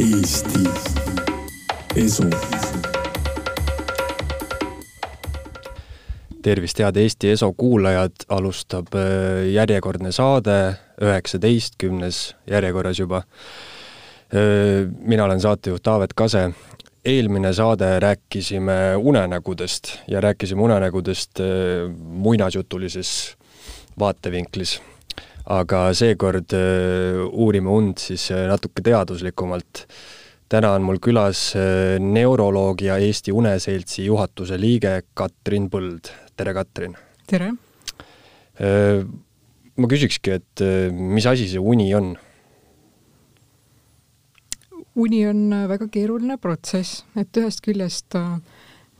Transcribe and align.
Eesti 0.00 0.64
Esu. 1.96 2.24
tervist, 6.42 6.78
head 6.78 6.96
Eesti 6.96 7.30
Eso 7.30 7.52
kuulajad, 7.52 8.24
alustab 8.28 8.94
äh, 8.96 9.50
järjekordne 9.52 10.12
saade, 10.12 10.74
üheksateistkümnes 11.04 12.36
järjekorras 12.48 12.98
juba. 12.98 13.16
Äh, 14.32 14.88
mina 15.04 15.24
olen 15.24 15.40
saatejuht 15.40 15.82
Taavet 15.82 16.14
Kase. 16.14 16.50
eelmine 17.04 17.52
saade 17.52 18.00
rääkisime 18.00 18.96
unenägudest 18.96 19.98
ja 20.08 20.20
rääkisime 20.20 20.62
unenägudest 20.62 21.40
äh, 21.40 21.46
muinasjutulises 21.98 23.36
vaatevinklis 23.98 24.80
aga 25.50 25.88
seekord 25.96 26.54
uurime 26.54 27.70
und 27.74 27.98
siis 27.98 28.28
natuke 28.30 28.84
teaduslikumalt 28.86 29.86
täna 30.50 30.72
on 30.74 30.82
mul 30.82 30.98
külas 31.02 31.52
äh, 31.54 31.96
neuroloog 32.02 32.82
ja 32.82 32.96
Eesti 32.98 33.32
Uneseltsi 33.32 34.04
juhatuse 34.08 34.58
liige 34.58 35.02
Katrin 35.14 35.68
Põld. 35.70 36.10
tere, 36.36 36.54
Katrin! 36.54 36.96
tere! 37.30 37.52
Äh, 38.58 39.04
ma 39.76 39.90
küsikski, 39.90 40.40
et 40.40 40.64
äh, 40.64 40.90
mis 40.90 41.26
asi 41.30 41.46
see 41.48 41.62
uni 41.62 41.92
on? 41.94 42.16
uni 45.00 45.22
on 45.28 45.54
väga 45.70 45.86
keeruline 45.88 46.34
protsess, 46.42 47.04
et 47.16 47.36
ühest 47.38 47.62
küljest 47.64 48.18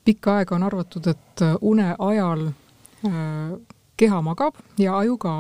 pikka 0.07 0.39
aega 0.39 0.55
on 0.55 0.63
arvatud, 0.65 1.11
et 1.11 1.43
une 1.67 1.91
ajal 1.99 2.47
keha 3.99 4.21
magab 4.25 4.57
ja 4.79 4.95
aju 5.03 5.19
ka. 5.21 5.35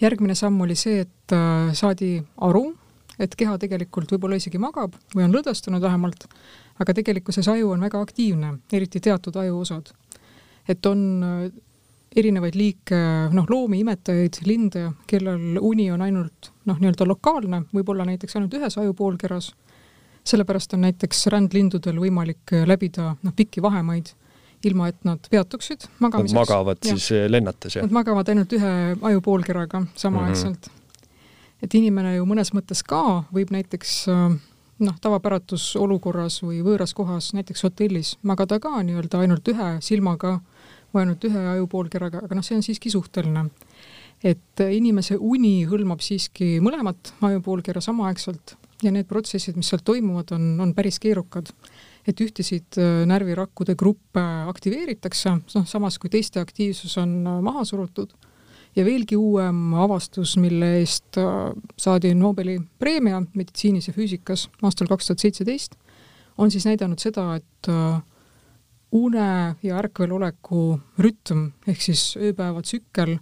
Järgmine 0.00 0.34
samm 0.34 0.60
oli 0.60 0.74
see, 0.78 1.00
et 1.06 1.34
saadi 1.74 2.18
aru, 2.44 2.66
et 3.18 3.34
keha 3.36 3.56
tegelikult 3.60 4.12
võib-olla 4.12 4.38
isegi 4.40 4.60
magab 4.60 4.96
või 5.14 5.24
on 5.26 5.34
lõdvestunud 5.34 5.82
vähemalt, 5.82 6.26
aga 6.82 6.94
tegelikkuses 6.96 7.48
aju 7.48 7.72
on 7.74 7.84
väga 7.86 8.00
aktiivne, 8.04 8.56
eriti 8.72 9.00
teatud 9.00 9.36
ajuosad. 9.40 9.92
et 10.68 10.86
on 10.86 11.22
äh, 11.22 11.50
erinevaid 12.16 12.56
liike, 12.56 12.98
noh, 13.32 13.46
loomi, 13.48 13.80
imetajaid, 13.84 14.40
linde, 14.46 14.88
kellel 15.06 15.60
uni 15.60 15.90
on 15.92 16.02
ainult 16.02 16.50
noh, 16.66 16.78
nii-öelda 16.80 17.06
lokaalne, 17.06 17.62
võib-olla 17.74 18.06
näiteks 18.08 18.36
ainult 18.36 18.54
ühes 18.56 18.78
ajupoolkeras, 18.78 19.52
sellepärast 20.26 20.74
on 20.74 20.82
näiteks 20.88 21.26
rändlindudel 21.32 22.00
võimalik 22.02 22.54
äh, 22.56 22.66
läbida 22.66 23.14
noh, 23.22 23.36
pikki 23.36 23.62
vahemaid, 23.62 24.12
ilma 24.66 24.90
et 24.92 24.98
nad 25.06 25.30
peatuksid 25.30 25.86
magamiseks. 26.02 26.34
Nad 26.34 26.42
magavad 26.42 26.82
ja. 26.82 26.96
siis 26.96 27.10
äh, 27.14 27.28
lennates, 27.30 27.78
jah? 27.78 27.86
Nad 27.86 27.94
magavad 28.00 28.32
ainult 28.32 28.52
ühe 28.58 28.72
ajupoolkeraga 29.12 29.86
samaaegselt 29.94 30.58
mm. 30.58 30.72
-hmm 30.72 30.82
et 31.62 31.74
inimene 31.74 32.18
ju 32.18 32.26
mõnes 32.28 32.52
mõttes 32.52 32.82
ka 32.84 33.24
võib 33.32 33.48
näiteks 33.54 33.92
äh, 34.12 34.34
noh, 34.84 34.98
tavapäratus 35.02 35.70
olukorras 35.80 36.40
või 36.44 36.60
võõras 36.64 36.92
kohas, 36.96 37.32
näiteks 37.36 37.64
hotellis, 37.66 38.16
magada 38.26 38.58
ka 38.62 38.74
nii-öelda 38.84 39.22
ainult 39.24 39.48
ühe 39.52 39.70
silmaga 39.84 40.36
või 40.92 41.04
ainult 41.04 41.24
ühe 41.28 41.46
ajupoolkeraga, 41.56 42.24
aga 42.26 42.38
noh, 42.38 42.44
see 42.46 42.58
on 42.58 42.64
siiski 42.66 42.92
suhteline. 42.92 43.48
et 44.24 44.60
inimese 44.72 45.16
uni 45.20 45.66
hõlmab 45.68 46.00
siiski 46.00 46.56
mõlemat 46.64 47.12
ajupoolkera 47.20 47.80
samaaegselt 47.84 48.56
ja 48.82 48.92
need 48.92 49.06
protsessid, 49.08 49.56
mis 49.56 49.68
seal 49.68 49.82
toimuvad, 49.84 50.32
on, 50.32 50.54
on 50.60 50.72
päris 50.74 50.98
keerukad. 51.00 51.52
Et 52.06 52.20
ühtesid 52.22 52.78
äh, 52.78 53.02
närvirakkude 53.08 53.74
gruppe 53.74 54.22
aktiveeritakse, 54.52 55.36
noh, 55.54 55.66
samas 55.66 55.98
kui 55.98 56.10
teiste 56.12 56.40
aktiivsus 56.40 56.96
on 57.02 57.18
äh, 57.26 57.40
maha 57.42 57.64
surutud 57.64 58.14
ja 58.76 58.84
veelgi 58.84 59.16
uuem 59.16 59.74
avastus, 59.80 60.36
mille 60.40 60.76
eest 60.80 61.18
äh, 61.20 61.54
saadi 61.80 62.12
Nobeli 62.14 62.58
preemia 62.78 63.22
meditsiinis 63.34 63.88
ja 63.88 63.94
füüsikas 63.96 64.46
aastal 64.62 64.90
kaks 64.90 65.08
tuhat 65.08 65.24
seitseteist, 65.24 65.78
on 66.38 66.52
siis 66.52 66.66
näidanud 66.68 67.00
seda, 67.00 67.30
et 67.40 67.70
äh, 67.72 68.02
une 68.96 69.56
ja 69.62 69.80
ärkveloleku 69.80 70.62
rütm 71.02 71.48
ehk 71.68 71.82
siis 71.88 72.12
ööpäeva 72.20 72.62
tsükkel, 72.62 73.16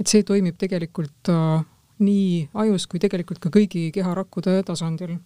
et 0.00 0.10
see 0.10 0.26
toimib 0.26 0.58
tegelikult 0.58 1.30
äh, 1.32 1.64
nii 2.02 2.50
ajus 2.66 2.84
kui 2.90 3.00
tegelikult 3.00 3.40
ka 3.40 3.50
kõigi 3.54 3.88
keharakkude 3.94 4.58
tasandil. 4.66 5.16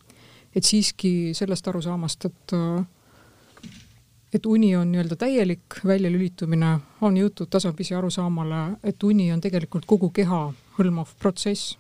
et 0.55 0.67
siiski 0.67 1.31
sellest 1.35 1.69
arusaamast, 1.71 2.25
et 2.25 2.53
et 4.35 4.47
uni 4.47 4.77
on 4.77 4.93
nii-öelda 4.93 5.17
täielik 5.19 5.81
väljalülitumine, 5.87 6.79
on 7.01 7.17
jõutud 7.19 7.51
tasapisi 7.51 7.95
arusaamale, 7.95 8.63
et 8.85 9.03
uni 9.03 9.31
on 9.33 9.41
tegelikult 9.41 9.87
kogu 9.91 10.11
keha 10.15 10.43
hõlmav 10.79 11.15
protsess. 11.19 11.77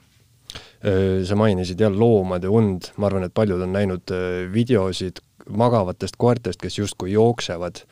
sa 1.24 1.36
mainisid 1.36 1.80
jah 1.80 1.92
loomade 1.94 2.48
und, 2.48 2.90
ma 2.96 3.06
arvan, 3.06 3.24
et 3.24 3.34
paljud 3.34 3.60
on 3.62 3.72
näinud 3.72 4.10
videosid 4.52 5.20
magavatest 5.46 6.16
koertest, 6.18 6.60
kes 6.60 6.78
justkui 6.78 7.12
jooksevad 7.12 7.84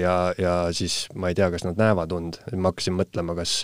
ja, 0.00 0.34
ja 0.38 0.52
siis 0.72 1.06
ma 1.14 1.30
ei 1.30 1.34
tea, 1.34 1.48
kas 1.50 1.64
nad 1.64 1.80
näevad 1.80 2.12
und, 2.12 2.36
ma 2.52 2.68
hakkasin 2.68 2.98
mõtlema, 2.98 3.36
kas 3.38 3.62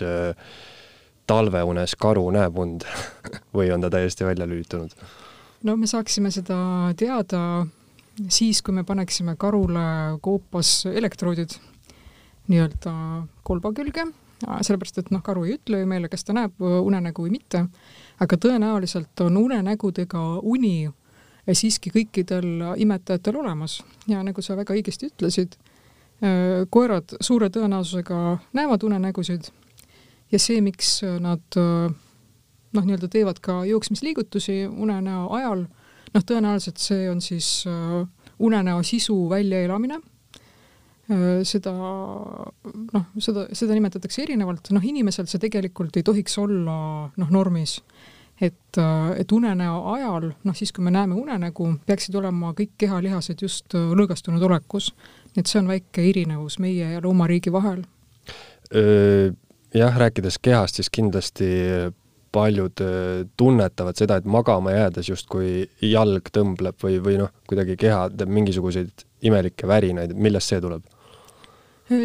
talveunes 1.29 1.95
karu 1.99 2.25
näeb 2.33 2.57
und 2.57 2.85
või 3.55 3.69
on 3.73 3.85
ta 3.85 3.91
täiesti 3.93 4.25
välja 4.25 4.49
lülitunud? 4.49 4.95
no 5.63 5.75
me 5.77 5.87
saaksime 5.87 6.31
seda 6.31 6.57
teada 6.97 7.67
siis, 8.27 8.61
kui 8.61 8.73
me 8.75 8.83
paneksime 8.83 9.35
karule 9.39 10.19
koopas 10.21 10.85
elektroodid 10.91 11.55
nii-öelda 12.49 12.93
kolba 13.45 13.71
külge, 13.77 14.07
sellepärast 14.41 15.01
et 15.01 15.11
noh, 15.13 15.21
karu 15.23 15.45
ei 15.45 15.57
ütle 15.57 15.81
ju 15.81 15.87
meile, 15.89 16.09
kas 16.09 16.25
ta 16.25 16.33
näeb 16.35 16.59
unenägu 16.59 17.25
või 17.25 17.35
mitte, 17.37 17.65
aga 18.19 18.37
tõenäoliselt 18.41 19.21
on 19.25 19.37
unenägudega 19.37 20.23
uni 20.41 20.89
siiski 21.49 21.91
kõikidel 21.93 22.75
imetajatel 22.77 23.39
olemas. 23.41 23.79
Ja 24.09 24.23
nagu 24.25 24.41
sa 24.45 24.57
väga 24.57 24.75
õigesti 24.75 25.09
ütlesid, 25.09 25.55
koerad 26.69 27.15
suure 27.23 27.49
tõenäosusega 27.53 28.39
näevad 28.57 28.83
unenägusid 28.83 29.49
ja 30.31 30.39
see, 30.39 30.59
miks 30.61 30.99
nad 31.21 31.59
noh, 31.59 32.83
nii-öelda 32.83 33.07
teevad 33.11 33.39
ka 33.41 33.61
jooksmisliigutusi 33.69 34.65
unenäo 34.67 35.29
ajal 35.37 35.67
noh, 36.13 36.25
tõenäoliselt 36.25 36.81
see 36.81 37.09
on 37.11 37.21
siis 37.23 37.49
äh, 37.69 37.99
unenäo 38.39 38.83
sisu 38.87 39.15
väljaelamine 39.31 39.99
äh,, 39.99 41.41
seda 41.47 41.73
noh, 41.73 43.09
seda, 43.17 43.47
seda 43.53 43.75
nimetatakse 43.77 44.23
erinevalt, 44.25 44.71
noh 44.75 44.85
inimesel 44.85 45.29
see 45.29 45.41
tegelikult 45.41 45.99
ei 45.99 46.07
tohiks 46.07 46.37
olla 46.41 46.77
noh, 47.09 47.33
normis. 47.33 47.79
et, 48.41 48.77
äh, 48.77 49.11
et 49.19 49.31
unenäo 49.31 49.81
ajal, 49.95 50.31
noh 50.43 50.55
siis, 50.55 50.71
kui 50.71 50.83
me 50.83 50.93
näeme 50.95 51.17
unenägu, 51.19 51.73
peaksid 51.85 52.15
olema 52.15 52.53
kõik 52.57 52.77
kehalihased 52.77 53.41
just 53.41 53.75
lõõgastunud 53.75 54.43
olekus. 54.47 54.93
et 55.37 55.47
see 55.47 55.59
on 55.61 55.67
väike 55.67 56.09
erinevus 56.09 56.59
meie 56.59 56.95
ja 56.95 57.03
loomariigi 57.03 57.51
vahel. 57.51 57.85
Jah, 59.73 59.95
rääkides 59.97 60.37
kehast, 60.41 60.77
siis 60.77 60.89
kindlasti 60.89 61.45
paljud 62.31 62.81
äh, 62.83 63.25
tunnetavad 63.37 63.97
seda, 63.97 64.19
et 64.19 64.29
magama 64.29 64.73
jäädes 64.73 65.09
justkui 65.09 65.65
jalg 65.85 66.29
tõmbleb 66.33 66.77
või, 66.83 66.99
või 67.03 67.17
noh, 67.23 67.33
kuidagi 67.49 67.77
keha 67.79 68.07
teeb 68.13 68.31
mingisuguseid 68.37 69.05
imelikke 69.25 69.67
värinaid, 69.69 70.15
millest 70.15 70.53
see 70.53 70.61
tuleb? 70.63 70.85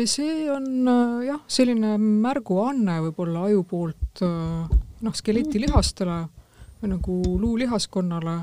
see 0.09 0.49
on 0.49 0.89
äh, 0.89 1.27
jah, 1.29 1.41
selline 1.47 1.97
märguanne 2.01 3.01
võib-olla 3.09 3.47
aju 3.51 3.65
poolt 3.69 4.25
äh, 4.25 4.77
noh, 5.05 5.17
skeletilihastele 5.17 6.21
või 6.81 6.93
nagu 6.95 7.19
luulihaskonnale, 7.41 8.39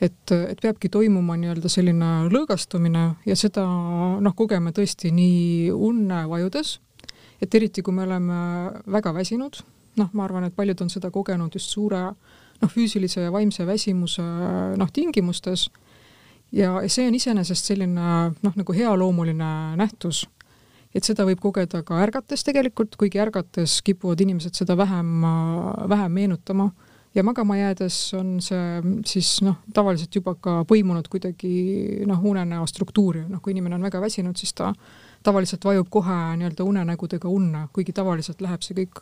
et, 0.00 0.32
et 0.32 0.58
peabki 0.62 0.90
toimuma 0.92 1.36
nii-öelda 1.40 1.70
selline 1.72 2.10
lõõgastumine 2.30 3.06
ja 3.26 3.38
seda 3.38 3.66
noh, 3.66 4.34
kogeme 4.38 4.72
tõesti 4.76 5.10
nii 5.14 5.72
unne 5.74 6.22
vajudes, 6.30 6.76
et 7.42 7.54
eriti, 7.54 7.82
kui 7.82 7.94
me 7.94 8.06
oleme 8.06 8.38
väga 8.86 9.12
väsinud 9.16 9.64
noh, 9.96 10.10
ma 10.12 10.24
arvan, 10.26 10.46
et 10.46 10.56
paljud 10.56 10.80
on 10.84 10.90
seda 10.92 11.10
kogenud 11.14 11.54
just 11.54 11.72
suure 11.74 12.02
noh, 12.62 12.70
füüsilise 12.72 13.26
ja 13.26 13.32
vaimse 13.34 13.66
väsimuse 13.68 14.24
noh, 14.78 14.92
tingimustes. 14.92 15.68
Ja 16.54 16.78
see 16.92 17.08
on 17.08 17.16
iseenesest 17.18 17.72
selline 17.72 18.08
noh, 18.30 18.56
nagu 18.56 18.76
healoomuline 18.76 19.52
nähtus. 19.80 20.26
et 20.96 21.04
seda 21.04 21.26
võib 21.28 21.42
kogeda 21.44 21.82
ka 21.84 21.98
ärgates 22.00 22.40
tegelikult, 22.46 22.94
kuigi 22.96 23.20
ärgates 23.20 23.82
kipuvad 23.84 24.20
inimesed 24.24 24.56
seda 24.56 24.76
vähem, 24.78 25.26
vähem 25.92 26.12
meenutama. 26.12 26.70
Ja 27.14 27.22
magama 27.24 27.56
jäädes 27.56 28.14
on 28.16 28.38
see 28.40 28.80
siis 29.04 29.42
noh, 29.44 29.58
tavaliselt 29.74 30.14
juba 30.16 30.34
ka 30.40 30.62
põimunud 30.68 31.08
kuidagi 31.12 32.04
noh, 32.08 32.24
unenäo 32.24 32.64
struktuuri, 32.68 33.26
noh 33.28 33.42
kui 33.44 33.52
inimene 33.52 33.76
on 33.76 33.84
väga 33.84 34.00
väsinud, 34.00 34.36
siis 34.36 34.52
ta 34.56 34.70
tavaliselt 35.24 35.64
vajub 35.64 35.88
kohe 35.90 36.16
nii-öelda 36.40 36.64
unenägudega 36.64 37.28
unne, 37.28 37.66
kuigi 37.72 37.92
tavaliselt 37.96 38.40
läheb 38.44 38.64
see 38.64 38.76
kõik 38.80 39.00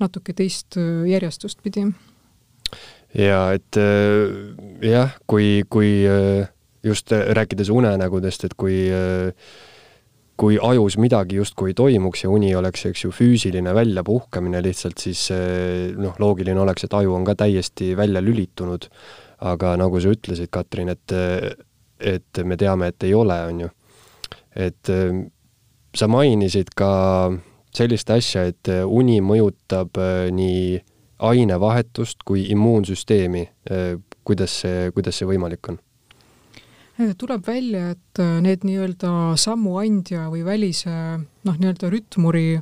natuke 0.00 0.34
teist 0.36 0.78
äh, 0.80 1.04
järjestust 1.10 1.60
pidi. 1.64 1.86
ja 3.16 3.40
et 3.56 3.76
äh, 3.80 4.30
jah, 4.86 5.16
kui, 5.26 5.64
kui 5.68 5.90
äh, 6.06 6.48
just 6.84 7.12
rääkides 7.12 7.70
unenägudest, 7.70 8.44
et 8.48 8.54
kui 8.56 8.88
kui 10.40 10.56
ajus 10.56 10.94
midagi 10.96 11.36
justkui 11.36 11.74
toimuks 11.76 12.22
ja 12.24 12.30
uni 12.32 12.54
oleks, 12.56 12.86
eks 12.88 13.02
ju, 13.04 13.10
füüsiline 13.12 13.74
väljapuhkamine 13.76 14.62
lihtsalt, 14.64 14.96
siis 14.96 15.26
noh, 16.00 16.14
loogiline 16.16 16.62
oleks, 16.62 16.86
et 16.86 16.96
aju 16.96 17.12
on 17.12 17.26
ka 17.28 17.34
täiesti 17.42 17.90
välja 17.96 18.22
lülitunud. 18.24 18.86
aga 19.40 19.74
nagu 19.76 20.00
sa 20.00 20.08
ütlesid, 20.12 20.48
Katrin, 20.52 20.88
et, 20.88 21.12
et 22.00 22.40
me 22.44 22.56
teame, 22.56 22.88
et 22.88 23.04
ei 23.04 23.12
ole, 23.14 23.36
on 23.52 23.60
ju. 23.60 23.68
et 24.56 24.92
sa 25.96 26.08
mainisid 26.08 26.72
ka 26.76 26.90
sellist 27.76 28.10
asja, 28.10 28.44
et 28.50 28.70
uni 28.86 29.20
mõjutab 29.22 29.98
nii 30.34 30.80
ainevahetust 31.20 32.24
kui 32.24 32.46
immuunsüsteemi. 32.50 33.48
kuidas 34.24 34.60
see, 34.62 34.90
kuidas 34.94 35.18
see 35.18 35.28
võimalik 35.28 35.68
on? 35.68 35.78
tuleb 37.18 37.46
välja, 37.46 37.94
et 37.94 38.20
need 38.44 38.64
nii-öelda 38.68 39.36
sammuandja 39.40 40.26
või 40.28 40.42
välise 40.44 40.92
noh, 41.18 41.56
nii-öelda 41.56 41.88
rütmuri 41.88 42.60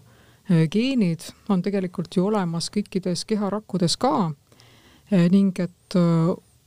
geenid 0.70 1.26
on 1.50 1.62
tegelikult 1.62 2.16
ju 2.16 2.28
olemas 2.28 2.70
kõikides 2.70 3.24
keharakkudes 3.26 3.96
ka 3.98 4.30
ning 5.10 5.58
et 5.58 5.98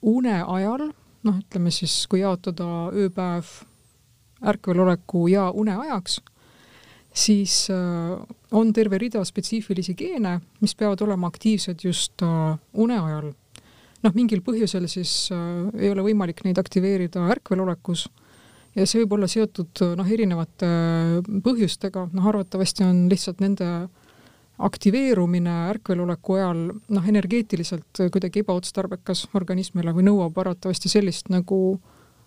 une 0.01 0.35
ajal, 0.41 0.91
noh, 1.23 1.37
ütleme 1.37 1.71
siis, 1.73 1.95
kui 2.09 2.21
jaotada 2.21 2.89
ööpäev 2.91 3.49
ärkveloleku 4.51 5.27
ja 5.29 5.49
une 5.53 5.75
ajaks, 5.77 6.19
siis 7.13 7.67
on 8.51 8.73
terve 8.73 8.97
rida 9.01 9.23
spetsiifilisi 9.27 9.95
geene, 9.99 10.37
mis 10.63 10.75
peavad 10.79 11.01
olema 11.03 11.27
aktiivsed 11.27 11.83
just 11.83 12.23
une 12.23 12.97
ajal. 12.97 13.33
noh, 14.01 14.13
mingil 14.15 14.41
põhjusel 14.41 14.87
siis 14.89 15.29
ei 15.31 15.91
ole 15.91 16.05
võimalik 16.07 16.39
neid 16.45 16.57
aktiveerida 16.57 17.27
ärkvelolekus 17.35 18.07
ja 18.75 18.85
see 18.87 19.03
võib 19.03 19.17
olla 19.17 19.27
seotud 19.29 19.83
noh, 19.99 20.07
erinevate 20.07 20.69
põhjustega, 21.43 22.07
noh 22.15 22.29
arvatavasti 22.31 22.85
on 22.87 23.05
lihtsalt 23.11 23.43
nende 23.43 23.67
aktiveerumine 24.61 25.53
ärkveloleku 25.71 26.37
ajal 26.37 26.59
noh, 26.71 27.07
energeetiliselt 27.13 28.03
kuidagi 28.13 28.43
ebaotstarbekas 28.43 29.27
organismile 29.37 29.93
või 29.95 30.05
nõuab 30.07 30.37
arvatavasti 30.43 30.91
sellist 30.91 31.31
nagu 31.33 31.61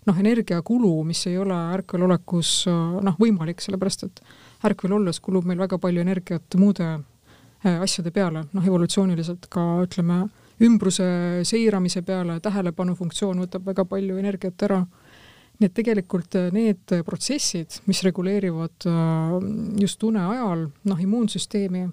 noh, 0.04 0.18
energiakulu, 0.20 0.96
mis 1.08 1.24
ei 1.30 1.38
ole 1.40 1.56
ärkvelolekus 1.78 2.56
noh, 2.68 3.20
võimalik, 3.20 3.62
sellepärast 3.64 4.08
et 4.08 4.20
ärkvel 4.64 4.96
olles 4.98 5.20
kulub 5.20 5.46
meil 5.48 5.60
väga 5.60 5.78
palju 5.80 6.02
energiat 6.04 6.56
muude 6.60 6.86
äh, 6.94 7.80
asjade 7.82 8.12
peale, 8.14 8.46
noh 8.52 8.66
evolutsiooniliselt 8.66 9.48
ka 9.52 9.64
ütleme, 9.84 10.24
ümbruse 10.64 11.06
seiramise 11.46 12.04
peale 12.06 12.38
tähelepanu 12.42 12.94
funktsioon 12.98 13.42
võtab 13.44 13.66
väga 13.66 13.84
palju 13.88 14.18
energiat 14.20 14.66
ära. 14.66 14.84
Nii 15.60 15.68
et 15.70 15.74
tegelikult 15.76 16.34
äh, 16.38 16.48
need 16.54 16.96
protsessid, 17.06 17.80
mis 17.90 18.02
reguleerivad 18.06 18.88
äh, 18.90 19.36
just 19.82 20.02
une 20.06 20.24
ajal 20.24 20.68
noh, 20.90 21.04
immuunsüsteemi 21.06 21.84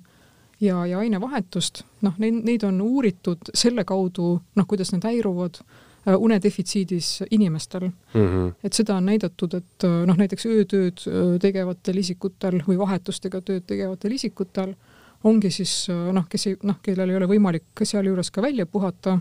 ja, 0.62 0.82
ja 0.86 1.02
ainevahetust, 1.02 1.84
noh, 2.06 2.18
neid, 2.22 2.42
neid 2.48 2.66
on 2.66 2.82
uuritud 2.86 3.54
selle 3.54 3.86
kaudu, 3.88 4.36
noh, 4.56 4.70
kuidas 4.70 4.94
need 4.96 5.06
häiruvad 5.10 5.62
unedefitsiidis 6.06 7.24
inimestel 7.32 7.84
mm. 7.90 8.22
-hmm. 8.22 8.54
et 8.64 8.74
seda 8.74 8.96
on 8.96 9.06
näidatud, 9.06 9.54
et 9.54 9.86
noh, 10.06 10.18
näiteks 10.18 10.46
öötööd 10.50 11.04
tegevatel 11.42 11.98
isikutel 11.98 12.62
või 12.68 12.80
vahetustega 12.80 13.42
tööd 13.42 13.68
tegevatel 13.70 14.18
isikutel 14.18 14.74
ongi 15.24 15.52
siis 15.52 15.88
noh, 15.90 16.26
kes 16.30 16.48
ei, 16.48 16.58
noh, 16.64 16.80
kellel 16.82 17.10
ei 17.10 17.20
ole 17.20 17.30
võimalik 17.30 17.84
sealjuures 17.84 18.32
ka 18.32 18.42
välja 18.42 18.66
puhata, 18.66 19.20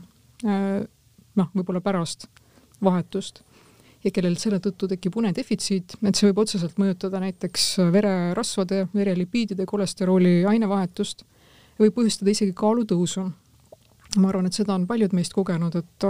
noh, 1.37 1.51
võib-olla 1.55 1.81
pärast 1.85 2.27
vahetust 2.85 3.43
ja 4.05 4.11
kellel 4.15 4.37
selle 4.41 4.61
tõttu 4.65 4.89
tekib 4.89 5.17
unedefitsiit, 5.21 5.99
et 6.01 6.17
see 6.17 6.31
võib 6.31 6.43
otseselt 6.45 6.79
mõjutada 6.81 7.21
näiteks 7.21 7.67
vererasvade, 7.93 8.87
verelipiidide, 8.95 9.67
kolesterooli 9.69 10.41
ainevahetust, 10.49 11.25
võib 11.81 11.97
põhjustada 11.99 12.33
isegi 12.33 12.57
kaalutõusu. 12.57 13.31
ma 14.17 14.29
arvan, 14.29 14.47
et 14.47 14.57
seda 14.57 14.75
on 14.75 14.87
paljud 14.87 15.13
meist 15.15 15.33
kogenud, 15.33 15.77
et 15.77 16.07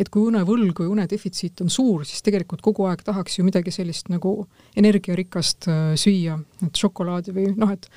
et 0.00 0.10
kui 0.12 0.28
unevõlg 0.28 0.82
või 0.82 0.92
unedefitsiit 0.92 1.62
on 1.64 1.72
suur, 1.72 2.04
siis 2.08 2.24
tegelikult 2.26 2.62
kogu 2.64 2.86
aeg 2.90 3.02
tahaks 3.06 3.38
ju 3.38 3.46
midagi 3.46 3.72
sellist 3.74 4.10
nagu 4.12 4.38
energiarikast 4.76 5.68
äh, 5.72 5.82
süüa, 6.00 6.38
et 6.66 6.84
šokolaadi 6.84 7.34
või 7.36 7.50
noh, 7.56 7.72
et 7.72 7.88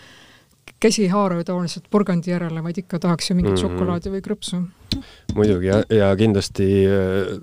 käsi 0.80 1.06
ei 1.08 1.12
haara 1.12 1.40
ju 1.40 1.48
tavaliselt 1.50 1.90
porgandi 1.92 2.32
järele, 2.32 2.64
vaid 2.64 2.80
ikka 2.84 3.02
tahaks 3.04 3.32
ju 3.32 3.36
mingit 3.36 3.52
mm 3.52 3.58
-hmm. 3.58 3.80
šokolaadi 3.80 4.14
või 4.16 4.26
krõpsu. 4.26 4.64
muidugi 5.36 5.72
ja, 5.72 5.84
ja 5.90 6.16
kindlasti 6.16 6.70
äh, 6.88 7.40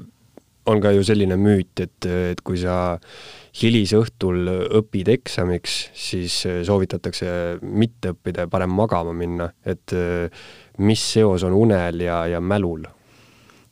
on 0.67 0.81
ka 0.81 0.91
ju 0.91 1.05
selline 1.05 1.37
müüt, 1.37 1.81
et, 1.81 2.07
et 2.07 2.41
kui 2.41 2.59
sa 2.59 2.99
hilisõhtul 3.63 4.49
õpid 4.81 5.09
eksamiks, 5.09 5.91
siis 5.95 6.43
soovitatakse 6.67 7.59
mitte 7.63 8.11
õppida 8.11 8.41
ja 8.45 8.49
parem 8.49 8.71
magama 8.71 9.13
minna, 9.13 9.53
et 9.65 9.95
mis 10.79 11.13
seos 11.13 11.43
on 11.43 11.53
unel 11.53 12.01
ja, 12.01 12.27
ja 12.27 12.41
mälul? 12.41 12.83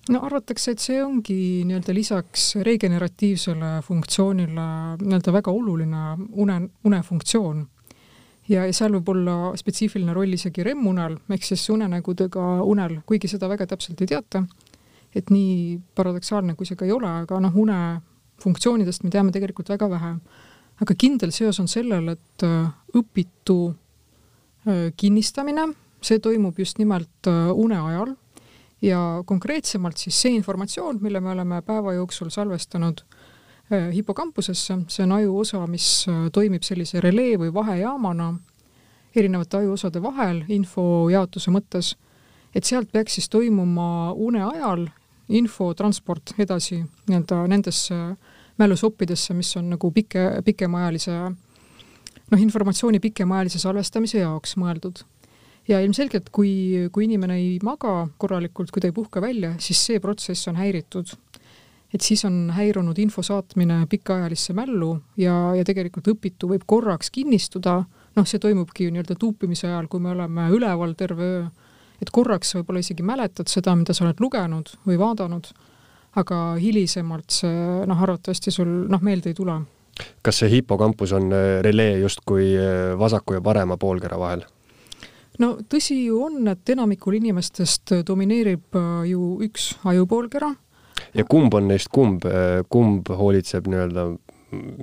No 0.08 0.20
arvatakse, 0.26 0.74
et 0.74 0.82
see 0.82 0.98
ongi 1.04 1.36
nii-öelda 1.68 1.94
lisaks 1.96 2.50
regeneratiivsele 2.66 3.78
funktsioonile 3.86 4.66
nii-öelda 5.00 5.32
väga 5.32 5.54
oluline 5.54 6.02
une, 6.32 6.58
unefunktsioon. 6.84 7.64
ja, 8.48 8.66
ja 8.66 8.72
seal 8.72 8.92
võib 8.98 9.08
olla 9.14 9.38
spetsiifiline 9.56 10.12
roll 10.12 10.36
isegi 10.36 10.66
REM-unel 10.66 11.16
ehk 11.30 11.48
siis 11.48 11.64
unenägudega 11.70 12.62
unel, 12.62 13.00
kuigi 13.06 13.28
seda 13.28 13.48
väga 13.48 13.66
täpselt 13.66 14.00
ei 14.04 14.12
teata 14.12 14.44
et 15.14 15.30
nii 15.30 15.78
paradoksaalne, 15.94 16.56
kui 16.58 16.66
see 16.66 16.78
ka 16.78 16.86
ei 16.86 16.92
ole, 16.94 17.08
aga 17.22 17.38
noh, 17.42 17.54
une 17.60 17.78
funktsioonidest 18.42 19.04
me 19.04 19.12
teame 19.14 19.32
tegelikult 19.34 19.70
väga 19.70 19.88
vähe. 19.90 20.12
aga 20.82 20.94
kindel 20.98 21.30
seos 21.30 21.60
on 21.62 21.68
sellel, 21.70 22.08
et 22.16 22.42
äh, 22.42 22.66
õpitu 22.98 23.58
äh, 24.66 24.90
kinnistamine, 24.98 25.68
see 26.02 26.18
toimub 26.18 26.58
just 26.58 26.80
nimelt 26.82 27.30
äh, 27.30 27.52
une 27.54 27.78
ajal 27.78 28.16
ja 28.82 29.22
konkreetsemalt 29.26 29.96
siis 29.96 30.22
see 30.22 30.34
informatsioon, 30.38 30.98
mille 31.02 31.20
me 31.20 31.30
oleme 31.30 31.62
päeva 31.62 31.92
jooksul 31.92 32.30
salvestanud 32.30 33.04
hipokampusesse, 33.94 34.78
see 34.88 35.04
on 35.06 35.12
ajuosa, 35.12 35.66
mis 35.66 36.06
toimib 36.32 36.62
sellise 36.62 37.00
relee 37.00 37.38
või 37.40 37.52
vahejaamana 37.54 38.34
erinevate 39.16 39.62
ajuosade 39.62 40.02
vahel 40.02 40.42
info 40.52 41.08
jaotuse 41.10 41.52
mõttes, 41.54 41.94
et 42.54 42.64
sealt 42.64 42.90
peaks 42.92 43.16
siis 43.16 43.30
toimuma 43.32 44.12
une 44.12 44.42
ajal 44.44 44.88
infotransport 45.28 46.34
edasi 46.38 46.82
nii-öelda 46.82 47.46
nendesse 47.48 47.96
mälusoppidesse, 48.60 49.34
mis 49.34 49.56
on 49.56 49.72
nagu 49.72 49.90
pike, 49.90 50.26
pikemaajalise 50.44 51.16
noh, 52.30 52.40
informatsiooni 52.40 53.00
pikemaajalise 53.00 53.58
salvestamise 53.62 54.20
jaoks 54.20 54.58
mõeldud. 54.60 55.02
Ja 55.68 55.80
ilmselgelt, 55.80 56.28
kui, 56.34 56.88
kui 56.92 57.06
inimene 57.08 57.38
ei 57.40 57.58
maga 57.64 58.06
korralikult, 58.18 58.70
kui 58.70 58.82
ta 58.82 58.90
ei 58.90 58.96
puhka 58.96 59.22
välja, 59.24 59.54
siis 59.58 59.80
see 59.86 60.00
protsess 60.00 60.48
on 60.48 60.60
häiritud. 60.60 61.16
et 61.94 62.02
siis 62.02 62.24
on 62.26 62.50
häirunud 62.50 62.98
info 62.98 63.22
saatmine 63.22 63.86
pikaajalisse 63.86 64.52
mällu 64.52 64.96
ja, 65.16 65.54
ja 65.54 65.64
tegelikult 65.64 66.08
õpitu 66.10 66.48
võib 66.50 66.64
korraks 66.66 67.10
kinnistuda, 67.14 67.84
noh, 68.16 68.26
see 68.26 68.42
toimubki 68.42 68.90
nii-öelda 68.90 69.14
tuupimise 69.14 69.68
ajal, 69.68 69.86
kui 69.86 70.00
me 70.02 70.10
oleme 70.10 70.48
üleval 70.50 70.96
terve 70.98 71.28
öö 71.36 71.44
et 72.02 72.12
korraks 72.14 72.54
võib-olla 72.58 72.82
isegi 72.84 73.04
mäletad 73.06 73.50
seda, 73.50 73.74
mida 73.78 73.94
sa 73.94 74.06
oled 74.06 74.20
lugenud 74.22 74.74
või 74.88 74.98
vaadanud, 75.00 75.48
aga 76.20 76.40
hilisemalt 76.60 77.34
see 77.34 77.84
noh, 77.88 78.02
arvatavasti 78.06 78.52
sul 78.54 78.74
noh, 78.90 79.02
meelde 79.04 79.32
ei 79.32 79.38
tule. 79.38 79.60
kas 80.26 80.42
see 80.42 80.50
hipokampus 80.56 81.12
on 81.14 81.30
äh, 81.32 81.60
relee 81.62 81.98
justkui 82.02 82.52
äh, 82.58 82.98
vasaku 82.98 83.38
ja 83.38 83.40
parema 83.40 83.76
poolkera 83.76 84.18
vahel? 84.18 84.44
No 85.42 85.54
tõsi 85.70 85.98
ju 86.04 86.20
on, 86.26 86.42
et 86.52 86.74
enamikul 86.74 87.18
inimestest 87.20 87.96
domineerib 88.06 88.78
äh, 88.78 88.92
ju 89.10 89.38
üks 89.46 89.74
ajupoolkera. 89.84 90.52
ja 91.14 91.24
kumb 91.24 91.54
on 91.54 91.68
neist 91.68 91.90
kumb, 91.92 92.26
kumb 92.68 93.10
hoolitseb 93.10 93.66
nii-öelda 93.70 94.06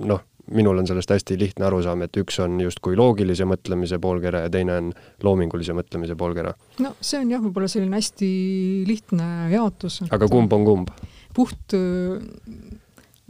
noh, 0.06 0.20
minul 0.52 0.78
on 0.78 0.86
sellest 0.86 1.10
hästi 1.14 1.38
lihtne 1.40 1.66
arusaam, 1.68 2.02
et 2.04 2.16
üks 2.20 2.38
on 2.42 2.58
justkui 2.60 2.96
loogilise 2.98 3.46
mõtlemise 3.48 3.98
poolkera 4.02 4.44
ja 4.44 4.52
teine 4.52 4.76
on 4.80 4.90
loomingulise 5.22 5.74
mõtlemise 5.76 6.16
poolkera. 6.18 6.54
no 6.82 6.94
see 7.00 7.20
on 7.22 7.30
jah, 7.32 7.42
võib-olla 7.42 7.70
selline 7.70 7.98
hästi 7.98 8.30
lihtne 8.88 9.28
jaotus. 9.54 10.02
aga 10.10 10.28
kumb 10.30 10.52
on 10.52 10.66
kumb? 10.68 10.92
puht 11.36 11.76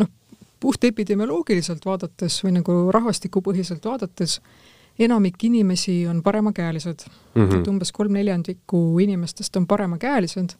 noh, 0.00 0.12
puht 0.61 0.85
epidemioloogiliselt 0.88 1.85
vaadates 1.87 2.41
või 2.47 2.57
nagu 2.59 2.79
rahvastikupõhiselt 2.95 3.85
vaadates, 3.87 4.41
enamik 4.99 5.44
inimesi 5.44 6.06
on 6.06 6.22
paremakäelised 6.22 7.06
mm. 7.34 7.49
-hmm. 7.49 7.61
et 7.61 7.68
umbes 7.68 7.92
kolm 7.92 8.12
neljandikku 8.12 8.99
inimestest 8.99 9.56
on 9.56 9.66
paremakäelised 9.66 10.50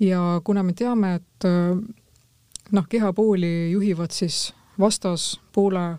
ja 0.00 0.40
kuna 0.44 0.62
me 0.62 0.72
teame, 0.72 1.14
et 1.14 1.44
noh, 2.72 2.88
kehapooli 2.88 3.70
juhivad 3.70 4.10
siis 4.10 4.54
vastaspoole 4.78 5.96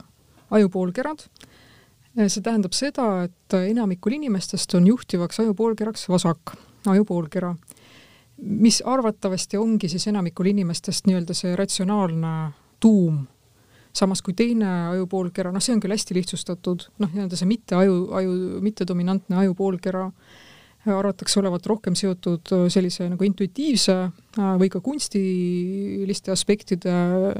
ajupoolkerad. 0.52 1.20
see 2.28 2.42
tähendab 2.42 2.74
seda, 2.74 3.24
et 3.24 3.54
enamikul 3.54 4.12
inimestest 4.18 4.74
on 4.74 4.88
juhtivaks 4.88 5.40
ajupoolkeraks 5.40 6.08
vasak 6.10 6.56
ajupoolkera, 6.88 7.56
mis 8.38 8.82
arvatavasti 8.86 9.58
ongi 9.58 9.90
siis 9.90 10.08
enamikul 10.08 10.46
inimestest 10.46 11.08
nii-öelda 11.08 11.34
see 11.38 11.56
ratsionaalne 11.56 12.52
tuum. 12.80 13.26
Samas 13.98 14.22
kui 14.26 14.36
teine 14.38 14.68
ajupoolkera, 14.94 15.52
noh, 15.54 15.64
see 15.64 15.76
on 15.76 15.82
küll 15.84 15.96
hästi 15.96 16.18
lihtsustatud, 16.18 16.88
noh, 17.02 17.14
nii-öelda 17.14 17.40
see 17.40 17.50
mitte 17.50 17.78
aju, 17.78 17.96
aju, 18.20 18.36
mittedominantne 18.66 19.42
ajupoolkera 19.44 20.06
arvatakse 20.88 21.42
olevat 21.42 21.66
rohkem 21.68 21.98
seotud 22.00 22.48
sellise 22.72 23.10
nagu 23.12 23.26
intuitiivse 23.28 23.96
või 24.38 24.70
ka 24.72 24.80
kunstiliste 24.84 26.32
aspektide 26.32 26.94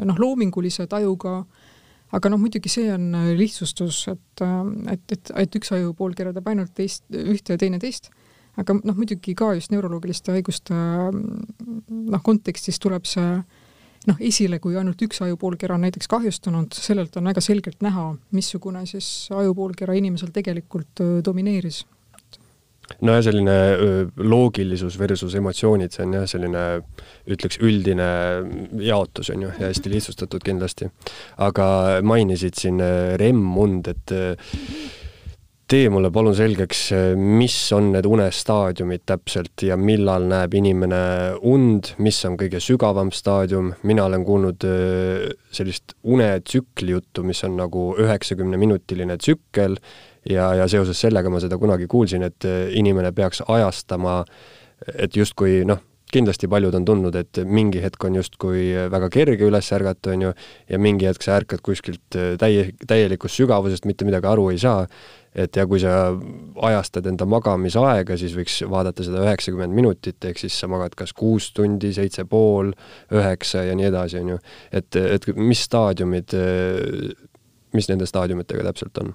noh, 0.08 0.20
loomingulise 0.20 0.88
tajuga, 0.92 1.40
aga 2.18 2.32
noh, 2.34 2.42
muidugi 2.42 2.72
see 2.72 2.90
on 2.92 3.12
lihtsustus, 3.38 4.02
et, 4.12 4.44
et, 4.92 5.16
et, 5.16 5.34
et 5.46 5.60
üks 5.60 5.72
ajupoolkera 5.78 6.34
teeb 6.36 6.50
ainult 6.52 6.74
teist, 6.76 7.06
ühte 7.12 7.56
ja 7.56 7.62
teine 7.62 7.80
teist, 7.84 8.12
aga 8.60 8.76
noh, 8.82 8.98
muidugi 8.98 9.36
ka 9.38 9.54
just 9.56 9.72
neuroloogiliste 9.72 10.36
haiguste 10.36 10.76
noh, 10.76 12.22
kontekstis 12.26 12.82
tuleb 12.84 13.08
see 13.08 13.32
noh, 14.08 14.24
esile, 14.24 14.62
kui 14.64 14.78
ainult 14.80 15.02
üks 15.04 15.22
ajupoolkera 15.26 15.76
on 15.76 15.86
näiteks 15.88 16.10
kahjustunud, 16.12 16.78
sellelt 16.78 17.18
on 17.20 17.30
väga 17.32 17.44
selgelt 17.44 17.84
näha, 17.86 18.10
missugune 18.36 18.86
siis 18.90 19.30
ajupoolkera 19.36 19.98
inimesel 20.00 20.34
tegelikult 20.36 21.06
domineeris 21.26 21.84
nojah, 23.04 23.22
selline 23.26 23.56
loogilisus 24.18 24.98
versus 25.00 25.36
emotsioonid, 25.38 25.94
see 25.94 26.06
on 26.06 26.16
jah, 26.18 26.28
selline 26.30 26.64
ütleks 27.30 27.60
üldine 27.64 28.08
jaotus, 28.84 29.32
on 29.34 29.48
ju, 29.48 29.52
ja 29.60 29.72
hästi 29.72 29.92
lihtsustatud 29.92 30.46
kindlasti. 30.46 30.90
aga 31.44 31.68
mainisid 32.08 32.58
siin 32.58 32.82
REM-und, 33.20 33.92
et 33.92 34.16
tee 35.68 35.90
mulle 35.92 36.12
palun 36.16 36.36
selgeks, 36.36 36.82
mis 37.20 37.56
on 37.76 37.92
need 37.92 38.08
unestaadiumid 38.08 39.04
täpselt 39.10 39.66
ja 39.68 39.76
millal 39.76 40.24
näeb 40.30 40.54
inimene 40.56 41.00
und, 41.44 41.92
mis 42.00 42.22
on 42.30 42.38
kõige 42.40 42.62
sügavam 42.64 43.12
staadium, 43.12 43.74
mina 43.84 44.06
olen 44.08 44.24
kuulnud 44.28 44.64
sellist 45.52 45.98
unetsükli 46.08 46.96
juttu, 46.96 47.26
mis 47.28 47.44
on 47.44 47.58
nagu 47.60 47.90
üheksakümneminutiline 48.00 49.20
tsükkel 49.20 49.76
ja, 50.30 50.48
ja 50.56 50.68
seoses 50.72 51.00
sellega 51.02 51.32
ma 51.32 51.42
seda 51.44 51.60
kunagi 51.60 51.88
kuulsin, 51.90 52.26
et 52.28 52.48
äh, 52.48 52.68
inimene 52.78 53.12
peaks 53.16 53.44
ajastama, 53.48 54.22
et 54.96 55.16
justkui 55.18 55.62
noh, 55.68 55.82
kindlasti 56.12 56.48
paljud 56.48 56.76
on 56.78 56.86
tundnud, 56.88 57.16
et 57.20 57.42
mingi 57.44 57.82
hetk 57.84 58.06
on 58.08 58.16
justkui 58.16 58.70
väga 58.92 59.10
kerge 59.12 59.48
üles 59.50 59.72
ärgata, 59.76 60.14
on 60.16 60.28
ju, 60.28 60.34
ja 60.72 60.80
mingi 60.80 61.10
hetk 61.10 61.26
sa 61.26 61.38
ärkad 61.42 61.64
kuskilt 61.66 62.20
äh, 62.20 62.36
täie, 62.40 62.70
täielikust 62.88 63.40
sügavusest, 63.40 63.88
mitte 63.90 64.08
midagi 64.08 64.30
aru 64.32 64.50
ei 64.54 64.62
saa, 64.62 64.86
et 65.38 65.56
ja 65.56 65.68
kui 65.70 65.80
sa 65.82 66.10
ajastad 66.68 67.06
enda 67.12 67.28
magamisaega, 67.30 68.18
siis 68.18 68.34
võiks 68.38 68.58
vaadata 68.70 69.06
seda 69.06 69.22
üheksakümmend 69.26 69.76
minutit, 69.78 70.18
ehk 70.26 70.42
siis 70.42 70.58
sa 70.58 70.70
magad 70.72 70.96
kas 70.98 71.14
kuus 71.18 71.52
tundi, 71.56 71.94
seitse 71.94 72.26
pool, 72.30 72.74
üheksa 73.14 73.68
ja 73.68 73.78
nii 73.78 73.90
edasi, 73.92 74.22
on 74.24 74.34
ju. 74.34 74.40
et, 74.72 74.98
et 74.98 75.30
mis 75.38 75.62
staadiumid, 75.70 76.36
mis 77.78 77.90
nende 77.92 78.10
staadiumitega 78.10 78.66
täpselt 78.72 79.04
on? 79.04 79.14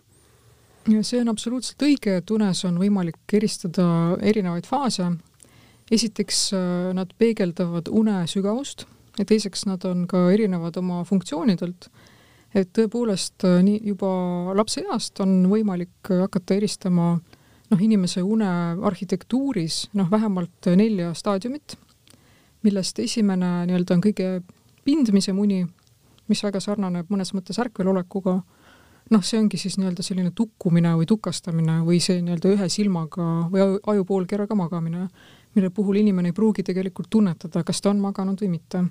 see 1.02 1.20
on 1.20 1.30
absoluutselt 1.30 1.82
õige, 1.86 2.16
et 2.18 2.30
unes 2.34 2.64
on 2.66 2.78
võimalik 2.80 3.36
eristada 3.38 3.84
erinevaid 4.22 4.66
faase. 4.66 5.12
esiteks 5.90 6.48
nad 6.96 7.12
peegeldavad 7.18 7.90
une 7.90 8.22
sügavust 8.26 8.86
ja 9.18 9.26
teiseks 9.28 9.66
nad 9.68 9.84
on 9.84 10.06
ka 10.10 10.30
erinevad 10.32 10.76
oma 10.80 11.02
funktsioonidelt. 11.04 11.90
Et 12.54 12.72
tõepoolest 12.76 13.46
äh, 13.48 13.60
nii 13.64 13.80
juba 13.92 14.12
lapseeast 14.58 15.20
on 15.24 15.46
võimalik 15.50 16.12
hakata 16.12 16.58
eristama 16.58 17.14
noh, 17.72 17.80
inimese 17.80 18.22
une 18.22 18.48
arhitektuuris 18.84 19.86
noh, 19.98 20.10
vähemalt 20.10 20.72
nelja 20.76 21.12
staadiumit, 21.16 21.76
millest 22.62 22.98
esimene 23.02 23.62
nii-öelda 23.68 23.96
on 23.96 24.02
kõige 24.04 24.32
pindmisem 24.84 25.38
uni, 25.38 25.62
mis 26.28 26.42
väga 26.44 26.60
sarnaneb 26.62 27.10
mõnes 27.12 27.32
mõttes 27.34 27.58
ärkvelolekuga 27.62 28.36
noh, 29.12 29.22
see 29.24 29.40
ongi 29.40 29.58
siis 29.60 29.78
nii-öelda 29.80 30.04
selline 30.04 30.32
tukkumine 30.36 30.94
või 30.98 31.08
tukastamine 31.08 31.80
või 31.86 32.00
see 32.04 32.20
nii-öelda 32.22 32.54
ühe 32.56 32.68
silmaga 32.72 33.28
või 33.52 33.78
ajupoolkeraga 33.94 34.56
magamine, 34.58 35.08
mille 35.56 35.70
puhul 35.74 36.00
inimene 36.00 36.32
ei 36.32 36.36
pruugi 36.36 36.64
tegelikult 36.66 37.10
tunnetada, 37.10 37.64
kas 37.66 37.82
ta 37.82 37.90
on 37.92 38.00
maganud 38.00 38.40
või 38.40 38.52
mitte. 38.56 38.84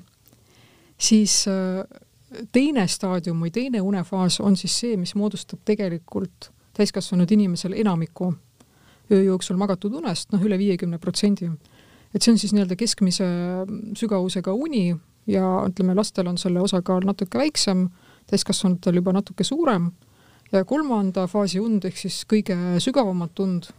siis 0.97 1.47
äh, 1.49 1.85
teine 2.51 2.87
staadium 2.87 3.41
või 3.43 3.51
teine 3.51 3.81
unefaas 3.81 4.39
on 4.39 4.55
siis 4.59 4.77
see, 4.83 4.97
mis 4.97 5.15
moodustab 5.15 5.59
tegelikult 5.65 6.51
täiskasvanud 6.77 7.31
inimesel 7.31 7.73
enamiku 7.73 8.31
öö 9.11 9.23
jooksul 9.23 9.59
magatud 9.59 9.93
unest, 9.99 10.31
noh 10.31 10.43
üle 10.43 10.57
viiekümne 10.57 10.97
protsendi. 10.97 11.51
et 12.13 12.21
see 12.21 12.31
on 12.31 12.37
siis 12.37 12.53
nii-öelda 12.53 12.75
keskmise 12.75 13.25
sügavusega 13.95 14.53
uni 14.53 14.95
ja 15.27 15.43
ütleme, 15.67 15.95
lastel 15.95 16.27
on 16.27 16.37
selle 16.37 16.61
osakaal 16.61 17.05
natuke 17.05 17.37
väiksem 17.37 17.89
täiskasvanutel 18.27 18.95
juba 18.95 19.13
natuke 19.13 19.43
suurem 19.43 19.91
ja 20.51 20.65
kolmanda 20.65 21.27
faasi 21.27 21.59
und 21.59 21.85
ehk 21.85 21.97
siis 21.97 22.23
kõige 22.27 22.57
sügavamat 22.79 23.39
und 23.39 23.71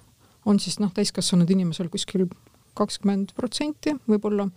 on 0.47 0.61
siis 0.61 0.79
noh, 0.81 0.93
täiskasvanud 0.95 1.51
inimesel 1.51 1.89
kuskil 1.89 2.27
kakskümmend 2.75 3.35
protsenti 3.37 3.95
võib-olla, 4.09 4.49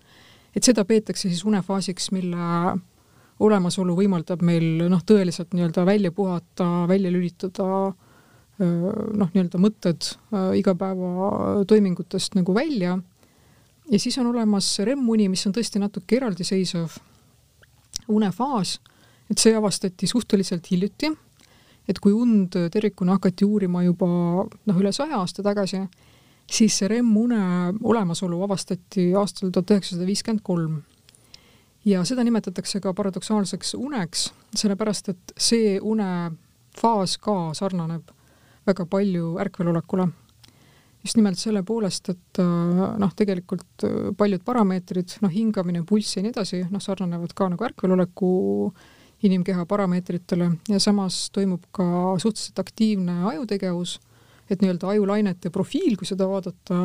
et 0.56 0.64
seda 0.64 0.86
peetakse 0.88 1.30
siis 1.30 1.44
unefaasiks, 1.46 2.12
mille 2.16 2.76
olemasolu 3.40 3.96
võimaldab 3.98 4.44
meil 4.46 4.86
noh, 4.90 5.02
tõeliselt 5.04 5.54
nii-öelda 5.54 5.86
välja 5.86 6.12
puhata, 6.16 6.86
välja 6.88 7.12
lülitada 7.12 7.68
noh, 8.56 9.32
nii-öelda 9.34 9.60
mõtted 9.60 10.08
igapäevatoimingutest 10.62 12.38
nagu 12.40 12.56
välja. 12.56 12.98
ja 13.92 14.00
siis 14.00 14.18
on 14.18 14.32
olemas 14.32 14.80
REM-uni, 14.80 15.28
mis 15.30 15.44
on 15.48 15.54
tõesti 15.54 15.82
natuke 15.84 16.16
eraldiseisev 16.16 16.96
unefaas 18.08 18.78
et 19.32 19.42
see 19.42 19.56
avastati 19.58 20.08
suhteliselt 20.10 20.68
hiljuti, 20.72 21.10
et 21.90 22.00
kui 22.02 22.14
und 22.14 22.56
tervikuna 22.74 23.18
hakati 23.18 23.46
uurima 23.46 23.84
juba 23.86 24.08
noh, 24.46 24.80
üle 24.80 24.92
saja 24.96 25.20
aasta 25.22 25.46
tagasi, 25.46 25.82
siis 26.46 26.78
see 26.80 26.90
REM-une 26.92 27.40
olemasolu 27.84 28.42
avastati 28.46 29.12
aastal 29.18 29.54
tuhat 29.54 29.76
üheksasada 29.76 30.08
viiskümmend 30.08 30.46
kolm. 30.46 30.82
Ja 31.86 32.04
seda 32.06 32.24
nimetatakse 32.26 32.82
ka 32.82 32.94
paradoksaalseks 32.98 33.76
uneks, 33.78 34.28
sellepärast 34.56 35.10
et 35.14 35.34
see 35.38 35.80
unefaas 35.82 37.18
ka 37.22 37.54
sarnaneb 37.58 38.12
väga 38.66 38.86
palju 38.90 39.36
ärkvelolekule. 39.40 40.08
just 41.06 41.18
nimelt 41.18 41.38
selle 41.38 41.62
poolest, 41.64 42.10
et 42.10 42.40
noh, 42.98 43.12
tegelikult 43.16 43.84
paljud 44.18 44.42
parameetrid, 44.42 45.20
noh, 45.22 45.30
hingamine, 45.30 45.84
pulss 45.86 46.18
ja 46.18 46.24
nii 46.26 46.32
edasi, 46.34 46.64
noh, 46.72 46.82
sarnanevad 46.82 47.34
ka 47.38 47.46
nagu 47.50 47.66
ärkveloleku 47.68 48.32
äh, 48.72 48.88
inimkeha 49.24 49.66
parameetritele 49.66 50.52
ja 50.70 50.80
samas 50.80 51.30
toimub 51.32 51.64
ka 51.72 51.86
suhteliselt 52.18 52.60
aktiivne 52.60 53.24
ajutegevus, 53.32 54.00
et 54.50 54.62
nii-öelda 54.62 54.90
ajulainete 54.94 55.50
profiil, 55.50 55.96
kui 55.98 56.08
seda 56.08 56.28
vaadata 56.30 56.78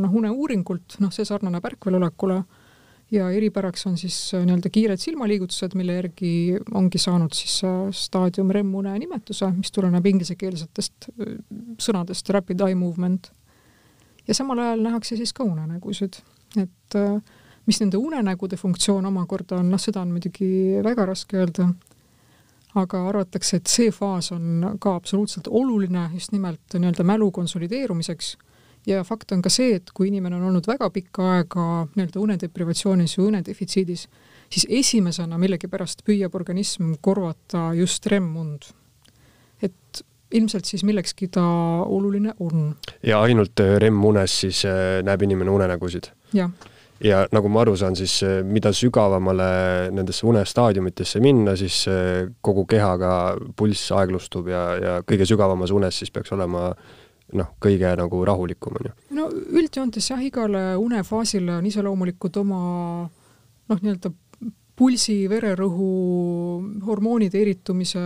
noh, 0.00 0.18
uneuuringult, 0.20 0.98
noh, 1.02 1.12
see 1.12 1.26
sarnaneb 1.28 1.64
ärkvelolekule 1.72 2.40
ja 3.12 3.28
eripäraks 3.30 3.86
on 3.86 3.98
siis 4.00 4.16
nii-öelda 4.32 4.70
kiired 4.72 5.00
silmaliigutused, 5.00 5.76
mille 5.76 5.98
järgi 5.98 6.32
ongi 6.74 6.98
saanud 6.98 7.34
siis 7.36 7.60
staadium 7.96 8.50
REM-une 8.54 8.94
nimetuse, 8.98 9.50
mis 9.56 9.72
tuleneb 9.74 10.06
inglisekeelsetest 10.14 11.10
sõnadest 11.82 12.32
rapid 12.32 12.64
eye 12.64 12.74
movement. 12.78 13.30
ja 14.28 14.34
samal 14.34 14.58
ajal 14.58 14.84
nähakse 14.86 15.16
siis 15.16 15.32
ka 15.32 15.44
unenägusid, 15.44 16.20
et 16.56 16.96
äh, 16.96 17.18
mis 17.66 17.80
nende 17.80 17.96
unenägude 17.96 18.56
funktsioon 18.56 19.06
omakorda 19.06 19.58
on, 19.60 19.70
noh, 19.70 19.80
seda 19.80 20.02
on 20.02 20.12
muidugi 20.14 20.78
väga 20.84 21.06
raske 21.06 21.36
öelda, 21.42 21.68
aga 22.78 23.02
arvatakse, 23.08 23.58
et 23.58 23.68
see 23.68 23.90
faas 23.92 24.32
on 24.32 24.76
ka 24.80 24.94
absoluutselt 24.96 25.50
oluline 25.50 26.08
just 26.14 26.32
nimelt 26.32 26.78
nii-öelda 26.78 27.04
mälu 27.04 27.30
konsolideerumiseks 27.30 28.36
ja 28.86 29.02
fakt 29.06 29.32
on 29.32 29.42
ka 29.42 29.50
see, 29.52 29.76
et 29.78 29.92
kui 29.94 30.08
inimene 30.10 30.36
on 30.38 30.48
olnud 30.50 30.66
väga 30.68 30.90
pikka 30.94 31.28
aega 31.36 31.66
nii-öelda 31.94 32.22
unedeprivatsioonis 32.22 33.16
või 33.18 33.28
unedefitsiidis, 33.32 34.06
siis 34.52 34.66
esimesena 34.82 35.38
millegipärast 35.40 36.04
püüab 36.06 36.34
organism 36.38 36.96
korvata 37.00 37.70
just 37.78 38.06
REM-und. 38.06 38.72
et 39.62 40.02
ilmselt 40.32 40.64
siis 40.64 40.82
millekski 40.84 41.28
ta 41.28 41.44
oluline 41.86 42.34
on. 42.40 42.74
ja 43.02 43.20
ainult 43.22 43.60
REM-unes 43.78 44.40
siis 44.40 44.64
äh, 44.64 45.00
näeb 45.04 45.22
inimene 45.22 45.50
unenägusid? 45.50 46.12
jah 46.32 46.50
ja 47.02 47.24
nagu 47.34 47.48
ma 47.50 47.64
aru 47.64 47.74
saan, 47.76 47.96
siis 47.98 48.14
eh, 48.22 48.42
mida 48.46 48.70
sügavamale 48.72 49.90
nendesse 49.90 50.26
unestaadiumitesse 50.26 51.20
minna, 51.20 51.56
siis 51.58 51.82
kogu 52.40 52.62
kehaga 52.70 53.12
pulss 53.58 53.90
aeglustub 53.96 54.46
ja, 54.52 54.62
ja 54.78 54.92
kõige 55.02 55.26
sügavamas 55.26 55.74
unes 55.74 55.98
siis 55.98 56.14
peaks 56.14 56.30
olema 56.36 56.70
noh, 57.38 57.54
kõige 57.62 57.94
nagu 57.98 58.24
rahulikum, 58.28 58.76
on 58.80 58.90
ju. 58.90 58.96
no 59.18 59.28
üldjoontes 59.30 60.10
jah, 60.12 60.20
igale 60.22 60.72
unefaasile 60.80 61.58
on 61.58 61.68
iseloomulikud 61.68 62.36
oma 62.42 62.60
noh, 63.06 63.78
nii-öelda 63.78 64.12
pulsi, 64.76 65.22
vererõhu, 65.30 65.88
hormoonide 66.86 67.40
eritumise 67.42 68.00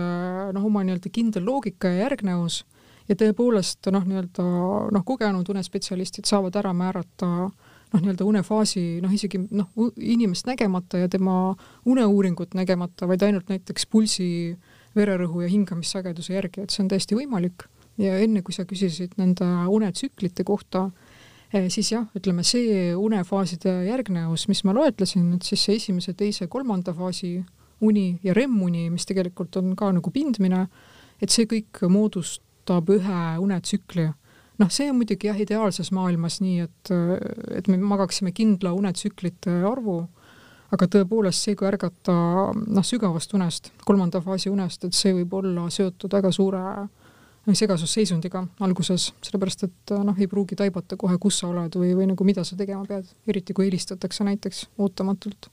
noh, 0.53 0.65
oma 0.67 0.83
nii-öelda 0.85 1.11
kindel 1.13 1.47
loogika 1.47 1.91
ja 1.93 2.07
järgnevus 2.07 2.63
ja 3.07 3.15
tõepoolest 3.15 3.89
noh, 3.93 4.03
nii-öelda 4.07 4.45
noh, 4.93 5.05
kogenud 5.07 5.47
unespetsialistid 5.53 6.27
saavad 6.29 6.59
ära 6.59 6.73
määrata 6.75 7.29
noh, 7.47 8.01
nii-öelda 8.01 8.27
unefaasi 8.27 8.85
noh, 9.03 9.13
isegi 9.13 9.41
noh, 9.47 9.69
inimest 9.95 10.49
nägemata 10.49 11.01
ja 11.03 11.11
tema 11.11 11.55
uneuuringut 11.87 12.57
nägemata, 12.57 13.07
vaid 13.09 13.23
ainult 13.27 13.51
näiteks 13.51 13.87
pulsi, 13.91 14.29
vererõhu 14.97 15.43
ja 15.45 15.51
hingamissageduse 15.51 16.35
järgi, 16.35 16.65
et 16.65 16.73
see 16.73 16.83
on 16.83 16.91
täiesti 16.91 17.17
võimalik. 17.17 17.67
Ja 17.97 18.17
enne, 18.21 18.43
kui 18.45 18.55
sa 18.55 18.65
küsisid 18.69 19.17
nende 19.17 19.45
unetsüklite 19.73 20.45
kohta, 20.47 20.87
siis 21.71 21.91
jah, 21.93 22.07
ütleme 22.17 22.43
see 22.45 22.91
unefaaside 22.97 23.73
järgnevus, 23.87 24.47
mis 24.51 24.63
ma 24.67 24.75
loetlesin, 24.75 25.29
et 25.37 25.47
siis 25.47 25.63
see 25.63 25.79
esimese, 25.79 26.13
teise, 26.17 26.47
kolmanda 26.51 26.93
faasi 26.93 27.37
uni 27.81 28.19
ja 28.23 28.33
REM-uni, 28.33 28.87
mis 28.89 29.05
tegelikult 29.05 29.57
on 29.61 29.75
ka 29.77 29.91
nagu 29.95 30.11
pindmine, 30.13 30.65
et 31.21 31.33
see 31.33 31.47
kõik 31.49 31.83
moodustab 31.89 32.89
ühe 32.93 33.23
unetsükli. 33.41 34.07
noh, 34.57 34.69
see 34.73 34.89
on 34.89 34.97
muidugi 34.97 35.29
jah, 35.29 35.37
ideaalses 35.37 35.91
maailmas 35.93 36.39
nii, 36.41 36.65
et, 36.65 36.91
et 37.53 37.67
me 37.69 37.77
magaksime 37.77 38.33
kindla 38.33 38.73
unetsüklite 38.73 39.59
arvu, 39.69 39.99
aga 40.73 40.87
tõepoolest 40.91 41.45
see, 41.45 41.55
kui 41.55 41.67
ärgata 41.69 42.15
noh, 42.53 42.83
sügavast 42.83 43.33
unest, 43.37 43.71
kolmanda 43.85 44.19
faasi 44.25 44.49
unest, 44.49 44.83
et 44.83 44.97
see 44.97 45.13
võib 45.15 45.37
olla 45.39 45.69
seotud 45.71 46.11
väga 46.17 46.33
suure 46.33 46.63
segasusseisundiga 47.55 48.41
alguses, 48.65 49.11
sellepärast 49.23 49.63
et 49.67 49.93
noh, 50.03 50.17
ei 50.19 50.27
pruugi 50.27 50.57
taibata 50.59 50.97
kohe, 50.99 51.15
kus 51.21 51.39
sa 51.41 51.51
oled 51.51 51.77
või, 51.79 51.93
või 51.95 52.09
nagu 52.11 52.27
mida 52.27 52.43
sa 52.43 52.57
tegema 52.59 52.83
pead, 52.87 53.07
eriti 53.27 53.55
kui 53.55 53.69
helistatakse 53.69 54.27
näiteks 54.27 54.65
ootamatult. 54.83 55.49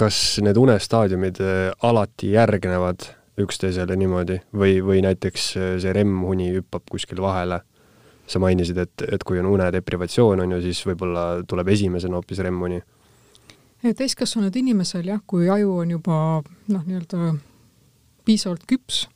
Kas 0.00 0.18
need 0.42 0.56
unestaadiumid 0.58 1.38
alati 1.86 2.32
järgnevad 2.32 3.04
üksteisele 3.38 3.96
niimoodi 3.96 4.40
või, 4.56 4.78
või 4.82 5.02
näiteks 5.04 5.50
see 5.82 5.92
REM-uni 5.94 6.50
hüppab 6.56 6.88
kuskil 6.90 7.20
vahele? 7.22 7.60
sa 8.28 8.40
mainisid, 8.42 8.76
et, 8.76 9.04
et 9.08 9.22
kui 9.24 9.38
on 9.40 9.46
unedeprivatsioon, 9.48 10.42
on 10.44 10.50
ju, 10.52 10.60
siis 10.66 10.82
võib-olla 10.84 11.38
tuleb 11.48 11.70
esimesena 11.72 12.18
hoopis 12.18 12.42
REM-uni. 12.44 12.82
täiskasvanud 13.96 14.56
inimesel 14.56 15.08
jah, 15.08 15.22
kui 15.26 15.48
aju 15.48 15.78
on 15.80 15.94
juba 15.96 16.18
noh, 16.68 16.82
nii-öelda 16.84 17.30
piisavalt 18.28 18.66
küps 18.68 19.06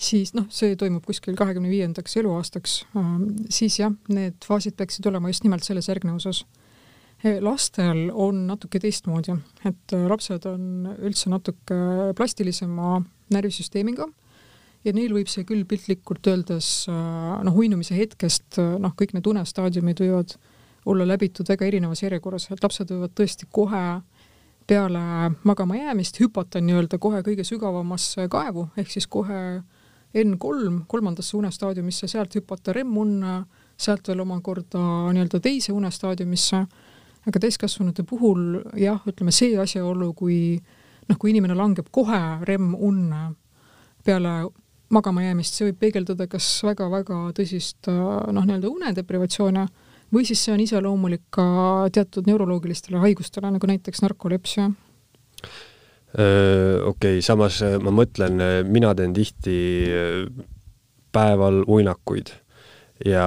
siis 0.00 0.32
noh, 0.36 0.46
see 0.52 0.76
toimub 0.80 1.04
kuskil 1.06 1.36
kahekümne 1.38 1.70
viiendaks 1.70 2.16
eluaastaks, 2.20 2.76
ähm, 2.96 3.26
siis 3.52 3.78
jah, 3.80 3.92
need 4.12 4.40
faasid 4.46 4.76
peaksid 4.78 5.06
olema 5.10 5.30
just 5.32 5.44
nimelt 5.44 5.66
selles 5.66 5.90
järgnevuses. 5.90 6.44
lastel 7.44 8.06
on 8.16 8.46
natuke 8.48 8.80
teistmoodi, 8.80 9.34
et 9.68 9.92
äh, 9.92 10.06
lapsed 10.08 10.46
on 10.48 10.88
üldse 11.04 11.28
natuke 11.28 11.76
plastilisema 12.16 13.02
närvisüsteemiga 13.30 14.06
ja 14.84 14.94
neil 14.96 15.12
võib 15.12 15.28
see 15.28 15.44
küll 15.44 15.66
piltlikult 15.68 16.30
öeldes 16.32 16.70
äh, 16.88 17.42
noh, 17.44 17.58
uinumise 17.60 17.98
hetkest 17.98 18.56
äh, 18.62 18.78
noh, 18.80 18.94
kõik 18.96 19.12
need 19.12 19.28
unestaadiumid 19.28 20.00
võivad 20.00 20.32
olla 20.88 21.04
läbitud 21.04 21.48
väga 21.52 21.68
erinevas 21.68 22.00
järjekorras, 22.00 22.48
et 22.48 22.64
lapsed 22.64 22.88
võivad 22.88 23.12
tõesti 23.12 23.50
kohe 23.52 24.00
peale 24.70 25.02
magama 25.44 25.76
jäämist 25.76 26.22
hüpata 26.22 26.62
nii-öelda 26.64 26.96
kohe 27.02 27.20
kõige 27.26 27.44
sügavamasse 27.44 28.30
kaevu, 28.32 28.70
ehk 28.80 28.96
siis 28.96 29.04
kohe 29.12 29.42
äh, 29.58 29.79
N3 30.14 30.84
kolmandasse 30.90 31.36
unestaadiumisse, 31.38 32.08
sealt 32.10 32.34
hüpata 32.34 32.74
REM-unne, 32.74 33.36
sealt 33.80 34.08
veel 34.10 34.22
omakorda 34.24 34.80
nii-öelda 35.14 35.40
teise 35.42 35.72
unestaadiumisse, 35.72 36.64
aga 37.30 37.42
täiskasvanute 37.42 38.02
puhul 38.08 38.58
jah, 38.80 39.00
ütleme 39.06 39.32
see 39.34 39.54
asjaolu, 39.60 40.12
kui 40.18 40.58
noh, 41.08 41.18
kui 41.18 41.30
inimene 41.30 41.54
langeb 41.58 41.92
kohe 41.94 42.20
REM-unne 42.48 43.22
peale 44.04 44.34
magama 44.90 45.22
jäämist, 45.22 45.54
see 45.54 45.68
võib 45.68 45.78
peegeldada 45.84 46.26
kas 46.30 46.48
väga-väga 46.66 47.20
tõsist 47.36 47.86
noh, 47.90 48.42
nii-öelda 48.42 48.70
unedeprivatsiooni 48.70 49.66
või 50.10 50.26
siis 50.26 50.42
see 50.42 50.54
on 50.56 50.62
iseloomulik 50.64 51.28
ka 51.30 51.44
teatud 51.94 52.26
neuroloogilistele 52.26 52.98
haigustele, 52.98 53.52
nagu 53.54 53.70
näiteks 53.70 54.02
narkolepsia 54.02 54.72
okei 56.14 56.88
okay,, 56.90 57.22
samas 57.22 57.60
ma 57.82 57.92
mõtlen, 57.94 58.40
mina 58.66 58.94
teen 58.98 59.14
tihti 59.14 59.56
päeval 61.12 61.62
uinakuid. 61.68 62.32
Ja 63.06 63.26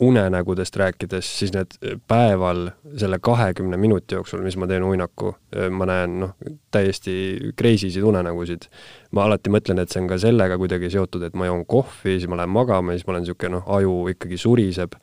unenägudest 0.00 0.76
rääkides, 0.76 1.38
siis 1.38 1.52
need 1.54 1.76
päeval 2.08 2.70
selle 2.96 3.18
kahekümne 3.18 3.76
minuti 3.76 4.14
jooksul, 4.14 4.42
mis 4.44 4.56
ma 4.56 4.68
teen 4.68 4.84
uinaku, 4.84 5.32
ma 5.72 5.88
näen 5.88 6.18
noh, 6.20 6.34
täiesti 6.70 7.52
crazy 7.58 7.90
sid 7.90 8.04
unenägusid. 8.04 8.68
ma 9.10 9.24
alati 9.24 9.50
mõtlen, 9.50 9.80
et 9.80 9.92
see 9.92 10.02
on 10.02 10.10
ka 10.10 10.18
sellega 10.20 10.58
kuidagi 10.60 10.90
seotud, 10.92 11.22
et 11.22 11.34
ma 11.34 11.48
joon 11.48 11.64
kohvi, 11.66 12.18
siis 12.18 12.28
ma 12.28 12.36
lähen 12.36 12.52
magama 12.52 12.92
siis 12.92 13.06
ma 13.06 13.14
olen 13.14 13.24
niisugune 13.24 13.56
noh, 13.56 13.64
aju 13.78 13.96
ikkagi 14.12 14.38
suriseb, 14.38 14.98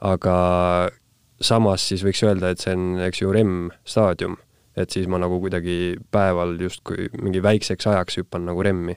aga 0.00 0.36
samas 1.40 1.88
siis 1.88 2.04
võiks 2.06 2.24
öelda, 2.24 2.54
et 2.54 2.64
see 2.64 2.72
on, 2.72 2.94
eks 3.04 3.22
ju, 3.22 3.32
REM 3.34 3.68
staadium 3.84 4.38
et 4.78 4.94
siis 4.94 5.08
ma 5.10 5.20
nagu 5.20 5.40
kuidagi 5.42 5.98
päeval 6.14 6.56
justkui 6.62 7.08
mingi 7.18 7.42
väikseks 7.44 7.88
ajaks 7.90 8.20
hüppan 8.20 8.46
nagu 8.48 8.62
remmi. 8.64 8.96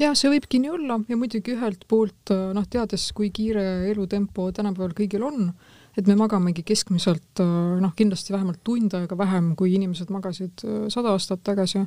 jah, 0.00 0.14
see 0.18 0.30
võibki 0.32 0.60
nii 0.62 0.72
olla 0.74 0.98
ja 1.08 1.18
muidugi 1.18 1.54
ühelt 1.54 1.86
poolt 1.88 2.32
noh, 2.54 2.66
teades, 2.70 3.06
kui 3.16 3.30
kiire 3.34 3.88
elutempo 3.90 4.50
tänapäeval 4.54 4.94
kõigil 4.98 5.24
on, 5.26 5.52
et 5.96 6.06
me 6.10 6.16
magamegi 6.18 6.64
keskmiselt 6.66 7.42
noh, 7.42 7.94
kindlasti 7.96 8.34
vähemalt 8.34 8.62
tund 8.66 8.96
aega 8.98 9.18
vähem, 9.18 9.54
kui 9.58 9.76
inimesed 9.78 10.10
magasid 10.10 10.66
sada 10.92 11.14
aastat 11.14 11.44
tagasi. 11.46 11.84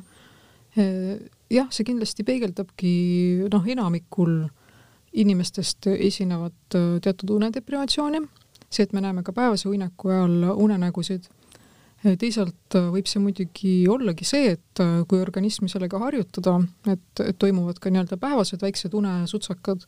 jah, 0.78 1.68
see 1.70 1.84
kindlasti 1.84 2.24
peegeldabki 2.24 2.94
noh, 3.52 3.66
enamikul 3.76 4.46
inimestest 5.18 5.88
esinevad 5.94 6.76
teatud 7.02 7.30
unedeprivatsiooni, 7.38 8.20
see, 8.68 8.84
et 8.84 8.92
me 8.92 9.00
näeme 9.04 9.24
ka 9.24 9.32
päevase 9.36 9.68
uineku 9.68 10.12
ajal 10.12 10.52
unenägusid 10.54 11.28
teisalt 12.02 12.76
äh, 12.78 12.88
võib 12.92 13.08
see 13.10 13.22
muidugi 13.22 13.72
ollagi 13.90 14.26
see, 14.26 14.54
et 14.54 14.82
äh, 14.82 15.00
kui 15.10 15.20
organismi 15.22 15.70
sellega 15.70 15.98
harjutada, 16.02 16.58
et, 16.86 17.22
et 17.24 17.38
toimuvad 17.40 17.80
ka 17.82 17.90
nii-öelda 17.92 18.18
päevased 18.22 18.62
väiksed 18.62 18.94
unesutsakad, 18.94 19.82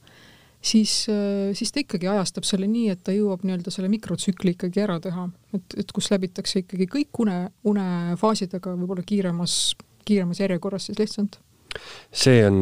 siis, 0.59 0.95
äh, 1.13 1.53
siis 1.57 1.71
ta 1.71 1.85
ikkagi 1.85 2.11
ajastab 2.11 2.49
selle 2.49 2.67
nii, 2.71 2.89
et 2.95 3.05
ta 3.07 3.15
jõuab 3.15 3.45
nii-öelda 3.47 3.75
selle 3.75 3.91
mikrotsükli 3.93 4.57
ikkagi 4.57 4.83
ära 4.83 4.99
teha, 5.03 5.29
et, 5.55 5.77
et 5.85 5.95
kus 5.95 6.11
läbitakse 6.11 6.65
ikkagi 6.65 6.89
kõik 6.91 7.23
une, 7.23 7.45
unefaasid, 7.71 8.59
aga 8.59 8.75
võib-olla 8.75 9.07
kiiremas, 9.07 9.61
kiiremas 10.09 10.43
järjekorras 10.43 10.91
siis 10.91 10.99
lihtsalt. 10.99 11.39
See 12.11 12.41
on 12.43 12.57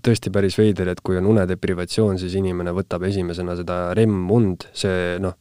tõesti 0.00 0.30
päris 0.32 0.54
veider, 0.56 0.88
et 0.88 1.02
kui 1.04 1.18
on 1.20 1.26
unedeprivatsioon, 1.34 2.16
siis 2.16 2.32
inimene 2.40 2.72
võtab 2.72 3.04
esimesena 3.04 3.52
seda 3.58 3.82
REM-und, 3.92 4.70
see 4.72 5.18
noh, 5.20 5.36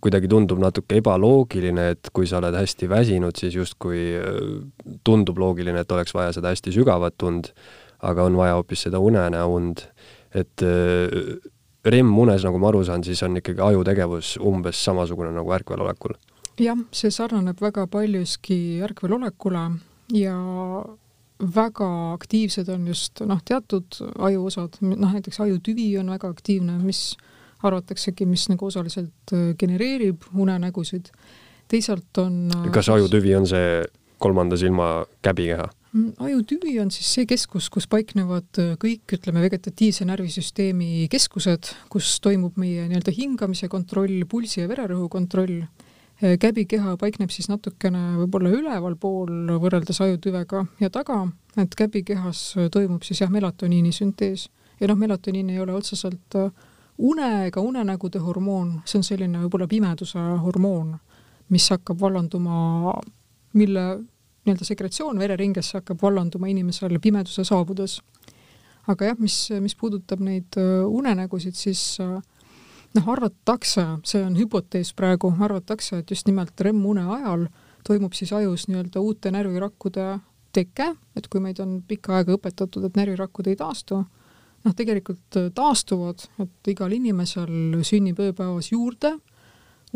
kuidagi 0.00 0.28
tundub 0.30 0.60
natuke 0.62 1.00
ebaloogiline, 1.00 1.90
et 1.96 2.10
kui 2.14 2.28
sa 2.30 2.38
oled 2.38 2.54
hästi 2.54 2.88
väsinud, 2.90 3.38
siis 3.38 3.56
justkui 3.58 4.02
äh, 4.18 4.42
tundub 5.04 5.40
loogiline, 5.42 5.82
et 5.82 5.92
oleks 5.92 6.14
vaja 6.14 6.34
seda 6.36 6.52
hästi 6.54 6.74
sügavat 6.74 7.26
und, 7.26 7.50
aga 8.06 8.24
on 8.24 8.36
vaja 8.38 8.58
hoopis 8.58 8.86
seda 8.86 9.00
unenäound. 9.02 9.86
et 10.34 10.62
äh, 10.62 11.40
REM-unes, 11.84 12.44
nagu 12.44 12.58
ma 12.60 12.68
aru 12.68 12.84
saan, 12.84 13.04
siis 13.04 13.22
on 13.24 13.38
ikkagi 13.40 13.62
ajutegevus 13.64 14.34
umbes 14.44 14.84
samasugune 14.84 15.32
nagu 15.32 15.52
ärkvel 15.56 15.80
olekul? 15.80 16.14
jah, 16.60 16.78
see 16.92 17.10
sarnaneb 17.10 17.60
väga 17.60 17.86
paljuski 17.88 18.82
ärkvel 18.84 19.14
olekule 19.16 19.62
ja 20.12 20.36
väga 21.40 21.88
aktiivsed 22.12 22.68
on 22.68 22.86
just 22.90 23.22
noh, 23.24 23.40
teatud 23.44 23.96
ajuosad, 24.18 24.76
noh 24.84 25.14
näiteks 25.16 25.40
ajutüvi 25.40 25.94
on 25.98 26.12
väga 26.12 26.28
aktiivne, 26.28 26.76
mis 26.84 27.16
arvataksegi, 27.66 28.26
mis 28.28 28.46
nagu 28.50 28.68
osaliselt 28.68 29.34
äh, 29.34 29.52
genereerib 29.58 30.28
unenägusid. 30.34 31.10
teisalt 31.70 32.18
on 32.18 32.48
äh, 32.54 32.70
kas 32.72 32.88
ajutüvi 32.88 33.34
on 33.36 33.46
see 33.46 33.82
kolmanda 34.20 34.56
silma 34.60 35.04
käbikeha? 35.22 35.68
Mm, 35.92 36.12
ajutüvi 36.22 36.76
on 36.80 36.90
siis 36.94 37.10
see 37.16 37.26
keskus, 37.26 37.68
kus 37.70 37.88
paiknevad 37.90 38.62
äh, 38.62 38.72
kõik, 38.80 39.16
ütleme, 39.18 39.42
vegetatiivse 39.44 40.06
närvisüsteemi 40.08 41.08
keskused, 41.12 41.72
kus 41.92 42.16
toimub 42.24 42.58
meie 42.60 42.88
nii-öelda 42.88 43.14
hingamise 43.16 43.68
kontroll, 43.68 44.24
pulsi 44.28 44.64
ja 44.64 44.70
vererõhu 44.70 45.08
kontroll. 45.12 45.62
käbikeha 46.20 46.98
paikneb 47.00 47.30
siis 47.32 47.46
natukene 47.48 48.18
võib-olla 48.18 48.50
ülevalpool 48.52 49.54
võrreldes 49.56 50.02
ajutüvega 50.04 50.66
ja 50.76 50.90
taga, 50.92 51.22
et 51.56 51.72
käbikehas 51.72 52.42
toimub 52.74 53.06
siis 53.08 53.22
jah, 53.22 53.30
melatoniini 53.32 53.88
süntees 53.88 54.50
ja 54.82 54.90
noh, 54.90 54.98
melatoniin 55.00 55.48
ei 55.48 55.62
ole 55.64 55.72
otseselt 55.72 56.36
une 56.36 56.52
ega 57.46 57.60
unenägude 57.60 58.20
hormoon, 58.20 58.80
see 58.84 59.00
on 59.00 59.04
selline 59.06 59.40
võib-olla 59.44 59.66
pimeduse 59.68 60.20
hormoon, 60.44 60.94
mis 61.50 61.68
hakkab 61.72 62.00
vallanduma, 62.00 62.94
mille 63.56 63.84
nii-öelda 64.44 64.64
sekretsioon 64.64 65.18
vereringesse 65.18 65.78
hakkab 65.80 66.02
vallanduma 66.02 66.48
inimesel 66.48 66.98
pimeduse 67.00 67.44
saabudes. 67.44 68.00
aga 68.88 69.10
jah, 69.10 69.18
mis, 69.18 69.50
mis 69.60 69.76
puudutab 69.78 70.20
neid 70.24 70.56
äh, 70.58 70.84
unenägusid, 70.88 71.54
siis 71.54 72.00
äh, 72.00 72.18
noh, 72.96 73.08
arvatakse, 73.12 73.84
see 74.04 74.22
on 74.24 74.36
hüpotees 74.38 74.94
praegu, 74.96 75.30
arvatakse, 75.40 76.00
et 76.00 76.10
just 76.10 76.26
nimelt 76.26 76.60
REM-une 76.60 77.04
ajal 77.16 77.46
toimub 77.86 78.16
siis 78.16 78.32
ajus 78.32 78.66
nii-öelda 78.68 79.00
uute 79.00 79.30
närvirakkude 79.30 80.06
teke, 80.52 80.90
et 81.16 81.28
kui 81.30 81.42
meid 81.42 81.60
on 81.62 81.78
pikka 81.86 82.18
aega 82.18 82.34
õpetatud, 82.36 82.88
et 82.88 82.98
närvirakud 82.98 83.46
ei 83.50 83.58
taastu, 83.60 84.02
noh, 84.66 84.76
tegelikult 84.76 85.40
äh, 85.40 85.50
taastuvad, 85.54 86.26
et 86.42 86.72
igal 86.74 86.92
inimesel 86.92 87.80
sünnib 87.86 88.20
ööpäevas 88.20 88.72
juurde 88.72 89.16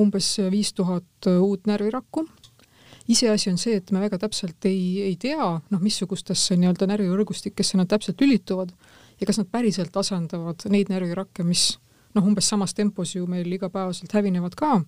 umbes 0.00 0.36
viis 0.50 0.72
tuhat 0.74 1.28
äh, 1.28 1.38
uut 1.42 1.66
närvirakku. 1.66 2.26
iseasi 3.08 3.50
on 3.50 3.58
see, 3.60 3.76
et 3.76 3.90
me 3.92 4.00
väga 4.00 4.16
täpselt 4.18 4.64
ei, 4.64 5.02
ei 5.04 5.16
tea, 5.20 5.48
noh, 5.70 5.80
missugustesse 5.80 6.56
nii-öelda 6.56 6.88
närvivõrgustikesse 6.88 7.76
nad 7.76 7.90
täpselt 7.90 8.20
lülituvad 8.20 8.72
ja 9.20 9.26
kas 9.28 9.38
nad 9.38 9.50
päriselt 9.52 9.96
asendavad 9.96 10.64
neid 10.72 10.88
närvirakke, 10.88 11.44
mis 11.44 11.74
noh, 12.16 12.24
umbes 12.24 12.48
samas 12.48 12.74
tempos 12.74 13.14
ju 13.14 13.26
meil 13.28 13.50
igapäevaselt 13.52 14.12
hävinevad 14.12 14.56
ka. 14.56 14.80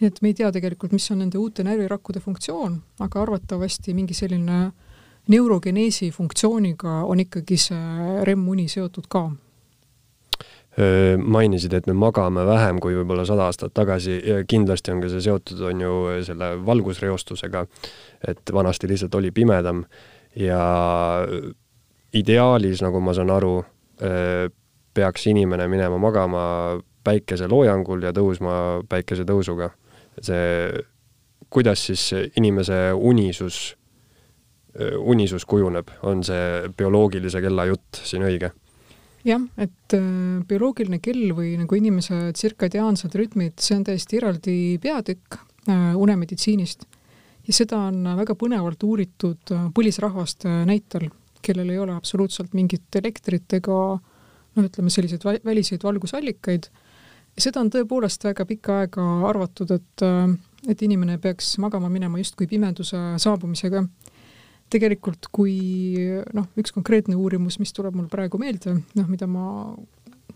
et 0.00 0.22
me 0.22 0.28
ei 0.28 0.34
tea 0.34 0.50
tegelikult, 0.52 0.92
mis 0.92 1.10
on 1.10 1.20
nende 1.22 1.38
uute 1.38 1.62
närvirakkude 1.64 2.20
funktsioon, 2.20 2.80
aga 3.00 3.22
arvatavasti 3.22 3.94
mingi 3.94 4.14
selline 4.14 4.72
neurogeneesi 5.28 6.10
funktsiooniga 6.10 7.02
on 7.06 7.20
ikkagi 7.22 7.56
see 7.60 8.22
REM-uni 8.26 8.68
seotud 8.68 9.06
ka? 9.08 9.28
Mainisid, 10.72 11.74
et 11.76 11.86
me 11.86 11.92
magame 11.92 12.46
vähem 12.48 12.78
kui 12.80 12.94
võib-olla 12.96 13.26
sada 13.28 13.44
aastat 13.50 13.74
tagasi. 13.76 14.16
Kindlasti 14.48 14.94
on 14.94 15.02
ka 15.04 15.10
see 15.12 15.20
seotud, 15.26 15.60
on 15.68 15.82
ju, 15.84 15.96
selle 16.24 16.54
valgusreostusega, 16.64 17.66
et 18.32 18.52
vanasti 18.56 18.88
lihtsalt 18.88 19.14
oli 19.20 19.30
pimedam. 19.36 19.84
Ja 20.40 20.62
ideaalis, 22.16 22.80
nagu 22.80 23.02
ma 23.04 23.12
saan 23.12 23.34
aru, 23.34 23.58
peaks 24.96 25.28
inimene 25.28 25.68
minema 25.68 26.00
magama 26.00 26.46
päikeseloojangul 27.04 28.08
ja 28.08 28.14
tõusma 28.16 28.56
päikesetõusuga. 28.88 29.70
see, 30.20 30.72
kuidas 31.52 31.86
siis 31.86 32.02
inimese 32.36 32.92
unisus, 32.96 33.76
unisus 34.98 35.44
kujuneb, 35.44 35.90
on 36.08 36.22
see 36.24 36.68
bioloogilise 36.76 37.42
kella 37.44 37.66
jutt 37.68 37.98
siin 38.08 38.24
õige? 38.24 38.52
jah, 39.26 39.42
et 39.60 39.96
äh, 39.96 40.42
bioloogiline 40.48 40.98
kell 41.02 41.32
või 41.36 41.54
nagu 41.60 41.78
inimese 41.78 42.32
tsirkadiaansed 42.34 43.14
rütmid, 43.18 43.56
see 43.62 43.78
on 43.78 43.86
täiesti 43.86 44.18
eraldi 44.18 44.56
peatükk 44.82 45.38
äh, 45.38 45.92
unemeditsiinist 45.98 46.86
ja 47.46 47.54
seda 47.54 47.84
on 47.88 48.02
väga 48.18 48.36
põnevalt 48.38 48.82
uuritud 48.86 49.54
äh, 49.54 49.66
põlisrahvaste 49.74 50.62
näitel, 50.68 51.08
kellel 51.42 51.70
ei 51.74 51.80
ole 51.82 51.96
absoluutselt 51.96 52.54
mingit 52.58 52.98
elektrit 52.98 53.58
ega 53.58 53.78
noh, 53.98 54.64
ütleme 54.66 54.92
selliseid 54.92 55.24
väliseid 55.46 55.82
valgusallikaid. 55.86 56.68
seda 57.38 57.62
on 57.62 57.70
tõepoolest 57.72 58.24
väga 58.26 58.46
pikka 58.46 58.82
aega 58.82 59.06
arvatud, 59.30 59.70
et, 59.70 60.04
et 60.68 60.82
inimene 60.82 61.18
peaks 61.18 61.56
magama 61.62 61.88
minema 61.90 62.20
justkui 62.20 62.46
pimeduse 62.50 63.00
saabumisega 63.22 63.86
tegelikult 64.72 65.28
kui 65.34 65.56
noh, 66.32 66.46
üks 66.58 66.72
konkreetne 66.72 67.16
uurimus, 67.18 67.58
mis 67.60 67.74
tuleb 67.76 67.96
mul 67.98 68.08
praegu 68.12 68.40
meelde, 68.40 68.78
noh, 68.96 69.10
mida 69.10 69.28
ma 69.28 69.44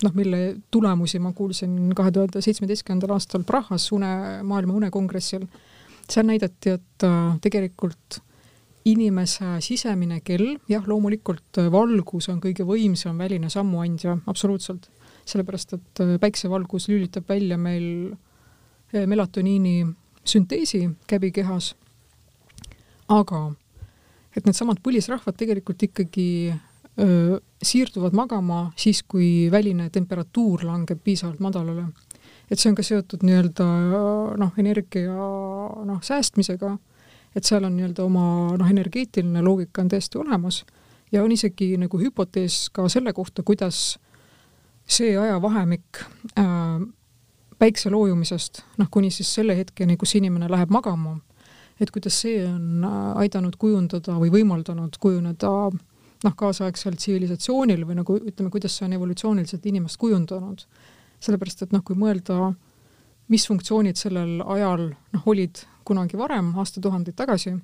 noh, 0.02 0.12
mille 0.16 0.56
tulemusi 0.70 1.20
ma 1.22 1.32
kuulsin 1.36 1.94
kahe 1.96 2.12
tuhande 2.12 2.42
seitsmeteistkümnendal 2.44 3.16
aastal 3.16 3.46
Prahas 3.48 3.88
une, 3.96 4.10
maailma 4.46 4.76
unekongressil, 4.76 5.46
seal 6.10 6.28
näidati, 6.28 6.76
et 6.76 7.06
äh, 7.06 7.36
tegelikult 7.42 8.20
inimese 8.86 9.56
sisemine 9.64 10.20
kell, 10.26 10.54
jah, 10.70 10.84
loomulikult 10.86 11.62
äh, 11.62 11.70
valgus 11.72 12.28
on 12.32 12.40
kõige 12.42 12.66
võimsam 12.68 13.18
väline 13.18 13.50
sammuandja, 13.52 14.18
absoluutselt, 14.30 14.90
sellepärast 15.26 15.76
et 15.78 16.04
äh, 16.04 16.16
päiksevalgus 16.22 16.90
lülitab 16.92 17.28
välja 17.28 17.58
meil 17.58 18.14
melatoniini 18.96 19.80
sünteesi 20.26 20.84
käbikehas, 21.10 21.72
aga 23.12 23.40
et 24.36 24.46
needsamad 24.46 24.80
põlisrahvad 24.84 25.36
tegelikult 25.38 25.82
ikkagi 25.88 26.28
öö, 26.52 27.38
siirduvad 27.62 28.16
magama 28.16 28.70
siis, 28.76 29.02
kui 29.02 29.48
väline 29.52 29.88
temperatuur 29.90 30.64
langeb 30.64 31.00
piisavalt 31.04 31.40
madalale. 31.40 31.86
et 32.50 32.58
see 32.58 32.70
on 32.70 32.76
ka 32.78 32.82
seotud 32.86 33.24
nii-öelda 33.26 33.64
noh, 34.38 34.52
energia 34.58 35.14
noh, 35.84 35.98
säästmisega, 36.02 36.76
et 37.34 37.44
seal 37.44 37.64
on 37.66 37.74
nii-öelda 37.76 38.04
oma 38.04 38.56
noh, 38.58 38.70
energeetiline 38.70 39.42
loogika 39.42 39.82
on 39.82 39.88
täiesti 39.88 40.18
olemas 40.18 40.64
ja 41.12 41.24
on 41.24 41.32
isegi 41.32 41.74
nagu 41.80 41.98
hüpotees 41.98 42.68
ka 42.72 42.88
selle 42.92 43.12
kohta, 43.12 43.42
kuidas 43.42 43.98
see 44.86 45.16
ajavahemik 45.18 46.04
äh, 46.38 46.46
päikse 47.58 47.90
loojumisest 47.90 48.62
noh, 48.78 48.88
kuni 48.90 49.10
siis 49.10 49.32
selle 49.34 49.56
hetkeni, 49.58 49.96
kus 49.96 50.14
inimene 50.14 50.50
läheb 50.50 50.70
magama 50.70 51.16
et 51.80 51.92
kuidas 51.92 52.20
see 52.22 52.40
on 52.46 52.84
äh, 52.84 53.12
aidanud 53.24 53.56
kujundada 53.60 54.16
või 54.20 54.32
võimaldanud 54.32 54.96
kujuneda 55.00 55.52
noh, 56.24 56.34
kaasaegsel 56.36 56.96
tsivilisatsioonil 56.96 57.84
või 57.86 57.98
nagu 58.00 58.18
ütleme, 58.18 58.50
kuidas 58.52 58.76
see 58.76 58.86
on 58.88 58.96
evolutsiooniliselt 58.96 59.66
inimest 59.66 60.00
kujundanud. 60.00 60.66
sellepärast, 61.20 61.62
et 61.64 61.72
noh, 61.72 61.80
kui 61.80 61.96
mõelda, 61.96 62.52
mis 63.32 63.46
funktsioonid 63.48 63.96
sellel 63.96 64.42
ajal 64.44 64.90
noh, 64.92 65.22
olid 65.26 65.62
kunagi 65.84 66.18
varem, 66.18 66.52
aastatuhandeid 66.60 67.16
tagasi, 67.16 67.54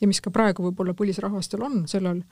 ja 0.00 0.08
mis 0.08 0.20
ka 0.20 0.32
praegu 0.34 0.64
võib-olla 0.66 0.94
põlisrahvastel 0.96 1.62
on 1.62 1.84
sellel, 1.88 2.22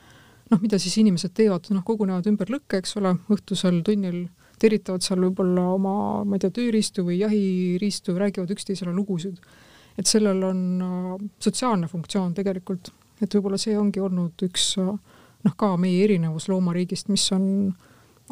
noh, 0.51 0.61
mida 0.61 0.79
siis 0.83 0.97
inimesed 1.01 1.33
teevad, 1.37 1.71
noh, 1.71 1.85
kogunevad 1.87 2.27
ümber 2.27 2.51
lõkke, 2.51 2.83
eks 2.83 2.97
ole, 3.01 3.15
õhtusel 3.33 3.83
tunnil 3.87 4.27
teritavad 4.61 5.07
seal 5.07 5.23
võib-olla 5.29 5.69
oma, 5.77 5.95
ma 6.25 6.37
ei 6.37 6.43
tea, 6.43 6.53
tööriistu 6.59 7.07
või 7.07 7.21
jahiriistu, 7.23 8.17
räägivad 8.19 8.51
üksteisele 8.55 8.93
lugusid 8.95 9.39
et 9.99 10.11
sellel 10.11 10.43
on 10.49 10.61
äh, 10.83 11.27
sotsiaalne 11.43 11.89
funktsioon 11.91 12.35
tegelikult, 12.37 12.91
et 13.23 13.35
võib-olla 13.37 13.59
see 13.61 13.77
ongi 13.79 14.03
olnud 14.03 14.47
üks 14.47 14.75
äh, 14.83 14.95
noh, 15.45 15.57
ka 15.59 15.75
meie 15.81 16.05
erinevus 16.07 16.49
loomariigist, 16.51 17.11
mis 17.13 17.27
on 17.37 17.47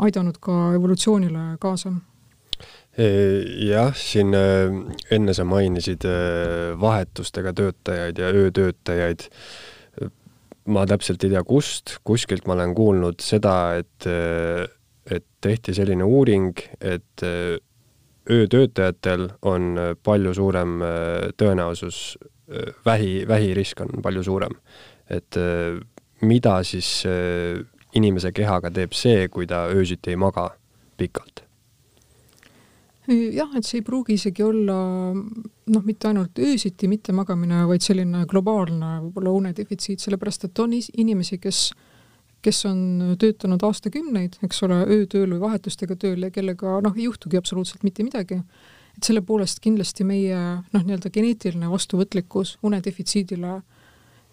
aidanud 0.03 0.41
ka 0.43 0.73
evolutsioonile 0.77 1.45
kaasa 1.63 1.93
e, 2.97 3.07
jah, 3.69 3.93
siin 3.97 4.35
äh, 4.37 4.73
enne 5.15 5.37
sa 5.37 5.47
mainisid 5.49 6.07
vahetustega 6.81 7.55
töötajaid 7.59 8.19
ja 8.19 8.33
öötöötajaid. 8.33 9.29
ma 10.73 10.85
täpselt 10.87 11.25
ei 11.25 11.33
tea, 11.33 11.43
kust, 11.43 11.97
kuskilt 12.07 12.47
ma 12.47 12.55
olen 12.55 12.75
kuulnud 12.75 13.19
seda, 13.19 13.75
et, 13.81 14.07
et 15.11 15.25
tehti 15.43 15.75
selline 15.75 16.07
uuring, 16.07 16.55
et 16.79 17.25
öötöötajatel 18.31 19.29
on 19.43 19.79
äh, 19.79 19.95
palju 20.03 20.35
suurem 20.35 20.83
äh, 20.83 20.89
tõenäosus, 21.37 22.19
äh, 22.51 22.75
vähi, 22.85 23.29
vähirisk 23.29 23.81
on 23.81 24.03
palju 24.03 24.23
suurem. 24.23 24.57
et 25.11 25.37
mida 26.23 26.63
siis 26.65 27.03
inimese 27.95 28.31
kehaga 28.33 28.71
teeb 28.71 28.95
see, 28.97 29.27
kui 29.29 29.45
ta 29.47 29.67
öösiti 29.69 30.15
ei 30.15 30.17
maga 30.17 30.47
pikalt? 30.97 31.43
jah, 33.09 33.51
et 33.59 33.67
see 33.67 33.83
ei 33.83 33.85
pruugi 33.85 34.15
isegi 34.15 34.43
olla 34.47 34.77
noh, 35.13 35.85
mitte 35.85 36.09
ainult 36.09 36.39
öösiti 36.39 36.89
mittemagamine, 36.89 37.67
vaid 37.69 37.85
selline 37.85 38.25
globaalne 38.31 38.93
võib-olla 39.03 39.35
unedefitsiit, 39.37 40.01
sellepärast 40.01 40.49
et 40.49 40.63
on 40.65 40.73
inimesi, 40.73 41.39
kes 41.43 41.61
äh, 41.75 41.92
kes 42.43 42.65
on 42.67 43.17
töötanud 43.21 43.63
aastakümneid, 43.63 44.39
eks 44.43 44.63
ole, 44.67 44.81
öötööl 44.97 45.31
või 45.35 45.43
vahetustega 45.47 45.97
tööl 45.97 46.27
ja 46.27 46.31
kellega 46.35 46.81
noh, 46.85 46.97
ei 46.99 47.07
juhtugi 47.07 47.39
absoluutselt 47.39 47.85
mitte 47.87 48.03
midagi. 48.03 48.43
et 48.97 49.05
selle 49.05 49.23
poolest 49.25 49.61
kindlasti 49.65 50.05
meie 50.05 50.37
noh, 50.37 50.83
nii-öelda 50.83 51.11
geneetiline 51.11 51.71
vastuvõtlikkus 51.71 52.59
unedefitsiidile 52.63 53.61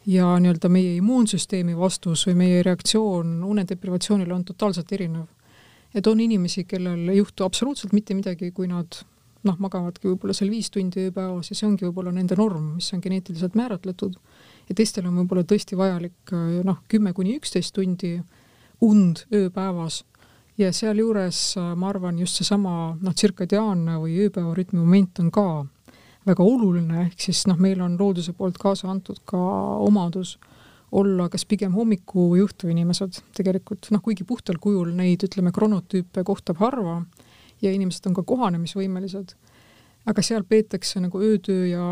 ja 0.09 0.31
nii-öelda 0.39 0.69
meie 0.69 0.95
immuunsüsteemi 0.97 1.77
vastus 1.77 2.25
või 2.27 2.35
meie 2.43 2.63
reaktsioon 2.63 3.43
unedeprivatsioonile 3.43 4.33
on 4.33 4.43
totaalselt 4.45 4.91
erinev. 4.91 5.27
et 5.93 6.07
on 6.07 6.19
inimesi, 6.19 6.63
kellel 6.63 7.09
ei 7.09 7.17
juhtu 7.17 7.43
absoluutselt 7.43 7.93
mitte 7.93 8.13
midagi, 8.13 8.51
kui 8.51 8.67
nad 8.67 9.01
noh, 9.43 9.55
magavadki 9.57 10.07
võib-olla 10.07 10.33
seal 10.33 10.51
viis 10.51 10.69
tundi 10.69 11.07
ööpäevas 11.07 11.49
ja 11.49 11.55
see 11.55 11.67
ongi 11.67 11.85
võib-olla 11.87 12.11
nende 12.11 12.35
norm, 12.35 12.75
mis 12.75 12.91
on 12.93 13.01
geneetiliselt 13.03 13.55
määratletud 13.55 14.17
ja 14.69 14.77
teistel 14.77 15.07
on 15.09 15.17
võib-olla 15.19 15.45
tõesti 15.47 15.77
vajalik 15.79 16.33
äh, 16.33 16.59
noh, 16.65 16.83
kümme 16.91 17.13
kuni 17.17 17.37
üksteist 17.39 17.73
tundi 17.75 18.19
und 18.85 19.25
ööpäevas. 19.33 20.03
Ja 20.59 20.71
sealjuures 20.75 21.41
äh, 21.57 21.73
ma 21.79 21.89
arvan, 21.93 22.19
just 22.21 22.39
seesama 22.39 22.95
noh, 23.01 23.15
tsirkadiaanne 23.15 23.97
või 24.01 24.19
ööpäevarütmi 24.27 24.79
moment 24.79 25.23
on 25.23 25.33
ka 25.33 25.47
väga 26.27 26.45
oluline, 26.45 27.07
ehk 27.07 27.27
siis 27.29 27.45
noh, 27.49 27.57
meil 27.59 27.81
on 27.81 27.97
looduse 27.99 28.35
poolt 28.37 28.59
kaasa 28.61 28.89
antud 28.91 29.21
ka 29.27 29.39
omadus 29.85 30.37
olla 30.91 31.27
kas 31.29 31.45
pigem 31.45 31.75
hommikujuhtu 31.77 32.69
inimesed. 32.69 33.21
Tegelikult, 33.37 33.91
noh 33.93 34.01
kuigi 34.03 34.25
puhtal 34.27 34.57
kujul 34.61 34.91
neid, 34.97 35.23
ütleme, 35.25 35.53
kronotüüpe 35.53 36.23
kohtab 36.25 36.61
harva 36.63 37.03
ja 37.61 37.71
inimesed 37.73 38.07
on 38.09 38.17
ka 38.17 38.23
kohanemisvõimelised, 38.27 39.35
aga 40.09 40.23
seal 40.25 40.45
peetakse 40.47 41.01
nagu 41.03 41.21
öötöö 41.21 41.67
ja 41.69 41.85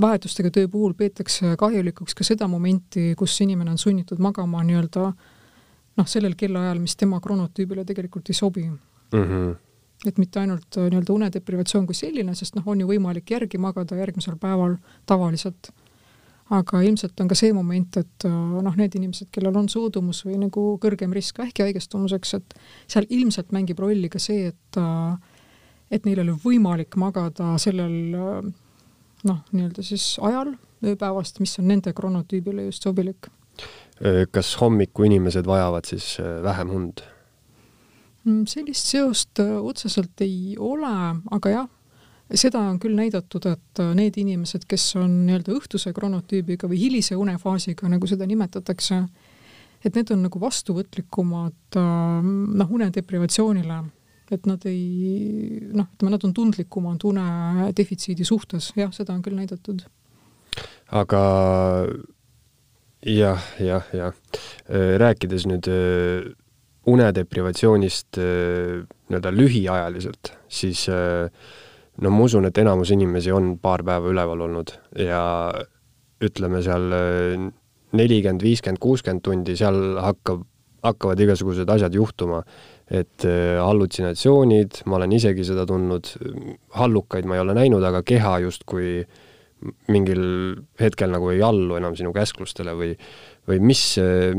vahetustega 0.00 0.50
töö 0.50 0.68
puhul 0.68 0.94
peetakse 0.96 1.56
kahjulikuks 1.58 2.14
ka 2.14 2.24
seda 2.24 2.48
momenti, 2.48 3.12
kus 3.18 3.40
inimene 3.44 3.74
on 3.74 3.78
sunnitud 3.78 4.20
magama 4.24 4.62
nii-öelda 4.64 5.10
noh, 5.98 6.08
sellel 6.08 6.36
kellaajal, 6.38 6.80
mis 6.80 6.96
tema 6.96 7.20
kronotüübile 7.20 7.84
tegelikult 7.84 8.30
ei 8.32 8.38
sobi 8.38 8.64
mm. 8.64 8.78
-hmm. 9.12 9.54
et 10.06 10.18
mitte 10.18 10.40
ainult 10.40 10.78
äh, 10.78 10.88
nii-öelda 10.88 11.12
unedeprivatsioon 11.12 11.86
kui 11.86 11.94
selline, 11.94 12.34
sest 12.34 12.56
noh, 12.56 12.66
on 12.66 12.80
ju 12.80 12.88
võimalik 12.88 13.30
järgi 13.30 13.58
magada 13.58 13.96
järgmisel 13.96 14.36
päeval 14.40 14.76
tavaliselt, 15.06 15.72
aga 16.50 16.80
ilmselt 16.82 17.20
on 17.20 17.28
ka 17.28 17.34
see 17.34 17.52
moment, 17.52 17.96
et 17.96 18.24
äh, 18.24 18.40
noh, 18.62 18.76
need 18.76 18.96
inimesed, 18.96 19.28
kellel 19.32 19.56
on 19.56 19.68
soodumus 19.68 20.24
või 20.24 20.40
nagu 20.40 20.78
kõrgem 20.80 21.12
risk 21.12 21.38
vähki 21.38 21.68
haigestumuseks, 21.68 22.34
et 22.34 22.58
seal 22.86 23.06
ilmselt 23.10 23.52
mängib 23.52 23.78
rolli 23.78 24.08
ka 24.08 24.18
see, 24.18 24.48
et 24.54 24.80
äh, 24.80 25.16
et 25.92 26.06
neil 26.08 26.22
oli 26.22 26.32
võimalik 26.40 26.96
magada 26.96 27.58
sellel 27.60 28.14
noh, 29.28 29.42
nii-öelda 29.52 29.84
siis 29.86 30.16
ajal 30.22 30.54
ööpäevast, 30.82 31.40
mis 31.42 31.54
on 31.60 31.68
nende 31.70 31.92
kronotüübile 31.94 32.66
just 32.66 32.82
sobilik. 32.82 33.28
kas 34.30 34.56
hommiku 34.60 35.04
inimesed 35.06 35.46
vajavad 35.46 35.86
siis 35.86 36.16
vähem 36.42 36.70
und? 36.70 37.04
Mm, 38.24 38.46
sellist 38.46 38.88
seost 38.90 39.38
otseselt 39.38 40.20
ei 40.24 40.56
ole, 40.58 40.94
aga 41.30 41.50
jah, 41.50 41.68
seda 42.34 42.62
on 42.70 42.78
küll 42.82 42.96
näidatud, 42.96 43.46
et 43.50 43.82
need 43.96 44.16
inimesed, 44.20 44.64
kes 44.68 44.94
on 45.00 45.22
nii-öelda 45.26 45.54
õhtuse 45.56 45.92
kronotüübiga 45.94 46.70
või 46.70 46.80
hilise 46.80 47.16
unefaasiga, 47.18 47.90
nagu 47.92 48.08
seda 48.08 48.26
nimetatakse, 48.28 49.02
et 49.84 49.98
need 49.98 50.12
on 50.14 50.24
nagu 50.26 50.40
vastuvõtlikumad 50.40 51.78
noh, 51.78 52.72
unedeprivatsioonile, 52.78 53.82
et 54.34 54.46
nad 54.48 54.64
ei 54.68 55.60
noh, 55.72 55.88
ütleme, 55.94 56.12
nad 56.14 56.26
on 56.26 56.34
tundlikumad 56.36 57.04
unedefitsiidi 57.08 58.26
suhtes, 58.28 58.72
jah, 58.78 58.92
seda 58.94 59.14
on 59.14 59.22
küll 59.24 59.38
näidatud. 59.38 59.84
aga 60.92 61.22
jah, 63.06 63.50
jah, 63.60 63.90
jah. 63.96 64.14
rääkides 65.02 65.48
nüüd 65.50 65.68
unedeprivatsioonist 66.86 68.18
äh, 68.18 68.82
nii-öelda 69.08 69.32
lühiajaliselt, 69.34 70.32
siis 70.50 70.88
äh, 70.90 71.28
no 72.02 72.10
ma 72.10 72.26
usun, 72.26 72.48
et 72.48 72.58
enamus 72.58 72.90
inimesi 72.94 73.32
on 73.34 73.56
paar 73.62 73.84
päeva 73.86 74.10
üleval 74.10 74.46
olnud 74.48 74.74
ja 74.98 75.22
ütleme 76.22 76.62
seal 76.64 76.88
äh, 76.96 77.50
nelikümmend, 77.92 78.42
viiskümmend, 78.42 78.82
kuuskümmend 78.82 79.22
tundi, 79.22 79.56
seal 79.58 79.98
hakkab, 80.02 80.42
hakkavad 80.82 81.20
igasugused 81.22 81.70
asjad 81.70 81.94
juhtuma. 81.94 82.42
Et 82.90 83.26
hallutsinatsioonid, 83.26 84.82
ma 84.90 84.98
olen 84.98 85.12
isegi 85.16 85.44
seda 85.46 85.66
tundnud, 85.68 86.10
hallukaid 86.76 87.28
ma 87.28 87.38
ei 87.38 87.44
ole 87.44 87.54
näinud, 87.56 87.84
aga 87.88 88.02
keha 88.06 88.38
justkui 88.44 89.02
mingil 89.92 90.24
hetkel 90.80 91.12
nagu 91.12 91.30
ei 91.30 91.42
allu 91.46 91.76
enam 91.78 91.94
sinu 91.98 92.10
käsklustele 92.12 92.74
või 92.74 92.96
või 93.48 93.58
mis, 93.58 93.82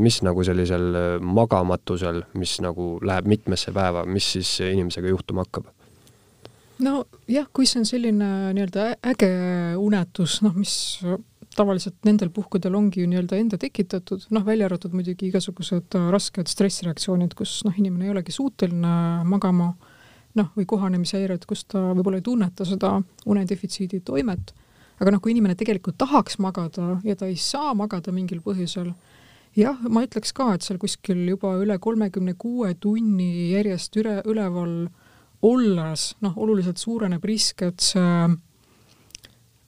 mis 0.00 0.20
nagu 0.24 0.44
sellisel 0.46 1.18
magamatusel, 1.20 2.22
mis 2.40 2.56
nagu 2.64 2.94
läheb 3.04 3.28
mitmesse 3.28 3.72
päeva, 3.76 4.04
mis 4.08 4.30
siis 4.36 4.56
inimesega 4.64 5.12
juhtuma 5.12 5.44
hakkab? 5.44 5.68
nojah, 6.84 7.46
kui 7.54 7.68
see 7.70 7.80
on 7.80 7.86
selline 7.86 8.28
nii-öelda 8.56 8.86
äge 9.12 9.28
unetus, 9.78 10.40
noh, 10.42 10.56
mis 10.58 10.74
tavaliselt 11.56 11.96
nendel 12.06 12.30
puhkudel 12.34 12.74
ongi 12.74 13.02
ju 13.02 13.08
nii-öelda 13.10 13.38
enda 13.38 13.58
tekitatud, 13.60 14.26
noh, 14.34 14.44
välja 14.46 14.68
arvatud 14.68 14.94
muidugi 14.96 15.28
igasugused 15.30 15.96
rasked 16.12 16.50
stressireaktsioonid, 16.50 17.34
kus 17.38 17.60
noh, 17.66 17.74
inimene 17.78 18.08
ei 18.08 18.14
olegi 18.14 18.34
suuteline 18.34 19.24
magama, 19.28 19.72
noh, 20.38 20.50
või 20.58 20.66
kohanемishäired, 20.70 21.46
kus 21.48 21.64
ta 21.70 21.80
võib-olla 21.92 22.20
ei 22.20 22.26
tunneta 22.26 22.66
seda 22.68 22.96
unedefitsiidi 23.30 24.02
toimet. 24.06 24.54
Aga 25.02 25.10
noh, 25.14 25.22
kui 25.22 25.34
inimene 25.34 25.56
tegelikult 25.58 25.98
tahaks 25.98 26.38
magada 26.42 26.98
ja 27.06 27.16
ta 27.18 27.26
ei 27.30 27.38
saa 27.40 27.72
magada 27.74 28.12
mingil 28.14 28.42
põhjusel, 28.44 28.92
jah, 29.58 29.78
ma 29.90 30.04
ütleks 30.06 30.34
ka, 30.34 30.52
et 30.54 30.66
seal 30.66 30.78
kuskil 30.82 31.24
juba 31.32 31.56
üle 31.62 31.78
kolmekümne 31.82 32.36
kuue 32.38 32.74
tunni 32.78 33.50
järjest 33.54 33.98
üle, 34.02 34.20
üleval 34.30 34.84
olles, 35.44 36.12
noh, 36.24 36.34
oluliselt 36.40 36.80
suureneb 36.80 37.24
risk, 37.26 37.62
et 37.66 37.82
see 37.84 38.28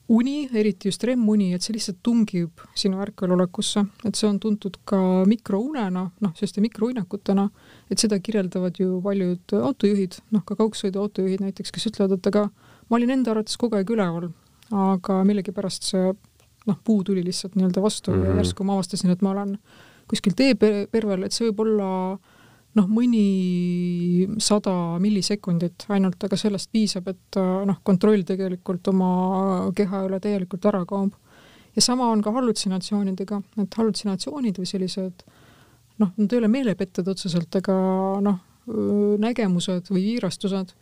uni, 0.08 0.48
eriti 0.54 0.88
just 0.88 1.04
REM-uni, 1.04 1.50
et 1.54 1.64
see 1.64 1.74
lihtsalt 1.74 1.98
tungib 2.06 2.62
sinu 2.78 3.00
ärkvelolekusse, 3.02 3.82
et 4.06 4.18
see 4.18 4.28
on 4.28 4.38
tuntud 4.42 4.78
ka 4.86 4.98
mikrounena, 5.26 6.04
noh, 6.22 6.34
selliste 6.38 6.62
mikrouinakutena, 6.62 7.48
et 7.90 8.02
seda 8.02 8.20
kirjeldavad 8.22 8.78
ju 8.78 9.00
paljud 9.02 9.56
autojuhid, 9.58 10.20
noh, 10.36 10.44
ka 10.46 10.58
kaugsõiduautojuhid 10.60 11.42
näiteks, 11.42 11.74
kes 11.74 11.90
ütlevad, 11.90 12.18
et 12.18 12.30
aga 12.30 12.46
ma 12.86 13.00
olin 13.00 13.16
enda 13.18 13.34
arvates 13.34 13.58
kogu 13.58 13.78
aeg 13.78 13.90
üleval, 13.96 14.30
aga 14.70 15.18
millegipärast 15.26 15.90
see 15.90 16.14
noh, 16.66 16.78
puu 16.84 17.02
tuli 17.06 17.24
lihtsalt 17.26 17.58
nii-öelda 17.58 17.82
vastu 17.82 18.10
mm 18.10 18.16
-hmm. 18.16 18.24
ja 18.24 18.30
mhm. 18.30 18.38
järsku 18.42 18.64
ma 18.64 18.78
avastasin, 18.78 19.10
et 19.10 19.22
ma 19.22 19.30
olen 19.30 19.58
kuskil 20.08 20.34
teepervel, 20.38 21.26
et 21.26 21.32
see 21.32 21.50
võib 21.50 21.60
olla 21.66 22.18
noh, 22.76 22.88
mõni 22.90 24.26
sada 24.42 24.72
millisekundit 25.02 25.86
ainult, 25.92 26.20
aga 26.26 26.38
sellest 26.38 26.70
piisab, 26.72 27.08
et 27.12 27.38
noh, 27.38 27.80
kontroll 27.86 28.24
tegelikult 28.28 28.90
oma 28.92 29.10
keha 29.76 30.04
üle 30.08 30.20
täielikult 30.22 30.68
ära 30.68 30.84
kaob. 30.88 31.14
ja 31.76 31.82
sama 31.82 32.10
on 32.12 32.22
ka 32.24 32.32
hallutsinatsioonidega, 32.32 33.40
et 33.62 33.74
hallutsinatsioonid 33.80 34.60
või 34.60 34.68
sellised 34.68 35.24
noh, 35.98 36.12
nad 36.16 36.32
ei 36.32 36.38
ole 36.38 36.48
meelepetted 36.52 37.08
otseselt, 37.08 37.56
aga 37.56 37.76
noh, 38.24 38.40
nägemused 39.22 39.90
või 39.92 40.02
viirastused, 40.10 40.72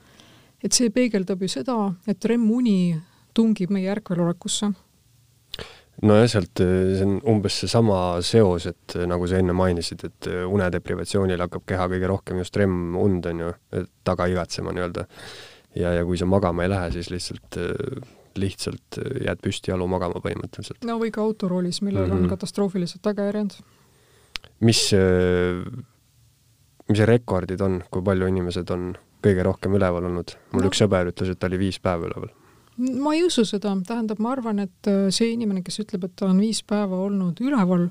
et 0.65 0.73
see 0.73 0.91
peegeldab 0.91 1.43
ju 1.45 1.51
seda, 1.53 1.77
et 2.09 2.25
REM-uni 2.25 2.97
tungib 3.37 3.73
meie 3.75 3.91
ärkvelolekusse? 3.93 4.71
Nojah, 6.03 6.27
sealt 6.31 6.61
see 6.61 7.05
on 7.07 7.17
umbes 7.35 7.61
seesama 7.63 7.99
seos, 8.27 8.67
et 8.67 8.97
nagu 9.07 9.29
sa 9.31 9.39
enne 9.39 9.55
mainisid, 9.57 10.05
et 10.09 10.29
unedeprivatsioonil 10.51 11.45
hakkab 11.47 11.65
keha 11.71 11.87
kõige 11.93 12.11
rohkem 12.11 12.43
just 12.43 12.57
REM-und, 12.57 13.27
on 13.31 13.45
ju, 13.45 13.55
taga 14.05 14.27
igatsema 14.31 14.75
nii-öelda. 14.75 15.07
ja, 15.79 15.95
ja 16.01 16.05
kui 16.05 16.19
sa 16.19 16.27
magama 16.27 16.67
ei 16.67 16.73
lähe, 16.73 16.91
siis 16.99 17.11
lihtsalt 17.15 17.61
lihtsalt 18.39 18.99
jääd 19.23 19.39
püsti 19.43 19.71
jalu 19.71 19.87
magama 19.91 20.19
põhimõtteliselt. 20.23 20.83
no 20.87 20.99
või 20.99 21.13
ka 21.15 21.23
autoroolis, 21.23 21.81
millel 21.83 22.05
mm 22.05 22.11
-hmm. 22.11 22.17
on 22.17 22.23
mhm. 22.27 22.31
katastroofilised 22.35 23.03
tagajärjed. 23.03 23.59
mis, 24.61 24.91
mis 26.89 27.01
rekordid 27.01 27.61
on, 27.61 27.83
kui 27.91 28.03
palju 28.03 28.27
inimesed 28.27 28.71
on 28.71 28.95
kõige 29.23 29.43
rohkem 29.43 29.75
üleval 29.75 30.11
olnud? 30.11 30.37
mul 30.53 30.67
no. 30.67 30.69
üks 30.69 30.83
sõber 30.83 31.13
ütles, 31.13 31.31
et 31.31 31.39
ta 31.39 31.47
oli 31.47 31.59
viis 31.59 31.79
päeva 31.79 32.11
üleval 32.11 32.35
ma 32.77 33.15
ei 33.15 33.23
usu 33.25 33.45
seda, 33.47 33.75
tähendab, 33.87 34.19
ma 34.23 34.33
arvan, 34.35 34.65
et 34.65 34.91
äh, 34.91 35.07
see 35.15 35.33
inimene, 35.35 35.63
kes 35.67 35.81
ütleb, 35.85 36.09
et 36.09 36.17
ta 36.19 36.29
on 36.31 36.41
viis 36.43 36.63
päeva 36.67 36.99
olnud 37.07 37.41
üleval, 37.45 37.89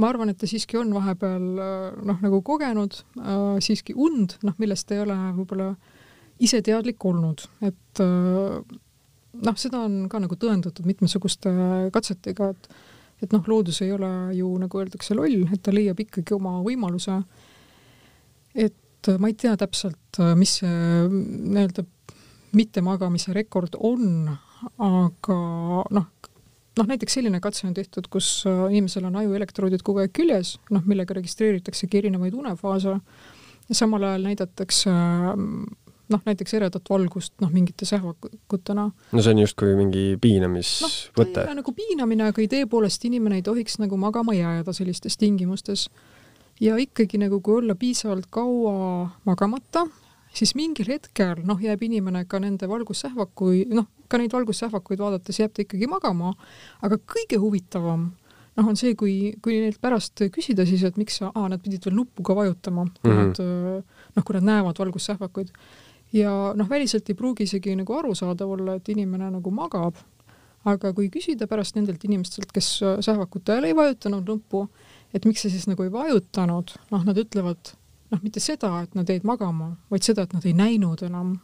ma 0.00 0.10
arvan, 0.10 0.32
et 0.32 0.38
ta 0.40 0.48
siiski 0.50 0.78
on 0.80 0.92
vahepeal 0.94 1.44
äh, 1.62 1.84
noh, 2.06 2.22
nagu 2.24 2.40
kogenud 2.46 2.96
äh, 3.20 3.42
siiski 3.64 3.94
und, 3.94 4.38
noh, 4.46 4.56
millest 4.62 4.90
ei 4.94 5.04
ole 5.04 5.16
võib-olla 5.36 5.70
ise 6.42 6.60
teadlik 6.66 7.04
olnud, 7.06 7.46
et 7.64 8.02
äh, 8.02 8.74
noh, 9.44 9.60
seda 9.60 9.84
on 9.86 10.04
ka 10.10 10.20
nagu 10.22 10.38
tõendatud 10.38 10.86
mitmesuguste 10.88 11.54
katsetega, 11.94 12.50
et 12.54 12.74
et 13.22 13.32
noh, 13.32 13.44
loodus 13.48 13.78
ei 13.80 13.92
ole 13.94 14.08
ju 14.36 14.48
nagu 14.60 14.80
öeldakse 14.82 15.14
loll, 15.16 15.46
et 15.54 15.62
ta 15.64 15.72
leiab 15.72 16.00
ikkagi 16.02 16.34
oma 16.34 16.58
võimaluse. 16.64 17.14
et 18.52 19.08
ma 19.22 19.30
ei 19.30 19.36
tea 19.38 19.54
täpselt, 19.56 20.18
mis 20.36 20.58
see 20.58 20.74
nii-öelda 21.08 21.86
mittemagamise 22.54 23.34
rekord 23.36 23.76
on, 23.78 24.28
aga 24.78 25.38
noh, 25.98 26.08
noh 26.78 26.90
näiteks 26.90 27.18
selline 27.18 27.40
katse 27.44 27.68
on 27.68 27.76
tehtud, 27.76 28.08
kus 28.12 28.44
äh, 28.50 28.66
inimesel 28.70 29.08
on 29.10 29.20
ajuelektroodid 29.22 29.84
kogu 29.86 30.04
aeg 30.04 30.12
küljes, 30.16 30.56
noh 30.74 30.84
millega 30.88 31.16
registreeritaksegi 31.20 32.04
erinevaid 32.04 32.36
unefaase 32.38 32.98
ja 33.68 33.78
samal 33.78 34.04
ajal 34.04 34.28
näidatakse 34.28 34.92
noh, 36.12 36.20
näiteks 36.26 36.54
eredat 36.58 36.90
valgust 36.90 37.34
noh, 37.40 37.50
mingite 37.52 37.86
sähvakutena. 37.88 38.88
no 39.12 39.22
see 39.22 39.34
on 39.34 39.42
justkui 39.44 39.74
mingi 39.78 40.04
piinamisvõte 40.20 41.46
no,. 41.48 41.58
nagu 41.60 41.74
piinamine, 41.76 42.28
aga 42.30 42.44
idee 42.44 42.66
poolest 42.70 43.04
inimene 43.08 43.40
ei 43.40 43.46
tohiks 43.46 43.78
nagu 43.82 43.98
magama 44.00 44.36
jääda 44.36 44.74
sellistes 44.76 45.16
tingimustes. 45.20 45.88
ja 46.60 46.76
ikkagi 46.80 47.18
nagu, 47.22 47.40
kui 47.40 47.58
olla 47.62 47.74
piisavalt 47.74 48.28
kaua 48.30 49.08
magamata, 49.24 49.86
siis 50.34 50.54
mingil 50.58 50.88
hetkel 50.90 51.42
noh, 51.46 51.60
jääb 51.62 51.82
inimene 51.86 52.24
ka 52.30 52.40
nende 52.42 52.68
valgussähvakuid, 52.70 53.72
noh, 53.74 53.86
ka 54.10 54.18
neid 54.20 54.34
valgussähvakuid 54.34 55.00
vaadates 55.00 55.40
jääb 55.40 55.54
ta 55.54 55.64
ikkagi 55.64 55.88
magama, 55.90 56.34
aga 56.84 56.98
kõige 56.98 57.38
huvitavam 57.42 58.10
noh, 58.54 58.68
on 58.70 58.78
see, 58.78 58.94
kui, 58.98 59.34
kui 59.42 59.58
neilt 59.62 59.80
pärast 59.82 60.24
küsida 60.34 60.66
siis, 60.68 60.84
et 60.86 60.98
miks 61.00 61.20
sa, 61.20 61.30
aa, 61.34 61.48
nad 61.52 61.62
pidid 61.62 61.86
veel 61.86 61.96
nuppu 61.98 62.24
ka 62.26 62.36
vajutama, 62.38 62.86
kui 63.00 63.10
mm 63.10 63.18
-hmm. 63.18 63.32
nad 63.32 64.16
noh, 64.16 64.24
kui 64.24 64.38
nad 64.38 64.48
näevad 64.50 64.78
valgussähvakuid. 64.78 65.52
ja 66.12 66.52
noh, 66.54 66.68
väliselt 66.70 67.08
ei 67.08 67.14
pruugi 67.14 67.42
isegi 67.42 67.76
nagu 67.76 67.92
arusaadav 67.92 68.50
olla, 68.50 68.74
et 68.74 68.88
inimene 68.88 69.30
nagu 69.30 69.50
magab, 69.50 69.96
aga 70.64 70.92
kui 70.92 71.08
küsida 71.08 71.46
pärast 71.46 71.74
nendelt 71.76 72.04
inimestelt, 72.04 72.52
kes 72.52 72.80
sähvakute 73.00 73.52
ajal 73.52 73.64
ei 73.64 73.76
vajutanud 73.76 74.28
nuppu, 74.28 74.68
et 75.14 75.24
miks 75.24 75.42
sa 75.42 75.50
siis 75.50 75.66
nagu 75.66 75.82
ei 75.82 75.92
vajutanud, 75.92 76.70
noh, 76.90 77.04
nad 77.04 77.18
ütlevad 77.18 77.74
noh, 78.14 78.22
mitte 78.22 78.42
seda, 78.42 78.70
et 78.84 78.94
nad 78.94 79.10
jäid 79.10 79.26
magama, 79.26 79.74
vaid 79.90 80.06
seda, 80.06 80.24
et 80.24 80.34
nad 80.36 80.46
ei 80.46 80.54
näinud 80.56 81.02
enam 81.06 81.34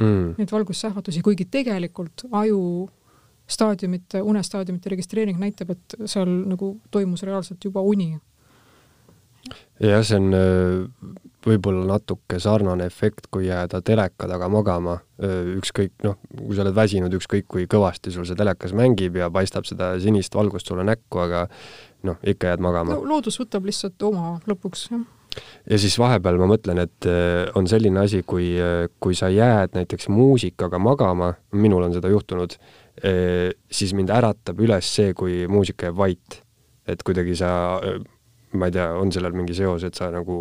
mm. 0.00 0.34
neid 0.38 0.52
valgussähvatusi, 0.52 1.22
kuigi 1.24 1.48
tegelikult 1.50 2.26
aju 2.30 2.88
staadiumite, 3.50 4.22
unestaadiumite 4.22 4.92
registreering 4.92 5.40
näitab, 5.40 5.74
et 5.74 5.96
seal 6.10 6.28
nagu 6.28 6.76
toimus 6.90 7.24
reaalselt 7.26 7.64
juba 7.64 7.82
uni. 7.82 8.12
jah, 9.80 10.04
see 10.04 10.18
on 10.20 10.36
äh, 10.36 11.14
võib-olla 11.46 11.86
natuke 11.88 12.38
sarnane 12.38 12.84
efekt, 12.86 13.30
kui 13.32 13.46
jääda 13.48 13.80
teleka 13.82 14.28
taga 14.28 14.50
magama, 14.52 14.98
äh, 15.24 15.54
ükskõik 15.56 16.04
noh, 16.04 16.18
kui 16.36 16.54
sa 16.54 16.66
oled 16.66 16.76
väsinud, 16.76 17.16
ükskõik 17.16 17.48
kui 17.48 17.64
kõvasti 17.70 18.12
sul 18.14 18.28
see 18.28 18.38
telekas 18.38 18.76
mängib 18.76 19.16
ja 19.18 19.30
paistab 19.32 19.66
seda 19.66 19.94
sinist 20.02 20.36
valgust 20.36 20.70
sulle 20.70 20.84
näkku, 20.86 21.24
aga 21.24 21.46
noh, 22.06 22.20
ikka 22.22 22.52
jääd 22.54 22.62
magama 22.64 22.96
no,. 22.96 23.06
loodus 23.08 23.40
võtab 23.40 23.66
lihtsalt 23.68 24.02
oma 24.08 24.36
lõpuks, 24.50 24.90
jah 24.92 25.08
ja 25.70 25.78
siis 25.80 25.96
vahepeal 26.00 26.38
ma 26.40 26.48
mõtlen, 26.50 26.82
et 26.84 27.08
äh, 27.08 27.48
on 27.58 27.68
selline 27.70 28.02
asi, 28.02 28.22
kui, 28.26 28.52
äh, 28.60 28.86
kui 29.02 29.16
sa 29.18 29.30
jääd 29.32 29.76
näiteks 29.76 30.10
muusikaga 30.12 30.80
magama, 30.82 31.32
minul 31.56 31.86
on 31.86 31.94
seda 31.96 32.10
juhtunud, 32.12 32.56
äh, 33.04 33.50
siis 33.70 33.94
mind 33.96 34.12
äratab 34.14 34.60
üles 34.62 34.90
see, 34.96 35.14
kui 35.16 35.44
muusika 35.50 35.90
jääb 35.90 36.00
vait. 36.00 36.42
et 36.90 37.02
kuidagi 37.06 37.36
sa, 37.38 37.78
ma 38.58 38.66
ei 38.66 38.72
tea, 38.74 38.86
on 38.98 39.12
sellel 39.14 39.34
mingi 39.36 39.54
seos, 39.54 39.84
et 39.86 39.94
sa 39.94 40.08
nagu 40.10 40.40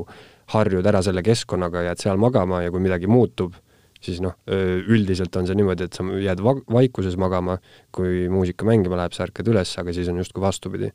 harjud 0.49 0.87
ära 0.87 1.03
selle 1.05 1.21
keskkonnaga, 1.21 1.83
jääd 1.85 1.99
seal 2.01 2.17
magama 2.17 2.63
ja 2.63 2.71
kui 2.73 2.81
midagi 2.81 3.05
muutub, 3.11 3.53
siis 4.01 4.17
noh, 4.23 4.33
üldiselt 4.49 5.35
on 5.37 5.45
see 5.45 5.59
niimoodi, 5.59 5.85
et 5.85 5.99
sa 5.99 6.01
jääd 6.01 6.41
va-, 6.41 6.55
vaikuses 6.73 7.19
magama, 7.21 7.59
kui 7.93 8.25
muusika 8.33 8.65
mängima 8.65 8.97
läheb, 8.97 9.13
sa 9.13 9.27
ärkad 9.27 9.51
üles, 9.51 9.75
aga 9.77 9.93
siis 9.93 10.09
on 10.09 10.17
justkui 10.23 10.41
vastupidi. 10.41 10.89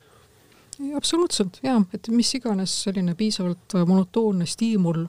Absoluutselt, 0.97 1.61
jaa, 1.65 1.81
et 1.95 2.09
mis 2.13 2.31
iganes 2.39 2.73
selline 2.87 3.15
piisavalt 3.19 3.77
monotoonne 3.87 4.47
stiimul, 4.49 5.05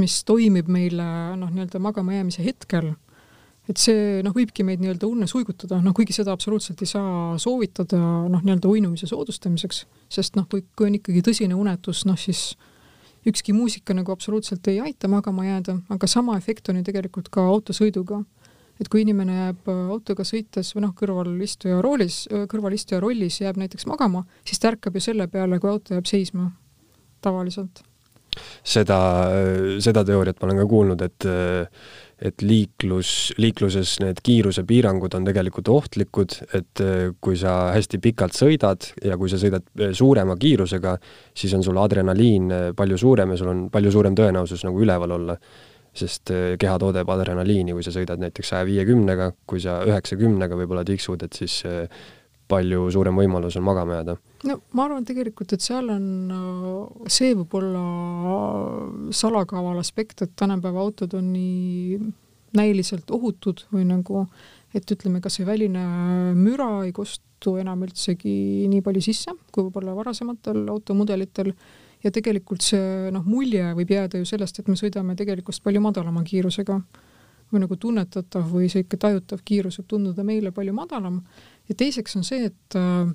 mis 0.00 0.22
toimib 0.24 0.68
meile 0.72 1.04
noh, 1.36 1.50
nii-öelda 1.52 1.80
magama 1.82 2.14
jäämise 2.16 2.44
hetkel, 2.44 2.92
et 3.70 3.78
see 3.78 4.20
noh, 4.24 4.34
võibki 4.34 4.64
meid 4.66 4.82
nii-öelda 4.82 5.06
unnes 5.06 5.34
uigutada, 5.38 5.78
noh 5.84 5.94
kuigi 5.96 6.14
seda 6.16 6.34
absoluutselt 6.34 6.80
ei 6.82 6.90
saa 6.90 7.38
soovitada 7.40 8.00
noh, 8.32 8.42
nii-öelda 8.42 8.70
uinumise 8.70 9.08
soodustamiseks, 9.10 9.84
sest 10.12 10.38
noh, 10.38 10.48
kui, 10.50 10.64
kui 10.76 10.88
on 10.88 10.98
ikkagi 10.98 11.24
tõsine 11.28 11.58
unetus, 11.58 12.04
noh 12.08 12.18
siis 12.18 12.52
ükski 13.28 13.54
muusika 13.54 13.94
nagu 13.94 14.12
absoluutselt 14.12 14.66
ei 14.72 14.80
aita 14.82 15.08
magama 15.08 15.46
jääda, 15.46 15.76
aga 15.94 16.08
sama 16.10 16.36
efekt 16.40 16.68
on 16.68 16.80
ju 16.80 16.86
tegelikult 16.88 17.30
ka 17.32 17.44
autosõiduga. 17.52 18.22
Et 18.82 18.90
kui 18.90 19.04
inimene 19.06 19.38
jääb 19.38 19.70
äh, 19.70 19.80
autoga 19.94 20.26
sõites 20.26 20.74
või 20.76 20.86
noh, 20.86 20.96
kõrvalistuja 20.98 21.80
roolis, 21.84 22.24
äh, 22.32 22.44
kõrvalistuja 22.50 23.00
rollis 23.02 23.40
jääb 23.42 23.60
näiteks 23.62 23.86
magama, 23.90 24.24
siis 24.48 24.62
ta 24.62 24.72
ärkab 24.72 24.98
ju 24.98 25.04
selle 25.04 25.28
peale, 25.32 25.60
kui 25.62 25.70
auto 25.70 25.96
jääb 25.96 26.08
seisma 26.10 26.50
tavaliselt. 27.22 27.84
seda, 28.64 28.98
seda 29.84 30.06
teooriat 30.08 30.38
ma 30.40 30.48
olen 30.48 30.62
ka 30.62 30.70
kuulnud, 30.70 31.02
et 31.04 31.28
et 32.22 32.42
liiklus, 32.46 33.32
liikluses 33.42 33.96
need 33.98 34.20
kiirusepiirangud 34.22 35.14
on 35.18 35.24
tegelikult 35.26 35.68
ohtlikud, 35.72 36.36
et 36.54 36.82
äh, 36.84 37.08
kui 37.20 37.34
sa 37.38 37.72
hästi 37.74 37.98
pikalt 38.02 38.36
sõidad 38.38 38.86
ja 39.02 39.18
kui 39.18 39.30
sa 39.30 39.40
sõidad 39.42 39.66
suurema 39.98 40.36
kiirusega, 40.38 40.94
siis 41.34 41.54
on 41.58 41.66
sul 41.66 41.80
adrenaliin 41.82 42.74
palju 42.78 43.00
suurem 43.02 43.34
ja 43.34 43.40
sul 43.40 43.50
on 43.52 43.66
palju 43.74 43.94
suurem 43.94 44.16
tõenäosus 44.18 44.62
nagu 44.68 44.82
üleval 44.86 45.18
olla. 45.18 45.38
Sest 45.92 46.32
keha 46.58 46.78
toodeb 46.80 47.08
adrenaliini, 47.12 47.74
kui 47.76 47.84
sa 47.84 47.92
sõidad 47.94 48.20
näiteks 48.22 48.54
saja 48.54 48.66
viiekümnega, 48.68 49.32
kui 49.46 49.60
sa 49.60 49.82
üheksakümnega 49.88 50.56
võib-olla 50.56 50.84
tiksud, 50.88 51.24
et 51.26 51.36
siis 51.36 51.60
palju 52.52 52.86
suurem 52.92 53.16
võimalus 53.16 53.56
on 53.60 53.66
magama 53.66 54.00
jääda. 54.00 54.16
no 54.48 54.58
ma 54.76 54.86
arvan 54.86 55.06
tegelikult, 55.08 55.54
et 55.54 55.64
seal 55.64 55.88
on, 55.92 56.06
see 57.10 57.34
võib 57.36 57.54
olla 57.60 57.84
salakaval 59.14 59.80
aspekt, 59.82 60.24
et 60.24 60.34
tänapäeva 60.38 60.82
autod 60.82 61.14
on 61.18 61.30
nii 61.32 62.00
näiliselt 62.58 63.10
ohutud 63.14 63.64
või 63.72 63.86
nagu, 63.88 64.26
et 64.76 64.88
ütleme, 64.92 65.22
kas 65.24 65.38
see 65.38 65.48
väline 65.48 65.84
müra 66.36 66.84
ei 66.86 66.92
kostu 66.96 67.56
enam 67.60 67.84
üldsegi 67.86 68.68
nii 68.70 68.82
palju 68.84 69.04
sisse, 69.04 69.34
kui 69.52 69.66
võib-olla 69.66 69.96
varasematel 69.96 70.66
automudelitel 70.72 71.54
ja 72.02 72.10
tegelikult 72.14 72.64
see 72.66 73.10
noh, 73.14 73.24
mulje 73.26 73.72
võib 73.78 73.90
jääda 73.94 74.20
ju 74.20 74.28
sellest, 74.28 74.58
et 74.58 74.68
me 74.68 74.76
sõidame 74.78 75.16
tegelikult 75.18 75.62
palju 75.62 75.82
madalama 75.84 76.24
kiirusega. 76.26 76.80
Või 77.52 77.60
nagu 77.60 77.76
tunnetatav 77.76 78.46
või 78.48 78.64
ikka 78.64 78.96
tajutav 78.96 79.42
kiirus 79.44 79.76
võib 79.78 79.88
tunduda 79.90 80.24
meile 80.24 80.54
palju 80.56 80.72
madalam. 80.72 81.18
Ja 81.68 81.74
teiseks 81.76 82.16
on 82.16 82.24
see, 82.24 82.46
et 82.48 82.76
äh, 82.80 83.10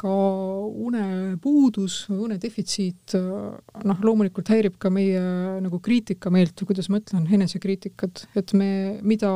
ka 0.00 0.12
unepuudus 0.88 2.06
või 2.08 2.22
unedefitsiit 2.30 3.16
noh, 3.18 3.98
loomulikult 4.00 4.48
häirib 4.48 4.78
ka 4.80 4.90
meie 4.92 5.20
nagu 5.60 5.80
kriitikameelt 5.82 6.56
või 6.62 6.70
kuidas 6.70 6.88
ma 6.88 7.02
ütlen, 7.02 7.26
enesekriitikat, 7.36 8.26
et 8.38 8.54
me, 8.56 8.70
mida 9.04 9.30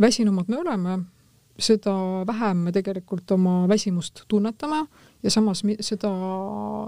väsinumad 0.00 0.52
me 0.52 0.60
oleme, 0.60 0.98
seda 1.56 1.94
vähem 2.28 2.66
me 2.66 2.74
tegelikult 2.74 3.30
oma 3.36 3.62
väsimust 3.70 4.24
tunnetame 4.28 4.82
ja 5.24 5.32
samas 5.32 5.62
seda, 5.80 6.12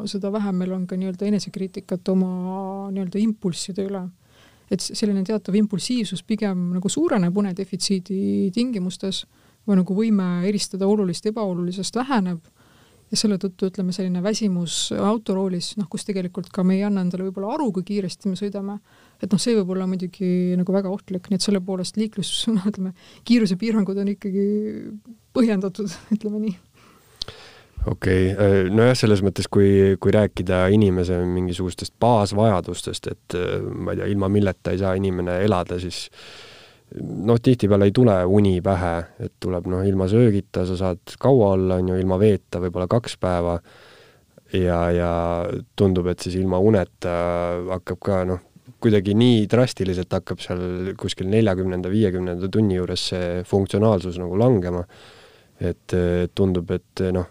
seda 0.08 0.30
vähem 0.32 0.60
meil 0.60 0.74
on 0.76 0.84
ka 0.88 0.98
nii-öelda 0.98 1.28
enesekriitikat 1.30 2.08
oma 2.12 2.90
nii-öelda 2.92 3.20
impulsside 3.22 3.88
üle. 3.88 4.06
et 4.66 4.82
selline 4.82 5.22
teatav 5.22 5.54
impulsiivsus 5.54 6.24
pigem 6.26 6.72
nagu 6.74 6.90
suureneb 6.90 7.36
unedefitsiidi 7.38 8.50
tingimustes 8.50 9.20
või 9.66 9.78
nagu 9.78 9.94
võime 9.94 10.26
eristada 10.48 10.88
olulist 10.90 11.26
ebaolulisest 11.30 11.94
väheneb. 11.96 12.40
Ja 13.06 13.18
selle 13.20 13.36
tõttu 13.38 13.68
ütleme, 13.70 13.92
selline 13.94 14.18
väsimus 14.18 14.88
autoroolis, 14.90 15.76
noh, 15.78 15.86
kus 15.86 16.02
tegelikult 16.08 16.48
ka 16.50 16.64
me 16.66 16.74
ei 16.74 16.82
anna 16.82 17.04
endale 17.06 17.28
võib-olla 17.28 17.52
aru, 17.54 17.68
kui 17.76 17.86
kiiresti 17.86 18.32
me 18.32 18.34
sõidame, 18.34 18.80
et 19.22 19.30
noh, 19.30 19.38
see 19.38 19.54
võib 19.54 19.70
olla 19.76 19.86
muidugi 19.86 20.58
nagu 20.58 20.74
väga 20.74 20.90
ohtlik, 20.90 21.30
nii 21.30 21.38
et 21.38 21.46
selle 21.46 21.62
poolest 21.62 22.00
liiklus, 22.02 22.32
noh, 22.50 22.66
ütleme, 22.72 22.90
kiirusepiirangud 23.30 24.02
on 24.02 24.10
ikkagi 24.16 24.48
põhjendatud, 25.38 25.94
ütleme 26.18 26.48
nii 26.48 26.56
okei 27.86 28.32
okay., 28.32 28.64
äh, 28.66 28.72
nojah, 28.72 28.96
selles 28.98 29.22
mõttes, 29.24 29.48
kui, 29.52 29.96
kui 30.02 30.14
rääkida 30.14 30.66
inimese 30.74 31.18
mingisugustest 31.28 31.94
baasvajadustest, 32.02 33.10
et 33.12 33.38
äh, 33.38 33.56
ma 33.62 33.94
ei 33.94 34.02
tea, 34.02 34.10
ilma 34.12 34.30
milleta 34.32 34.74
ei 34.74 34.82
saa 34.82 34.94
inimene 34.98 35.38
elada, 35.46 35.78
siis 35.82 36.06
noh, 37.00 37.38
tihtipeale 37.42 37.88
ei 37.88 37.94
tule 37.94 38.16
uni 38.38 38.58
pähe, 38.64 38.94
et 39.22 39.34
tuleb 39.42 39.68
noh, 39.70 39.84
ilma 39.86 40.08
söögita 40.10 40.66
sa 40.68 40.78
saad 40.78 41.16
kaua 41.22 41.52
olla, 41.56 41.80
on 41.80 41.92
ju, 41.92 42.00
ilma 42.02 42.18
veeta 42.22 42.62
võib-olla 42.62 42.88
kaks 42.90 43.16
päeva 43.22 43.56
ja, 44.54 44.80
ja 44.94 45.12
tundub, 45.78 46.10
et 46.10 46.26
siis 46.26 46.38
ilma 46.40 46.60
uneta 46.62 47.14
hakkab 47.70 48.02
ka 48.02 48.22
noh, 48.28 48.42
kuidagi 48.82 49.14
nii 49.18 49.46
drastiliselt 49.50 50.12
hakkab 50.12 50.42
seal 50.42 50.92
kuskil 50.98 51.30
neljakümnenda, 51.32 51.90
viiekümnenda 51.90 52.50
tunni 52.52 52.76
juures 52.76 53.08
see 53.12 53.40
funktsionaalsus 53.46 54.18
nagu 54.20 54.36
langema, 54.38 54.82
et 55.62 55.94
tundub, 56.36 56.70
et 56.74 57.02
noh, 57.14 57.30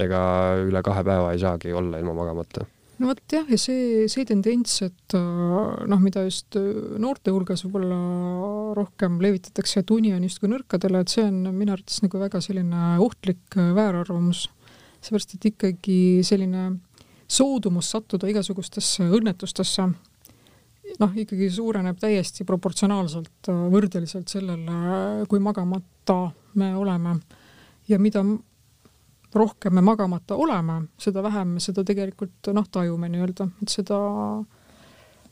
ega 0.00 0.22
üle 0.62 0.82
kahe 0.84 1.04
päeva 1.04 1.32
ei 1.32 1.42
saagi 1.42 1.74
olla 1.76 2.00
ilma 2.00 2.14
magamata 2.16 2.64
no 3.02 3.10
vot 3.10 3.34
jah, 3.34 3.48
ja 3.50 3.58
see, 3.58 4.06
see 4.10 4.26
tendents, 4.28 4.76
et 4.86 5.16
äh, 5.18 5.86
noh, 5.90 6.02
mida 6.02 6.22
just 6.26 6.54
äh, 6.58 6.68
noorte 7.02 7.32
hulgas 7.34 7.64
võib-olla 7.66 7.98
rohkem 8.78 9.18
levitatakse, 9.22 9.82
et 9.82 9.92
uni 9.94 10.12
on 10.14 10.22
justkui 10.26 10.50
nõrkadele, 10.52 11.02
et 11.02 11.12
see 11.12 11.24
on 11.26 11.42
minu 11.50 11.74
arvates 11.74 12.02
nagu 12.04 12.20
väga 12.22 12.42
selline 12.44 12.94
ohtlik 13.02 13.58
äh, 13.58 13.72
väärarvamus. 13.76 14.46
seepärast, 15.02 15.34
et 15.34 15.50
ikkagi 15.50 15.98
selline 16.26 16.68
soodumus 17.26 17.90
sattuda 17.90 18.28
igasugustesse 18.30 19.08
õnnetustesse 19.08 19.88
noh, 21.00 21.12
ikkagi 21.16 21.48
suureneb 21.50 21.98
täiesti 21.98 22.44
proportsionaalselt 22.44 23.50
võrdeliselt 23.72 24.28
sellele, 24.28 25.24
kui 25.30 25.40
magamata 25.40 26.18
me 26.60 26.74
oleme. 26.76 27.16
ja 27.88 27.98
mida 27.98 28.22
rohkem 29.38 29.74
me 29.76 29.84
magamata 29.84 30.36
oleme, 30.36 30.82
seda 31.00 31.22
vähem 31.24 31.56
me 31.56 31.62
seda 31.64 31.84
tegelikult 31.86 32.52
noh, 32.52 32.66
tajume 32.72 33.08
nii-öelda, 33.12 33.48
et 33.62 33.72
seda 33.72 34.00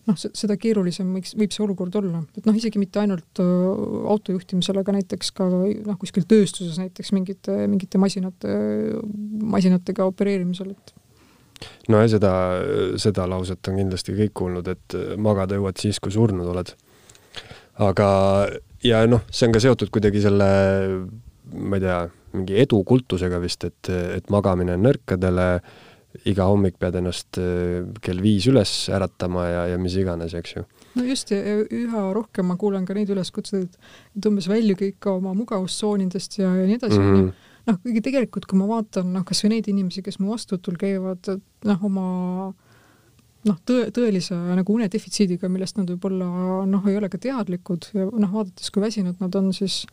noh, 0.08 0.16
seda 0.16 0.56
keerulisem 0.60 1.10
võiks, 1.16 1.34
võib 1.38 1.52
see 1.54 1.64
olukord 1.64 1.96
olla, 2.00 2.22
et 2.38 2.46
noh, 2.48 2.56
isegi 2.56 2.80
mitte 2.80 3.02
ainult 3.02 3.40
autojuhtimisel, 3.40 4.80
aga 4.80 4.94
näiteks 4.96 5.32
ka 5.36 5.48
noh, 5.50 5.98
kuskil 6.00 6.26
tööstuses 6.28 6.80
näiteks 6.80 7.12
mingite, 7.16 7.56
mingite 7.70 8.00
masinate, 8.00 8.56
masinatega 9.56 10.08
opereerimisel, 10.10 10.72
et 10.74 10.94
no 11.92 12.00
ja 12.00 12.08
seda, 12.10 12.32
seda 13.00 13.26
lauset 13.30 13.70
on 13.70 13.82
kindlasti 13.82 14.16
kõik 14.16 14.34
kuulnud, 14.42 14.70
et 14.72 14.96
magada 15.20 15.58
jõuad 15.58 15.80
siis, 15.80 16.00
kui 16.02 16.14
surnud 16.14 16.48
oled. 16.48 16.72
aga, 17.80 18.08
ja 18.84 19.04
noh, 19.08 19.26
see 19.32 19.48
on 19.48 19.56
ka 19.56 19.62
seotud 19.62 19.92
kuidagi 19.92 20.24
selle, 20.24 20.48
ma 21.52 21.78
ei 21.78 21.84
tea, 21.84 22.00
mingi 22.36 22.58
edukultusega 22.62 23.40
vist, 23.42 23.64
et, 23.66 23.90
et 23.90 24.30
magamine 24.32 24.76
on 24.76 24.84
nõrkadele, 24.88 25.48
iga 26.26 26.48
hommik 26.50 26.74
pead 26.82 26.96
ennast 26.98 27.38
äh, 27.38 27.84
kell 28.02 28.22
viis 28.22 28.48
üles 28.50 28.70
äratama 28.90 29.44
ja, 29.46 29.60
ja 29.72 29.76
mis 29.78 29.94
iganes, 29.98 30.34
eks 30.34 30.56
ju. 30.56 30.64
no 30.98 31.04
just, 31.06 31.30
ja 31.30 31.60
üha 31.62 32.06
rohkem 32.16 32.50
ma 32.50 32.56
kuulen 32.58 32.86
ka 32.88 32.96
neid 32.96 33.12
üleskutseid, 33.14 33.76
et 34.18 34.26
umbes 34.26 34.48
väljuge 34.50 34.88
ikka 34.90 35.14
oma 35.20 35.36
mugavustsoonidest 35.38 36.40
ja, 36.40 36.50
ja 36.58 36.66
nii 36.66 36.80
edasi 36.80 36.98
mm, 36.98 37.12
-hmm. 37.14 37.52
noh, 37.70 37.78
kuigi 37.84 38.02
tegelikult, 38.08 38.48
kui 38.50 38.58
ma 38.58 38.66
vaatan 38.72 39.12
noh, 39.14 39.26
kas 39.28 39.44
või 39.46 39.54
neid 39.54 39.70
inimesi, 39.70 40.02
kes 40.02 40.18
mu 40.18 40.34
vastuvõtul 40.34 40.80
käivad, 40.82 41.30
et 41.30 41.70
noh, 41.70 41.86
oma 41.86 42.08
noh, 43.46 43.58
tõe, 43.66 43.88
tõelise 43.94 44.34
nagu 44.34 44.74
unedefitsiidiga, 44.74 45.48
millest 45.52 45.78
nad 45.78 45.88
võib-olla 45.94 46.64
noh, 46.68 46.90
ei 46.90 46.98
ole 46.98 47.08
ka 47.12 47.20
teadlikud 47.22 47.92
ja 47.94 48.10
noh, 48.10 48.32
vaadates, 48.34 48.70
kui 48.74 48.82
väsinud 48.82 49.22
nad 49.22 49.38
on, 49.38 49.52
siis 49.56 49.84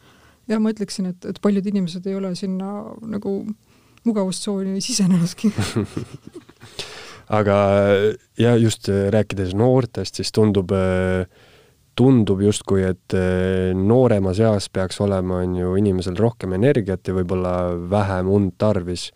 jah, 0.48 0.60
ma 0.62 0.74
ütleksin, 0.74 1.12
et, 1.14 1.26
et 1.28 1.41
paljud 1.43 1.66
inimesed 1.74 2.06
ei 2.08 2.16
ole 2.18 2.34
sinna 2.39 2.72
nagu 3.08 3.39
mugavustsooni 4.08 4.82
sisenenudki 4.84 5.52
aga 7.39 7.58
ja 8.39 8.56
just 8.56 8.88
rääkides 8.88 9.56
noortest, 9.58 10.20
siis 10.20 10.32
tundub, 10.36 10.72
tundub 11.98 12.43
justkui, 12.45 12.86
et 12.88 13.18
nooremas 13.76 14.39
eas 14.43 14.70
peaks 14.74 15.02
olema, 15.04 15.41
on 15.43 15.58
ju, 15.60 15.74
inimesel 15.82 16.18
rohkem 16.20 16.56
energiat 16.58 17.08
ja 17.08 17.18
võib-olla 17.18 17.58
vähem 17.91 18.32
und 18.32 18.56
tarvis. 18.58 19.12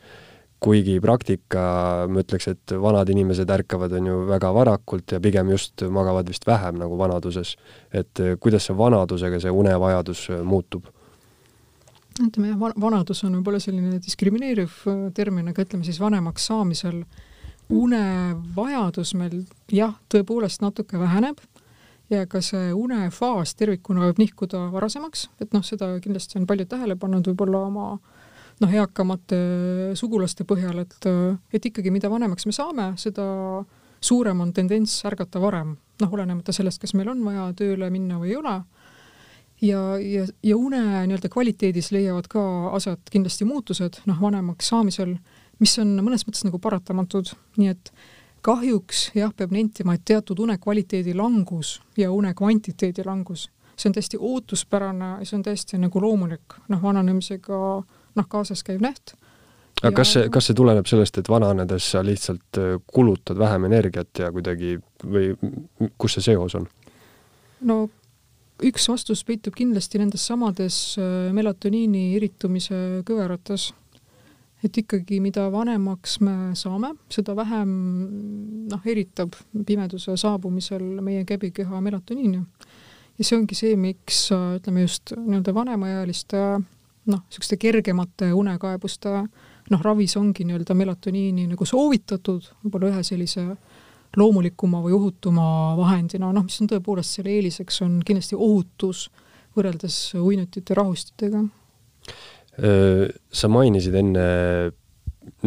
kuigi 0.62 1.00
praktika, 1.02 2.06
ma 2.06 2.22
ütleks, 2.22 2.46
et 2.52 2.72
vanad 2.78 3.10
inimesed 3.10 3.50
ärkavad, 3.50 3.96
on 3.98 4.06
ju, 4.12 4.18
väga 4.30 4.52
varakult 4.54 5.12
ja 5.12 5.18
pigem 5.20 5.50
just 5.50 5.82
magavad 5.82 6.28
vist 6.30 6.46
vähem 6.46 6.78
nagu 6.78 6.98
vanaduses. 6.98 7.56
et 7.92 8.20
kuidas 8.40 8.68
see 8.68 8.78
vanadusega, 8.78 9.40
see 9.40 9.50
unevajadus 9.50 10.28
muutub 10.44 10.92
ütleme 12.20 12.52
jah, 12.52 12.60
vanadus 12.82 13.24
on 13.28 13.38
võib-olla 13.40 13.62
selline 13.64 14.00
diskrimineeriv 14.04 14.74
äh, 14.90 15.04
termin, 15.16 15.52
aga 15.52 15.66
ütleme 15.66 15.88
siis 15.88 16.02
vanemaks 16.02 16.50
saamisel 16.52 17.04
unevajadus 17.72 19.14
meil 19.16 19.44
jah, 19.72 19.96
tõepoolest 20.12 20.64
natuke 20.64 21.00
väheneb 21.00 21.40
ja 22.12 22.26
ka 22.28 22.42
see 22.44 22.72
unefaas 22.76 23.56
tervikuna 23.56 24.10
võib 24.10 24.20
nihkuda 24.20 24.66
varasemaks, 24.74 25.30
et 25.40 25.54
noh, 25.56 25.64
seda 25.64 25.94
kindlasti 26.04 26.40
on 26.42 26.48
paljud 26.50 26.70
tähele 26.74 26.98
pannud 27.00 27.32
võib-olla 27.32 27.64
oma 27.70 27.86
noh, 28.62 28.74
eakamate 28.76 29.40
sugulaste 29.98 30.46
põhjal, 30.48 30.84
et, 30.84 31.08
et 31.54 31.70
ikkagi 31.72 31.94
mida 31.94 32.12
vanemaks 32.12 32.46
me 32.50 32.56
saame, 32.56 32.92
seda 33.02 33.26
suurem 34.02 34.44
on 34.44 34.52
tendents 34.54 35.00
ärgata 35.08 35.42
varem, 35.42 35.76
noh, 36.02 36.14
olenemata 36.14 36.54
sellest, 36.56 36.82
kas 36.82 36.96
meil 36.98 37.12
on 37.14 37.24
vaja 37.26 37.48
tööle 37.58 37.90
minna 37.94 38.20
või 38.22 38.34
ei 38.34 38.40
ole. 38.42 38.58
Ja, 39.62 40.00
ja, 40.00 40.26
ja 40.44 40.58
une 40.58 40.82
nii-öelda 41.08 41.30
kvaliteedis 41.30 41.92
leiavad 41.92 42.28
ka 42.30 42.42
aset 42.76 43.12
kindlasti 43.12 43.46
muutused, 43.46 44.02
noh, 44.10 44.22
vanemaks 44.22 44.72
saamisel, 44.74 45.16
mis 45.62 45.78
on 45.82 45.94
mõnes 46.02 46.26
mõttes 46.28 46.46
nagu 46.48 46.60
paratamatud, 46.62 47.34
nii 47.62 47.72
et 47.76 47.94
kahjuks 48.46 49.12
jah, 49.16 49.34
peab 49.38 49.54
nentima, 49.54 49.96
et 49.96 50.06
teatud 50.06 50.40
une 50.42 50.58
kvaliteedi 50.62 51.14
langus 51.18 51.80
ja 51.98 52.12
une 52.12 52.34
kvantiteedi 52.38 53.06
langus, 53.06 53.48
see 53.76 53.90
on 53.90 53.98
täiesti 53.98 54.20
ootuspärane, 54.20 55.14
see 55.26 55.38
on 55.38 55.46
täiesti 55.46 55.80
nagu 55.82 56.02
loomulik, 56.02 56.58
noh, 56.70 56.82
vananemisega 56.82 57.60
noh, 58.16 58.30
kaasas 58.30 58.66
käiv 58.66 58.82
näht. 58.82 59.16
aga 59.82 59.94
ja... 59.94 59.96
kas 60.02 60.14
see, 60.18 60.28
kas 60.30 60.50
see 60.50 60.58
tuleneb 60.58 60.90
sellest, 60.90 61.22
et 61.22 61.30
vananedes 61.30 61.92
sa 61.94 62.04
lihtsalt 62.06 62.58
äh, 62.58 62.76
kulutad 62.94 63.38
vähem 63.38 63.70
energiat 63.70 64.26
ja 64.26 64.32
kuidagi 64.34 64.80
või 65.06 65.34
kus 65.98 66.18
see 66.18 66.32
seos 66.32 66.58
on? 66.58 66.68
no 67.62 67.84
üks 68.62 68.88
vastus 68.92 69.24
peitub 69.26 69.56
kindlasti 69.58 70.02
nendes 70.02 70.26
samades 70.28 70.82
äh, 71.00 71.30
melatoniini 71.36 72.12
iritumise 72.18 73.02
kõverates 73.08 73.72
et 74.66 74.78
ikkagi, 74.78 75.20
mida 75.24 75.48
vanemaks 75.52 76.20
me 76.22 76.36
saame, 76.58 76.94
seda 77.12 77.34
vähem 77.38 77.72
noh, 78.70 78.84
eritab 78.86 79.34
pimeduse 79.68 80.16
saabumisel 80.20 80.84
meie 81.02 81.26
käbikeha 81.28 81.82
melatoniini. 81.82 82.42
ja 83.18 83.26
see 83.26 83.38
ongi 83.38 83.58
see, 83.58 83.76
miks 83.78 84.28
ütleme 84.32 84.86
just 84.86 85.16
nii-öelda 85.18 85.54
vanemaealiste 85.58 86.44
noh, 86.62 87.24
niisuguste 87.26 87.58
kergemate 87.62 88.32
unekaebuste 88.38 89.16
noh, 89.72 89.82
ravis 89.82 90.16
ongi 90.20 90.46
nii-öelda 90.46 90.78
melatoniini 90.78 91.48
nagu 91.50 91.66
soovitatud, 91.66 92.52
võib-olla 92.64 92.94
ühe 92.94 93.04
sellise 93.08 93.48
loomulikuma 94.18 94.82
või 94.84 94.96
ohutuma 94.98 95.46
vahendina, 95.80 96.32
noh, 96.34 96.44
mis 96.44 96.60
on 96.62 96.70
tõepoolest 96.72 97.18
selle 97.18 97.32
eeliseks, 97.38 97.82
on 97.86 98.00
kindlasti 98.06 98.36
ohutus 98.36 99.08
võrreldes 99.56 99.98
uinutite 100.20 100.76
rahustitega 100.76 101.46
sa 103.32 103.48
mainisid 103.48 103.96
enne 103.96 104.26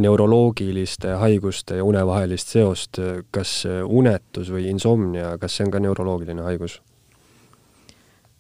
neuroloogiliste 0.01 1.17
haiguste 1.21 1.79
ja 1.79 1.85
une 1.85 2.03
vahelist 2.07 2.55
seost, 2.55 3.01
kas 3.35 3.65
unetus 3.67 4.51
või 4.55 4.69
insomnia, 4.71 5.35
kas 5.39 5.59
see 5.59 5.67
on 5.67 5.75
ka 5.75 5.83
neuroloogiline 5.83 6.47
haigus? 6.47 6.81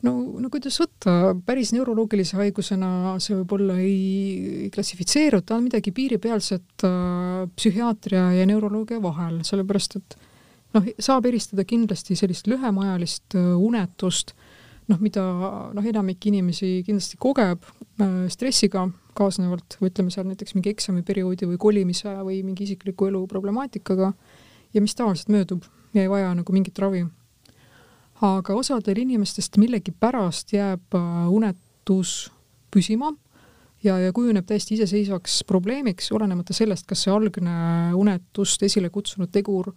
No, 0.04 0.12
no 0.40 0.50
kuidas 0.52 0.76
võtta, 0.82 1.34
päris 1.46 1.72
neuroloogilise 1.74 2.38
haigusena 2.38 3.16
see 3.22 3.36
võib-olla 3.40 3.78
ei 3.82 4.68
klassifitseeru, 4.74 5.42
ta 5.42 5.58
on 5.58 5.66
midagi 5.68 5.94
piiripealset 5.96 6.86
äh, 6.86 7.44
psühhiaatria 7.56 8.30
ja 8.38 8.46
neuroloogia 8.48 9.00
vahel, 9.02 9.40
sellepärast 9.46 9.98
et 10.00 10.18
noh, 10.76 10.90
saab 10.98 11.28
eristada 11.30 11.66
kindlasti 11.68 12.18
sellist 12.18 12.50
lühemaajalist 12.50 13.38
äh, 13.38 13.54
unetust 13.56 14.34
noh, 14.90 15.00
mida 15.00 15.24
noh, 15.74 15.84
enamik 15.84 16.26
inimesi 16.28 16.82
kindlasti 16.86 17.18
kogeb 17.20 17.64
äh, 17.64 18.24
stressiga 18.32 18.86
kaasnevalt 19.14 19.78
või 19.80 19.92
ütleme 19.92 20.12
seal 20.12 20.26
näiteks 20.28 20.56
mingi 20.56 20.72
eksamiperioodi 20.74 21.48
või 21.48 21.60
kolimise 21.60 22.16
või 22.26 22.42
mingi 22.46 22.66
isikliku 22.66 23.08
elu 23.10 23.22
problemaatikaga 23.30 24.12
ja 24.74 24.82
mis 24.82 24.96
tavaliselt 24.98 25.30
möödub 25.32 25.68
ja 25.94 26.02
ei 26.02 26.10
vaja 26.10 26.32
nagu 26.34 26.52
mingit 26.52 26.78
ravi. 26.82 27.04
Aga 28.24 28.54
osadel 28.56 29.02
inimestest 29.02 29.58
millegipärast 29.60 30.54
jääb 30.56 30.96
äh, 30.96 31.26
unetus 31.28 32.30
püsima 32.72 33.12
ja, 33.84 33.98
ja 34.00 34.12
kujuneb 34.12 34.46
täiesti 34.48 34.78
iseseisvaks 34.78 35.42
probleemiks, 35.48 36.12
olenemata 36.12 36.56
sellest, 36.56 36.86
kas 36.88 37.04
see 37.04 37.12
algne 37.12 37.56
unetust 37.98 38.62
esile 38.64 38.90
kutsunud 38.90 39.32
tegur 39.34 39.72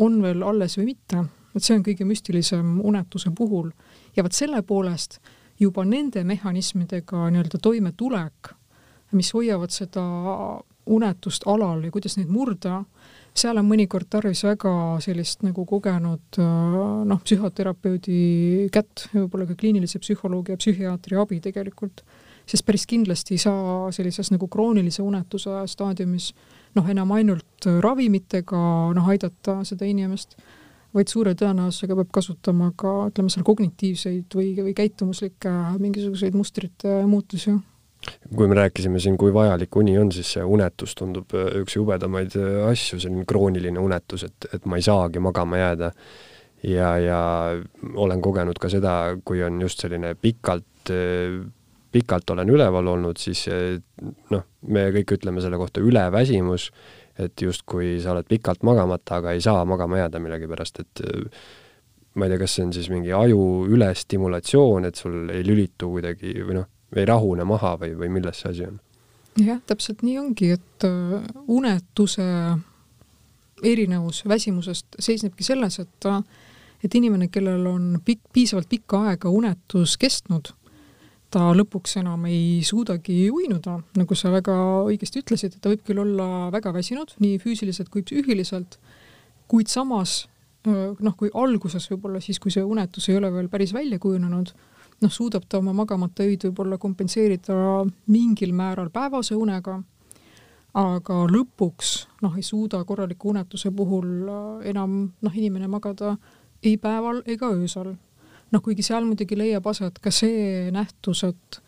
on 0.00 0.22
veel 0.22 0.42
alles 0.46 0.78
või 0.78 0.92
mitte. 0.94 1.26
et 1.54 1.64
see 1.66 1.74
on 1.76 1.84
kõige 1.84 2.06
müstilisem 2.06 2.78
unetuse 2.86 3.32
puhul 3.36 3.70
ja 4.16 4.22
vot 4.22 4.32
selle 4.32 4.62
poolest 4.62 5.18
juba 5.60 5.84
nende 5.84 6.22
mehhanismidega 6.24 7.26
nii-öelda 7.30 7.58
toimetulek, 7.62 8.52
mis 9.12 9.32
hoiavad 9.34 9.74
seda 9.74 10.04
unetust 10.86 11.44
alal 11.46 11.84
ja 11.84 11.90
kuidas 11.90 12.16
neid 12.16 12.30
murda, 12.32 12.84
seal 13.36 13.58
on 13.60 13.68
mõnikord 13.68 14.08
tarvis 14.10 14.42
väga 14.44 14.72
sellist 15.04 15.44
nagu 15.46 15.64
kogenud 15.68 16.40
noh, 16.40 17.20
psühhoterapeudi 17.24 18.68
kätt, 18.74 19.06
võib-olla 19.14 19.48
ka 19.48 19.56
kliinilise 19.60 20.00
psühholoogi 20.02 20.54
ja 20.54 20.60
psühhiaatri 20.60 21.18
abi 21.20 21.40
tegelikult, 21.44 22.04
sest 22.50 22.66
päris 22.66 22.86
kindlasti 22.90 23.36
ei 23.36 23.42
saa 23.42 23.90
sellises 23.94 24.32
nagu 24.34 24.48
kroonilise 24.50 25.04
unetuse 25.06 25.62
staadiumis 25.70 26.32
noh, 26.76 26.88
enam 26.90 27.12
ainult 27.16 27.70
ravimitega 27.84 28.62
noh, 28.96 29.12
aidata 29.14 29.60
seda 29.68 29.88
inimest 29.88 30.36
vaid 30.94 31.10
suure 31.10 31.34
tõenäosusega 31.38 31.96
peab 32.00 32.10
kasutama 32.14 32.72
ka 32.78 32.92
ütleme 33.10 33.30
seal 33.32 33.46
kognitiivseid 33.46 34.34
või, 34.34 34.52
või 34.58 34.74
käitumuslikke 34.76 35.52
mingisuguseid 35.78 36.34
mustrite 36.34 37.00
muutusi. 37.06 37.54
Kui 38.36 38.48
me 38.48 38.56
rääkisime 38.56 39.00
siin, 39.00 39.16
kui 39.20 39.32
vajalik 39.34 39.76
uni 39.76 39.98
on, 40.00 40.10
siis 40.12 40.32
see 40.36 40.44
unetus 40.44 40.94
tundub 40.98 41.34
äh, 41.36 41.52
üks 41.60 41.76
jubedamaid 41.76 42.36
äh, 42.38 42.64
asju, 42.70 43.00
selline 43.02 43.26
krooniline 43.28 43.80
unetus, 43.80 44.24
et, 44.28 44.48
et 44.54 44.68
ma 44.70 44.80
ei 44.80 44.86
saagi 44.86 45.22
magama 45.22 45.60
jääda. 45.60 45.92
ja, 46.62 46.96
ja 46.98 47.20
olen 47.94 48.20
kogenud 48.20 48.58
ka 48.60 48.68
seda, 48.68 49.16
kui 49.24 49.42
on 49.42 49.60
just 49.60 49.80
selline 49.80 50.14
pikalt 50.14 50.92
äh, 50.92 51.40
pikalt 51.90 52.30
olen 52.30 52.50
üleval 52.50 52.86
olnud, 52.86 53.18
siis 53.18 53.48
noh, 54.30 54.42
me 54.70 54.84
kõik 54.94 55.16
ütleme 55.16 55.42
selle 55.42 55.58
kohta 55.58 55.82
üleväsimus 55.82 56.68
et 57.18 57.42
justkui 57.42 57.96
sa 58.00 58.14
oled 58.14 58.28
pikalt 58.30 58.62
magamata, 58.62 59.18
aga 59.18 59.32
ei 59.34 59.42
saa 59.42 59.64
magama 59.68 59.98
jääda 59.98 60.20
millegipärast, 60.22 60.78
et 60.84 61.02
ma 62.14 62.26
ei 62.26 62.32
tea, 62.32 62.40
kas 62.40 62.54
see 62.56 62.66
on 62.68 62.72
siis 62.76 62.88
mingi 62.92 63.10
aju 63.12 63.66
ülestimulatsioon, 63.74 64.86
et 64.88 65.00
sul 65.02 65.32
ei 65.34 65.42
lülitu 65.46 65.90
kuidagi 65.96 66.36
või 66.46 66.60
noh, 66.60 66.68
ei 66.96 67.06
rahune 67.06 67.44
maha 67.44 67.76
või, 67.80 67.94
või 67.98 68.10
milles 68.18 68.42
see 68.42 68.50
asi 68.50 68.66
on? 68.66 68.80
jah, 69.40 69.60
täpselt 69.66 70.02
nii 70.02 70.18
ongi, 70.18 70.52
et 70.58 70.86
äh, 70.86 71.16
unetuse 71.48 72.26
erinevus 73.62 74.24
väsimusest 74.28 74.96
seisnebki 74.98 75.44
selles, 75.46 75.78
et 75.82 76.08
äh, 76.08 76.22
et 76.84 76.94
inimene, 76.96 77.28
kellel 77.32 77.66
on 77.68 77.92
pikk, 78.04 78.22
piisavalt 78.32 78.68
pikka 78.70 79.04
aega 79.10 79.30
unetus 79.32 79.96
kestnud, 80.00 80.52
ta 81.30 81.50
lõpuks 81.54 81.98
enam 82.00 82.24
ei 82.26 82.60
suudagi 82.66 83.28
uinuda, 83.30 83.76
nagu 83.98 84.16
sa 84.18 84.32
väga 84.32 84.56
õigesti 84.88 85.22
ütlesid, 85.22 85.54
et 85.54 85.62
ta 85.62 85.70
võib 85.70 85.84
küll 85.86 86.00
olla 86.02 86.48
väga 86.54 86.72
väsinud, 86.74 87.14
nii 87.22 87.38
füüsiliselt 87.42 87.92
kui 87.92 88.02
psüühiliselt, 88.06 88.80
kuid 89.50 89.70
samas 89.70 90.24
noh, 90.66 91.14
kui 91.16 91.30
alguses 91.36 91.86
võib-olla 91.92 92.20
siis, 92.20 92.40
kui 92.40 92.52
see 92.52 92.64
unetus 92.66 93.08
ei 93.08 93.16
ole 93.16 93.30
veel 93.32 93.48
päris 93.52 93.72
välja 93.72 94.00
kujunenud, 94.02 94.52
noh, 95.00 95.12
suudab 95.12 95.46
ta 95.48 95.58
oma 95.58 95.72
magamata 95.76 96.26
öid 96.26 96.44
võib-olla 96.48 96.78
kompenseerida 96.78 97.54
mingil 98.12 98.52
määral 98.56 98.90
päevase 98.92 99.36
unega, 99.38 99.78
aga 100.76 101.16
lõpuks 101.30 101.94
noh, 102.22 102.36
ei 102.36 102.44
suuda 102.46 102.82
korraliku 102.84 103.32
unetuse 103.32 103.72
puhul 103.74 104.28
enam 104.70 105.00
noh, 105.20 105.34
inimene 105.34 105.68
magada 105.68 106.16
ei 106.62 106.76
päeval 106.76 107.24
ega 107.26 107.50
öösel. 107.56 107.94
Noh, 108.50 108.62
kuigi 108.62 108.82
seal 108.82 109.06
muidugi 109.06 109.38
leiab 109.38 109.66
aset 109.70 109.98
ka 110.02 110.10
see 110.14 110.70
nähtus, 110.74 111.24
et 111.24 111.60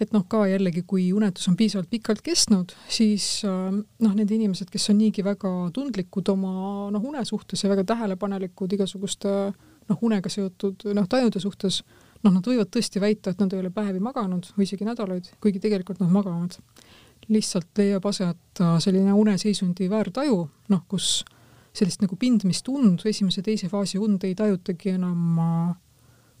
et 0.00 0.10
noh, 0.14 0.24
ka 0.26 0.46
jällegi, 0.48 0.82
kui 0.88 1.10
unetus 1.14 1.46
on 1.50 1.56
piisavalt 1.58 1.90
pikalt 1.90 2.22
kestnud, 2.26 2.72
siis 2.90 3.44
äh, 3.46 3.68
noh, 3.74 4.14
need 4.16 4.30
inimesed, 4.34 4.70
kes 4.72 4.88
on 4.90 4.98
niigi 4.98 5.22
väga 5.22 5.50
tundlikud 5.74 6.30
oma 6.32 6.54
noh, 6.90 7.04
une 7.06 7.22
suhtes 7.28 7.62
ja 7.62 7.70
väga 7.70 7.84
tähelepanelikud 7.92 8.72
igasuguste 8.78 9.34
noh, 9.52 10.00
unega 10.02 10.32
seotud 10.32 10.88
noh, 10.96 11.06
tajude 11.10 11.42
suhtes, 11.42 11.82
noh, 12.22 12.32
nad 12.32 12.46
võivad 12.46 12.70
tõesti 12.72 13.02
väita, 13.02 13.32
et 13.32 13.42
nad 13.42 13.52
ei 13.52 13.62
ole 13.62 13.70
päevi 13.74 14.02
maganud 14.02 14.48
või 14.56 14.66
isegi 14.66 14.86
nädalaid, 14.86 15.30
kuigi 15.42 15.62
tegelikult 15.62 16.02
nad 16.02 16.12
magavad. 16.12 16.58
lihtsalt 17.30 17.78
leiab 17.78 18.06
aset 18.10 18.60
äh, 18.60 18.78
selline 18.82 19.12
uneseisundi 19.14 19.86
väärtaju, 19.90 20.38
noh, 20.68 20.80
kus 20.90 21.22
sellist 21.72 22.02
nagu 22.02 22.16
pindmistund, 22.18 23.04
esimese-teise 23.06 23.68
faasi 23.70 24.00
und 24.02 24.24
ei 24.26 24.34
tajutagi 24.34 24.96
enam 24.96 25.38
äh, 25.38 25.76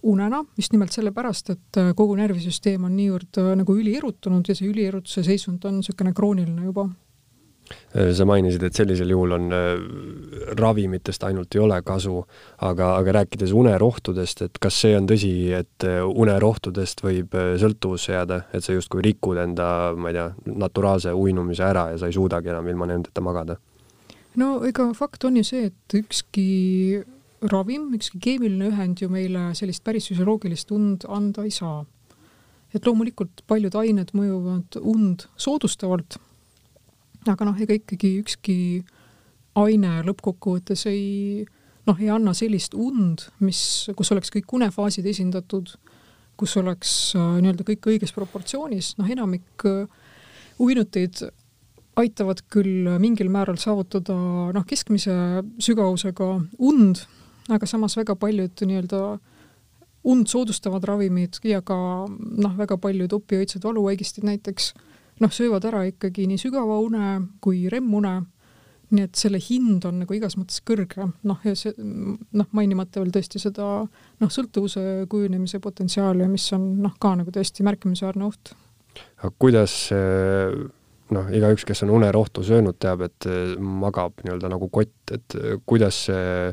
unena, 0.02 0.42
just 0.58 0.74
nimelt 0.74 0.92
sellepärast, 0.92 1.54
et 1.54 1.78
äh, 1.78 1.92
kogu 1.94 2.16
närvisüsteem 2.18 2.84
on 2.88 2.96
niivõrd 2.98 3.40
nagu 3.62 3.78
ülierutunud 3.78 4.48
ja 4.48 4.58
see 4.58 4.68
ülierutuse 4.68 5.22
seisund 5.22 5.64
on 5.64 5.78
niisugune 5.78 6.12
krooniline 6.12 6.66
juba. 6.66 6.88
Sa 7.92 8.24
mainisid, 8.28 8.62
et 8.66 8.76
sellisel 8.76 9.10
juhul 9.12 9.34
on 9.36 9.48
ravimitest 10.58 11.24
ainult 11.28 11.54
ei 11.54 11.60
ole 11.60 11.80
kasu, 11.86 12.22
aga, 12.64 12.94
aga 12.96 13.16
rääkides 13.18 13.52
unerohtudest, 13.56 14.44
et 14.46 14.60
kas 14.62 14.80
see 14.84 14.94
on 14.96 15.08
tõsi, 15.10 15.32
et 15.56 15.88
unerohtudest 16.08 17.04
võib 17.04 17.36
sõltuvusse 17.60 18.14
jääda, 18.14 18.42
et 18.52 18.64
sa 18.64 18.76
justkui 18.76 19.04
rikud 19.04 19.40
enda, 19.42 19.66
ma 19.96 20.12
ei 20.12 20.16
tea, 20.16 20.30
naturaalse 20.64 21.12
uinumise 21.12 21.66
ära 21.66 21.90
ja 21.92 22.00
sa 22.00 22.08
ei 22.08 22.16
suudagi 22.16 22.52
enam 22.52 22.68
ilma 22.72 22.88
nendeta 22.92 23.24
magada? 23.24 23.58
no 24.38 24.62
ega 24.64 24.86
fakt 24.96 25.24
on 25.28 25.36
ju 25.36 25.44
see, 25.44 25.68
et 25.68 25.96
ükski 25.96 27.02
ravim, 27.52 27.90
ükski 27.96 28.20
keemiline 28.22 28.70
ühend 28.70 29.02
ju 29.02 29.10
meile 29.12 29.50
sellist 29.58 29.84
päris 29.84 30.08
füsioloogilist 30.10 30.72
und 30.74 31.06
anda 31.08 31.44
ei 31.44 31.50
saa. 31.50 31.84
et 32.72 32.86
loomulikult 32.88 33.42
paljud 33.46 33.74
ained 33.76 34.14
mõjuvad 34.16 34.78
und 34.80 35.26
soodustavalt, 35.36 36.16
aga 37.30 37.46
noh, 37.46 37.58
ega 37.60 37.76
ikkagi 37.76 38.16
ükski 38.22 38.56
aine 39.58 40.00
lõppkokkuvõttes 40.06 40.86
ei 40.90 41.44
noh, 41.88 41.98
ei 41.98 42.10
anna 42.14 42.34
sellist 42.36 42.76
und, 42.78 43.26
mis, 43.42 43.90
kus 43.98 44.12
oleks 44.14 44.30
kõik 44.34 44.54
unefaasid 44.58 45.06
esindatud, 45.10 45.74
kus 46.38 46.56
oleks 46.60 46.92
äh, 47.18 47.38
nii-öelda 47.42 47.66
kõik 47.68 47.90
õiges 47.94 48.14
proportsioonis, 48.16 48.94
noh 48.98 49.10
enamik 49.10 49.66
äh, 49.68 49.86
uinuteid 50.62 51.24
aitavad 52.00 52.40
küll 52.52 52.88
mingil 53.02 53.28
määral 53.32 53.58
saavutada 53.60 54.14
noh, 54.54 54.64
keskmise 54.68 55.14
sügavusega 55.60 56.30
und, 56.62 57.02
aga 57.52 57.68
samas 57.68 57.98
väga 57.98 58.16
paljud 58.16 58.64
nii-öelda 58.64 59.02
und 60.08 60.30
soodustavad 60.30 60.84
ravimid 60.88 61.38
ja 61.46 61.60
ka 61.62 61.76
noh, 62.08 62.54
väga 62.58 62.78
paljud 62.80 63.12
opioidsed 63.12 63.62
valuvaigistid 63.66 64.24
näiteks 64.26 64.72
noh, 65.22 65.32
söövad 65.32 65.66
ära 65.70 65.84
ikkagi 65.88 66.26
nii 66.30 66.40
sügava 66.40 66.78
une 66.82 67.16
kui 67.44 67.66
REM-une 67.72 68.16
nii 68.92 69.06
et 69.06 69.16
selle 69.16 69.40
hind 69.40 69.86
on 69.88 70.02
nagu 70.02 70.16
igas 70.16 70.36
mõttes 70.36 70.60
kõrge, 70.68 71.06
noh 71.28 71.46
ja 71.46 71.54
see 71.56 71.72
noh, 71.80 72.48
mainimata 72.52 73.00
veel 73.00 73.12
tõesti 73.14 73.40
seda 73.40 73.68
noh, 73.86 74.32
sõltuvuse 74.32 75.06
kujunemise 75.12 75.62
potentsiaali, 75.64 76.26
mis 76.28 76.44
on 76.56 76.66
noh, 76.84 76.94
ka 77.00 77.14
nagu 77.18 77.32
tõesti 77.32 77.64
märkimisväärne 77.66 78.26
oht. 78.28 78.52
aga 79.22 79.32
kuidas 79.40 79.76
noh, 81.12 81.30
igaüks, 81.32 81.64
kes 81.68 81.84
on 81.86 81.94
unerohtu 81.96 82.44
söönud, 82.44 82.76
teab, 82.80 83.06
et 83.08 83.28
magab 83.60 84.20
nii-öelda 84.24 84.52
nagu 84.52 84.68
kott, 84.72 85.14
et 85.14 85.38
kuidas 85.68 86.04
see, 86.08 86.52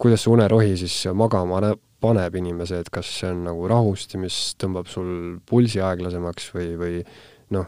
kuidas 0.00 0.24
see 0.24 0.32
unerohi 0.32 0.78
siis 0.80 0.96
magama 1.16 1.74
paneb 2.00 2.36
inimese, 2.40 2.80
et 2.80 2.88
kas 2.92 3.08
see 3.20 3.34
on 3.34 3.44
nagu 3.50 3.68
rahusti, 3.68 4.20
mis 4.20 4.54
tõmbab 4.60 4.88
sul 4.88 5.36
pulsi 5.48 5.82
aeglasemaks 5.84 6.48
või, 6.56 6.70
või 6.80 7.02
noh, 7.54 7.66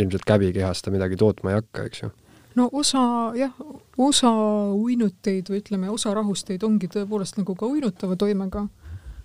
ilmselt 0.00 0.26
käbikehas 0.26 0.82
ta 0.82 0.92
midagi 0.94 1.18
tootma 1.20 1.52
ei 1.52 1.60
hakka, 1.60 1.86
eks 1.88 2.04
ju 2.04 2.12
no 2.58 2.68
osa 2.72 3.32
jah, 3.36 3.52
osa 3.98 4.30
uinuteid 4.76 5.50
või 5.50 5.60
ütleme, 5.62 5.90
osa 5.92 6.14
rahusteid 6.16 6.64
ongi 6.66 6.90
tõepoolest 6.92 7.38
nagu 7.40 7.56
ka 7.58 7.68
uinutava 7.68 8.16
toimega, 8.20 8.66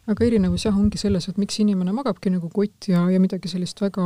aga 0.08 0.28
erinevus 0.28 0.68
jah, 0.68 0.78
ongi 0.78 1.00
selles, 1.02 1.28
et 1.28 1.40
miks 1.42 1.60
inimene 1.64 1.96
magabki 1.96 2.32
nagu 2.34 2.50
kott 2.54 2.90
ja, 2.92 3.04
ja 3.12 3.20
midagi 3.24 3.52
sellist 3.52 3.82
väga 3.84 4.06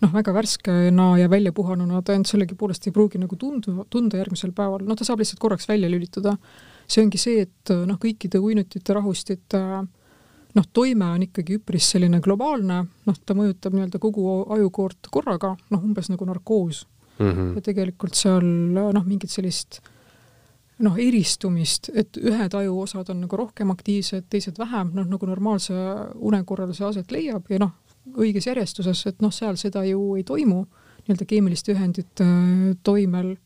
noh, 0.00 0.12
väga 0.14 0.34
värskena 0.34 1.12
ja 1.20 1.30
välja 1.30 1.52
puhanuna 1.52 2.02
ta 2.02 2.16
end 2.16 2.28
sellegipoolest 2.30 2.88
ei 2.88 2.94
pruugi 2.96 3.20
nagu 3.20 3.36
tundu, 3.36 3.84
tunda 3.92 4.20
järgmisel 4.20 4.54
päeval, 4.56 4.84
noh, 4.88 4.98
ta 4.98 5.06
saab 5.06 5.22
lihtsalt 5.22 5.42
korraks 5.42 5.68
välja 5.68 5.90
lülitada. 5.92 6.36
see 6.90 7.04
ongi 7.04 7.18
see, 7.22 7.44
et 7.46 7.70
noh, 7.86 7.98
kõikide 8.02 8.40
uinutite, 8.42 8.94
rahustite 8.96 9.60
noh, 10.56 10.66
toime 10.72 11.12
on 11.14 11.22
ikkagi 11.28 11.60
üpris 11.60 11.92
selline 11.94 12.20
globaalne, 12.24 12.82
noh, 13.06 13.20
ta 13.26 13.36
mõjutab 13.38 13.76
nii-öelda 13.76 14.00
kogu 14.02 14.26
ajukoort 14.56 15.10
korraga, 15.12 15.54
noh, 15.70 15.84
umbes 15.84 16.10
nagu 16.10 16.26
narkoos 16.26 16.84
mm. 17.18 17.30
-hmm. 17.30 17.54
ja 17.54 17.64
tegelikult 17.70 18.18
seal 18.18 18.44
noh, 18.44 19.04
mingit 19.06 19.30
sellist 19.30 19.80
noh, 20.80 20.96
eristumist, 20.98 21.90
et 21.94 22.16
ühed 22.16 22.54
ajuosad 22.56 23.10
on 23.12 23.20
nagu 23.24 23.36
rohkem 23.36 23.70
aktiivsed, 23.70 24.26
teised 24.32 24.58
vähem, 24.58 24.92
noh 24.96 25.06
nagu 25.06 25.26
normaalse 25.28 25.74
une 26.16 26.42
korral 26.44 26.72
see 26.74 26.86
aset 26.86 27.12
leiab 27.12 27.50
ja 27.52 27.60
noh, 27.60 27.74
õiges 28.16 28.48
järjestuses, 28.48 29.04
et 29.06 29.20
noh, 29.22 29.32
seal 29.34 29.58
seda 29.60 29.84
ju 29.84 30.16
ei 30.16 30.24
toimu 30.24 30.64
nii-öelda 31.04 31.26
keemiliste 31.28 31.74
ühendite 31.74 32.24
äh, 32.24 32.76
toimel. 32.82 33.36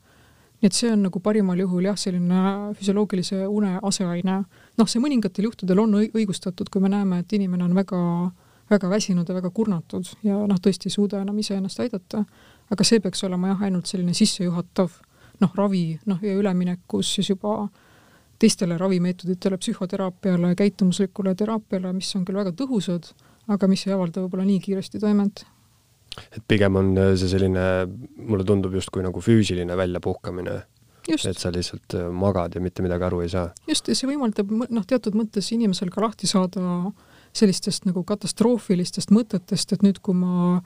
nii 0.61 0.71
et 0.71 0.77
see 0.77 0.93
on 0.93 1.03
nagu 1.05 1.21
parimal 1.21 1.59
juhul 1.61 1.85
jah, 1.85 1.97
selline 1.99 2.73
füsioloogilise 2.79 3.43
une 3.51 3.75
aseaine. 3.83 4.45
Noh, 4.79 4.89
see 4.91 5.03
mõningatel 5.03 5.49
juhtudel 5.49 5.85
on 5.85 6.01
õigustatud, 6.03 6.71
kui 6.71 6.83
me 6.83 6.91
näeme, 6.93 7.21
et 7.23 7.33
inimene 7.33 7.65
on 7.65 7.75
väga, 7.75 8.01
väga 8.71 8.91
väsinud 8.91 9.29
ja 9.29 9.37
väga 9.37 9.51
kurnatud 9.55 10.09
ja 10.27 10.41
noh, 10.47 10.61
tõesti 10.61 10.91
ei 10.91 10.97
suuda 10.97 11.23
enam 11.23 11.39
iseennast 11.39 11.81
aidata 11.81 12.25
aga 12.73 12.87
see 12.87 13.01
peaks 13.05 13.25
olema 13.27 13.53
jah, 13.53 13.65
ainult 13.69 13.91
selline 13.91 14.15
sissejuhatav 14.17 14.93
noh, 15.43 15.57
ravi, 15.59 15.87
noh 16.09 16.23
ja 16.25 16.37
üleminekus 16.39 17.15
siis 17.17 17.33
juba 17.33 17.65
teistele 18.41 18.77
ravimeetoditele, 18.79 19.59
psühhoteraapiale, 19.61 20.53
käitumuslikule 20.59 21.35
teraapiale, 21.39 21.93
mis 21.97 22.11
on 22.19 22.25
küll 22.27 22.41
väga 22.41 22.53
tõhusad, 22.59 23.13
aga 23.55 23.69
mis 23.71 23.85
ei 23.87 23.95
avalda 23.95 24.25
võib-olla 24.25 24.47
nii 24.49 24.61
kiiresti 24.65 25.01
toimet. 25.03 25.45
et 26.31 26.43
pigem 26.49 26.77
on 26.77 26.93
see 27.19 27.31
selline, 27.31 27.65
mulle 28.17 28.45
tundub 28.47 28.75
justkui 28.75 29.03
nagu 29.03 29.23
füüsiline 29.23 29.77
väljapuhkamine. 29.77 30.61
Et 31.09 31.41
sa 31.41 31.53
lihtsalt 31.53 31.97
äh, 31.99 32.07
magad 32.13 32.55
ja 32.57 32.63
mitte 32.65 32.85
midagi 32.85 33.09
aru 33.09 33.21
ei 33.25 33.33
saa. 33.33 33.51
just, 33.69 33.89
ja 33.89 33.97
see 33.99 34.09
võimaldab 34.09 34.51
noh, 34.53 34.87
teatud 34.89 35.17
mõttes 35.19 35.51
inimesel 35.55 35.93
ka 35.95 36.05
lahti 36.05 36.31
saada 36.31 36.93
sellistest 37.35 37.89
nagu 37.89 38.05
katastroofilistest 38.07 39.13
mõtetest, 39.15 39.75
et 39.75 39.85
nüüd, 39.85 40.01
kui 40.05 40.17
ma 40.17 40.61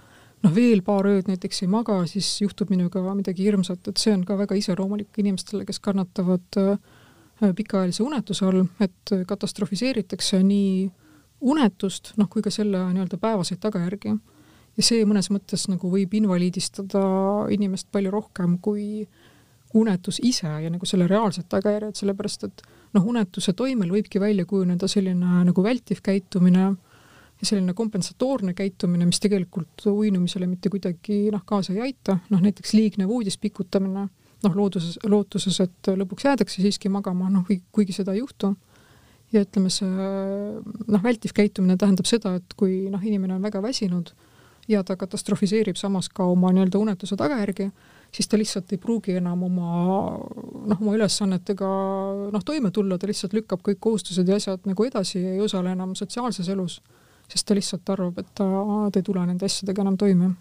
noh, 0.45 0.55
veel 0.55 0.82
paar 0.86 1.09
ööd 1.09 1.30
näiteks 1.30 1.64
ei 1.64 1.72
maga, 1.72 1.99
siis 2.11 2.28
juhtub 2.43 2.70
minuga 2.70 3.03
midagi 3.16 3.47
hirmsat, 3.49 3.89
et 3.89 4.01
see 4.01 4.14
on 4.14 4.24
ka 4.28 4.36
väga 4.39 4.59
iseloomulik 4.59 5.18
inimestele, 5.18 5.64
kes 5.68 5.80
kannatavad 5.84 6.61
äh, 6.61 7.53
pikaajalise 7.57 8.05
unetuse 8.05 8.47
all, 8.47 8.66
et 8.84 9.14
katastrofiseeritakse 9.26 10.43
nii 10.45 10.89
unetust, 11.41 12.12
noh, 12.18 12.28
kui 12.30 12.43
ka 12.43 12.51
selle 12.51 12.80
nii-öelda 12.93 13.18
päevaseid 13.22 13.61
tagajärgi. 13.62 14.16
ja 14.78 14.84
see 14.86 15.03
mõnes 15.07 15.30
mõttes 15.34 15.66
nagu 15.70 15.91
võib 15.91 16.14
invaliidistada 16.14 17.01
inimest 17.55 17.89
palju 17.95 18.11
rohkem 18.14 18.59
kui 18.62 19.09
unetus 19.74 20.20
ise 20.24 20.48
ja 20.48 20.70
nagu 20.72 20.86
selle 20.88 21.06
reaalsed 21.10 21.48
tagajärjed, 21.52 21.96
sellepärast 21.98 22.44
et 22.48 22.62
noh, 22.96 23.04
unetuse 23.04 23.52
toimel 23.52 23.90
võibki 23.92 24.20
välja 24.20 24.46
kujuneda 24.48 24.88
selline 24.88 25.42
nagu 25.48 25.64
vältiv 25.64 26.00
käitumine 26.04 26.68
ja 27.38 27.46
selline 27.46 27.74
kompensatoorne 27.76 28.54
käitumine, 28.56 29.06
mis 29.06 29.20
tegelikult 29.20 29.84
uinumisele 29.92 30.48
mitte 30.50 30.72
kuidagi 30.72 31.26
noh, 31.34 31.44
kaasa 31.46 31.74
ei 31.76 31.82
aita, 31.90 32.18
noh 32.32 32.40
näiteks 32.42 32.72
liigne 32.74 33.08
voodis 33.08 33.38
pikutamine, 33.38 34.06
noh 34.44 34.56
looduses, 34.56 34.98
lootuses, 35.06 35.60
et 35.66 35.92
lõpuks 36.00 36.26
jäädakse 36.26 36.62
siiski 36.62 36.90
magama, 36.92 37.28
noh 37.30 37.46
kuigi 37.46 37.94
seda 37.94 38.16
ei 38.16 38.24
juhtu. 38.24 38.54
ja 39.32 39.42
ütleme, 39.44 39.68
see 39.68 39.88
noh, 40.88 41.02
vältiv 41.04 41.34
käitumine 41.36 41.76
tähendab 41.76 42.08
seda, 42.08 42.38
et 42.40 42.54
kui 42.56 42.86
noh, 42.88 43.02
inimene 43.04 43.34
on 43.36 43.42
väga 43.44 43.60
väsinud 43.62 44.14
ja 44.68 44.82
ta 44.84 44.96
katastrofiseerib 44.96 45.76
samas 45.76 46.08
ka 46.08 46.24
oma 46.24 46.52
nii-öelda 46.52 46.80
unetuse 46.80 47.16
tagajärgi, 47.16 47.70
siis 48.14 48.28
ta 48.28 48.38
lihtsalt 48.40 48.72
ei 48.72 48.78
pruugi 48.80 49.18
enam 49.20 49.42
oma 49.46 49.72
noh, 50.18 50.78
oma 50.80 50.94
ülesannetega 50.96 51.72
noh, 52.32 52.44
toime 52.44 52.70
tulla, 52.74 52.98
ta 52.98 53.11
lihtsalt 53.11 53.36
lükkab 53.36 53.62
kõik 53.66 53.80
kohustused 53.80 54.28
ja 54.28 54.38
asjad 54.40 54.64
nagu 54.68 54.86
edasi 54.86 55.20
ja 55.22 55.34
ei 55.36 55.44
osale 55.44 55.74
enam 55.76 55.94
sotsiaalses 55.98 56.48
elus 56.54 56.80
sest 57.28 57.48
ta 57.48 57.56
lihtsalt 57.56 57.90
arvab, 57.92 58.20
et 58.22 58.28
ta, 58.36 58.46
ta 58.92 59.00
ei 59.00 59.06
tule 59.06 59.24
nende 59.28 59.48
asjadega 59.48 59.84
enam 59.84 59.96
toime. 60.00 60.32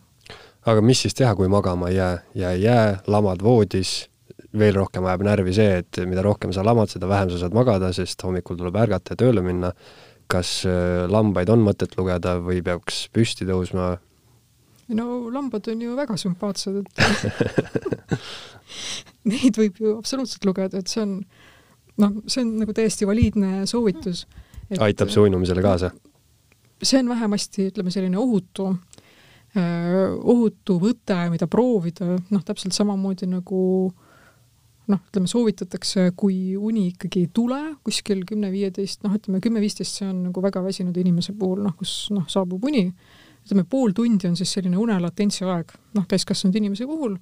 aga 0.67 0.83
mis 0.83 1.01
siis 1.03 1.15
teha, 1.15 1.33
kui 1.35 1.47
magama 1.51 1.91
ei 1.91 1.97
jää 1.99 2.13
ja 2.35 2.51
ei 2.55 2.61
jää, 2.63 2.87
lamad 3.07 3.43
voodis, 3.43 4.09
veel 4.57 4.75
rohkem 4.75 5.05
ajab 5.07 5.23
närvi 5.27 5.53
see, 5.55 5.77
et 5.83 6.01
mida 6.07 6.23
rohkem 6.25 6.51
sa 6.55 6.65
lamad, 6.65 6.91
seda 6.91 7.07
vähem 7.07 7.31
sa 7.31 7.43
saad 7.43 7.55
magada, 7.55 7.91
sest 7.95 8.23
hommikul 8.23 8.59
tuleb 8.59 8.75
ärgata 8.83 9.15
ja 9.15 9.23
tööle 9.23 9.43
minna. 9.45 9.73
kas 10.27 10.65
äh, 10.67 11.05
lambaid 11.07 11.47
on 11.47 11.61
mõtet 11.63 11.93
lugeda 11.95 12.33
või 12.43 12.59
peaks 12.59 13.05
püsti 13.15 13.45
tõusma? 13.47 13.93
No 14.95 15.29
lambad 15.33 15.67
on 15.71 15.81
ju 15.81 15.95
väga 15.97 16.17
sümpaatsed, 16.19 16.81
et 16.81 16.91
neid 19.31 19.59
võib 19.59 19.79
ju 19.83 19.97
absoluutselt 19.97 20.45
lugeda, 20.47 20.79
et 20.79 20.91
see 20.91 21.03
on 21.03 21.17
noh, 21.97 22.19
see 22.29 22.43
on 22.45 22.57
nagu 22.61 22.75
täiesti 22.75 23.07
valiidne 23.09 23.65
soovitus 23.69 24.25
aitab 24.79 25.11
see 25.11 25.23
uinumisele 25.23 25.63
kaasa? 25.63 25.91
see 26.83 26.99
on 26.99 27.09
vähemasti, 27.09 27.71
ütleme, 27.71 27.89
selline 27.89 28.19
ohutu, 28.21 28.67
ohutu 29.57 30.75
võte, 30.77 31.15
mida 31.33 31.47
proovida, 31.49 32.11
noh, 32.29 32.43
täpselt 32.45 32.75
samamoodi 32.75 33.25
nagu 33.31 33.61
noh, 34.87 34.99
ütleme, 35.09 35.29
soovitatakse, 35.31 36.11
kui 36.19 36.53
uni 36.53 36.91
ikkagi 36.91 37.25
ei 37.25 37.31
tule 37.33 37.57
kuskil 37.87 38.21
kümne-viieteist, 38.29 39.01
noh, 39.07 39.15
ütleme 39.17 39.41
kümme-viisteist, 39.43 39.97
see 39.99 40.09
on 40.11 40.27
nagu 40.27 40.43
väga 40.43 40.61
väsinud 40.63 40.97
inimese 41.01 41.33
puhul, 41.39 41.63
noh, 41.65 41.73
kus 41.79 42.11
noh, 42.13 42.27
saabub 42.29 42.69
uni, 42.69 42.85
ütleme 43.47 43.63
pool 43.69 43.95
tundi 43.95 44.27
on 44.27 44.35
siis 44.35 44.51
selline 44.57 44.77
unelatentsi 44.77 45.47
aeg, 45.47 45.71
noh, 45.95 46.05
täiskasvanud 46.09 46.59
inimese 46.59 46.85
puhul, 46.89 47.17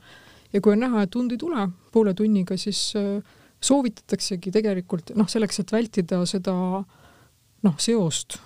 ja 0.54 0.62
kui 0.62 0.74
on 0.74 0.84
näha, 0.84 1.06
et 1.06 1.16
und 1.16 1.32
ei 1.32 1.40
tule 1.42 1.70
poole 1.94 2.14
tunniga, 2.18 2.58
siis 2.58 2.90
äh, 3.00 3.22
soovitataksegi 3.62 4.52
tegelikult 4.52 5.14
noh, 5.16 5.30
selleks, 5.30 5.62
et 5.62 5.72
vältida 5.72 6.20
seda 6.30 6.56
noh, 7.66 7.80
seost 7.82 8.40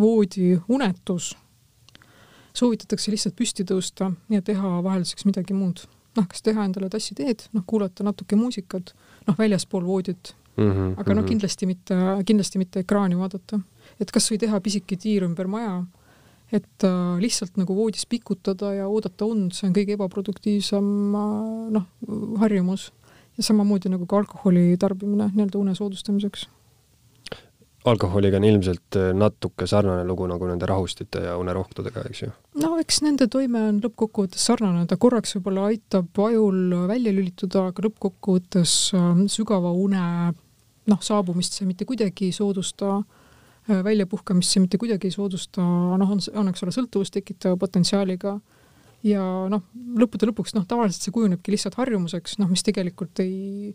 voodi 0.00 0.54
unetus, 0.68 1.34
soovitatakse 2.56 3.12
lihtsalt 3.12 3.36
püsti 3.36 3.66
tõusta 3.68 4.10
ja 4.32 4.42
teha 4.42 4.80
vahelduseks 4.84 5.26
midagi 5.28 5.54
muud. 5.56 5.84
noh, 6.16 6.24
kas 6.24 6.40
teha 6.40 6.62
endale 6.64 6.88
tassi 6.88 7.12
teed, 7.14 7.42
noh, 7.52 7.60
kuulata 7.68 8.04
natuke 8.04 8.38
muusikat, 8.40 8.94
noh, 9.26 9.36
väljaspool 9.36 9.84
voodit 9.84 10.32
mm. 10.56 10.70
-hmm, 10.70 10.94
aga 11.00 11.14
noh, 11.14 11.24
kindlasti 11.24 11.66
mitte, 11.66 11.96
kindlasti 12.26 12.58
mitte 12.58 12.80
ekraani 12.80 13.18
vaadata. 13.18 13.60
et 14.00 14.10
kas 14.10 14.30
või 14.30 14.38
teha 14.38 14.60
pisike 14.60 14.96
tiir 14.96 15.24
ümber 15.24 15.46
maja 15.46 15.84
et 16.54 16.84
äh, 16.86 17.16
lihtsalt 17.22 17.56
nagu 17.58 17.74
voodis 17.74 18.06
pikutada 18.06 18.72
ja 18.76 18.86
oodata 18.86 19.26
und, 19.26 19.54
see 19.56 19.66
on 19.68 19.74
kõige 19.74 19.96
ebaproduktiivsem 19.96 20.90
äh, 21.18 21.32
noh, 21.74 21.88
harjumus. 22.42 22.92
ja 23.36 23.44
samamoodi 23.44 23.90
nagu 23.92 24.06
ka 24.08 24.16
alkoholi 24.22 24.76
tarbimine 24.80 25.26
nii-öelda 25.34 25.58
une 25.58 25.74
soodustamiseks. 25.74 26.46
alkoholiga 27.84 28.38
on 28.38 28.44
ilmselt 28.44 28.96
äh, 28.96 29.10
natuke 29.14 29.66
sarnane 29.66 30.06
lugu 30.06 30.26
nagu 30.30 30.46
nende 30.46 30.66
rahustite 30.66 31.24
ja 31.26 31.36
unerohtudega, 31.38 32.06
eks 32.10 32.22
ju? 32.22 32.30
no 32.62 32.76
eks 32.78 33.02
nende 33.02 33.26
toime 33.26 33.66
on 33.72 33.82
lõppkokkuvõttes 33.82 34.46
sarnane, 34.46 34.86
ta 34.86 34.96
korraks 34.96 35.34
võib-olla 35.36 35.66
aitab 35.72 36.22
ajul 36.30 36.86
välja 36.86 37.12
lülituda, 37.12 37.68
aga 37.72 37.88
lõppkokkuvõttes 37.88 38.78
sügava 39.34 39.74
une 39.74 40.06
noh, 40.86 41.02
saabumist 41.02 41.58
see 41.58 41.66
mitte 41.66 41.84
kuidagi 41.88 42.30
ei 42.30 42.34
soodusta 42.34 43.00
väljapuhkamist 43.68 44.54
see 44.54 44.62
mitte 44.62 44.78
kuidagi 44.78 45.08
ei 45.08 45.14
soodusta, 45.14 45.62
noh, 45.62 46.12
on, 46.12 46.22
on, 46.34 46.52
eks 46.52 46.64
ole, 46.64 46.74
sõltuvust 46.74 47.14
tekitava 47.16 47.58
potentsiaaliga. 47.60 48.36
Ja 49.06 49.22
noh, 49.50 49.66
lõppude 50.00 50.28
lõpuks 50.30 50.56
noh, 50.56 50.64
tavaliselt 50.68 51.04
see 51.04 51.14
kujunebki 51.14 51.52
lihtsalt 51.54 51.76
harjumuseks, 51.78 52.38
noh, 52.40 52.48
mis 52.50 52.64
tegelikult 52.66 53.20
ei, 53.22 53.74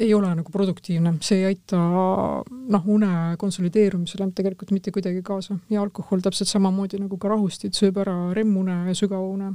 ei 0.00 0.10
ole 0.16 0.32
nagu 0.36 0.52
produktiivne, 0.52 1.14
see 1.24 1.40
ei 1.40 1.52
aita 1.52 1.78
noh, 2.48 2.88
une 2.92 3.12
konsolideerumisele 3.40 4.28
tegelikult 4.36 4.74
mitte 4.74 4.92
kuidagi 4.94 5.22
kaasa. 5.24 5.56
Ja 5.72 5.84
alkohol 5.84 6.24
täpselt 6.24 6.50
samamoodi 6.50 7.00
nagu 7.00 7.20
ka 7.20 7.32
rahustid 7.32 7.76
sööb 7.78 8.02
ära 8.02 8.16
REM-une 8.36 8.82
ja 8.90 8.96
sügava 8.98 9.28
une. 9.28 9.54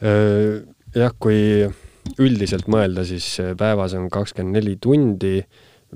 Äh, 0.00 0.64
jah, 0.96 1.12
kui 1.20 1.66
üldiselt 2.16 2.70
mõelda, 2.72 3.04
siis 3.04 3.26
päevas 3.58 3.96
on 3.98 4.08
kakskümmend 4.12 4.56
neli 4.56 4.78
tundi 4.80 5.42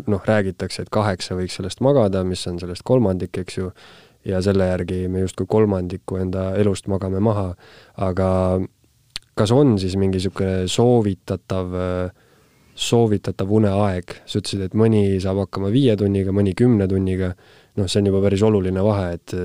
noh, 0.06 0.22
räägitakse, 0.26 0.84
et 0.84 0.92
kaheksa 0.92 1.36
võiks 1.38 1.58
sellest 1.58 1.82
magada, 1.84 2.24
mis 2.24 2.44
on 2.50 2.58
sellest 2.62 2.84
kolmandik, 2.88 3.36
eks 3.42 3.58
ju, 3.58 3.70
ja 4.28 4.40
selle 4.44 4.68
järgi 4.70 5.06
me 5.12 5.24
justkui 5.24 5.48
kolmandiku 5.50 6.20
enda 6.22 6.52
elust 6.60 6.88
magame 6.90 7.20
maha, 7.22 7.52
aga 8.06 8.28
kas 9.38 9.52
on 9.54 9.76
siis 9.82 9.96
mingi 10.00 10.20
niisugune 10.20 10.68
soovitatav, 10.70 11.76
soovitatav 12.74 13.54
uneaeg, 13.60 14.18
sa 14.24 14.40
ütlesid, 14.40 14.66
et 14.68 14.76
mõni 14.78 15.20
saab 15.22 15.44
hakkama 15.44 15.72
viie 15.74 15.96
tunniga, 15.98 16.34
mõni 16.34 16.54
kümne 16.56 16.88
tunniga, 16.88 17.32
noh, 17.76 17.88
see 17.88 18.02
on 18.02 18.12
juba 18.12 18.22
päris 18.24 18.44
oluline 18.46 18.84
vahe, 18.84 19.16
et 19.18 19.36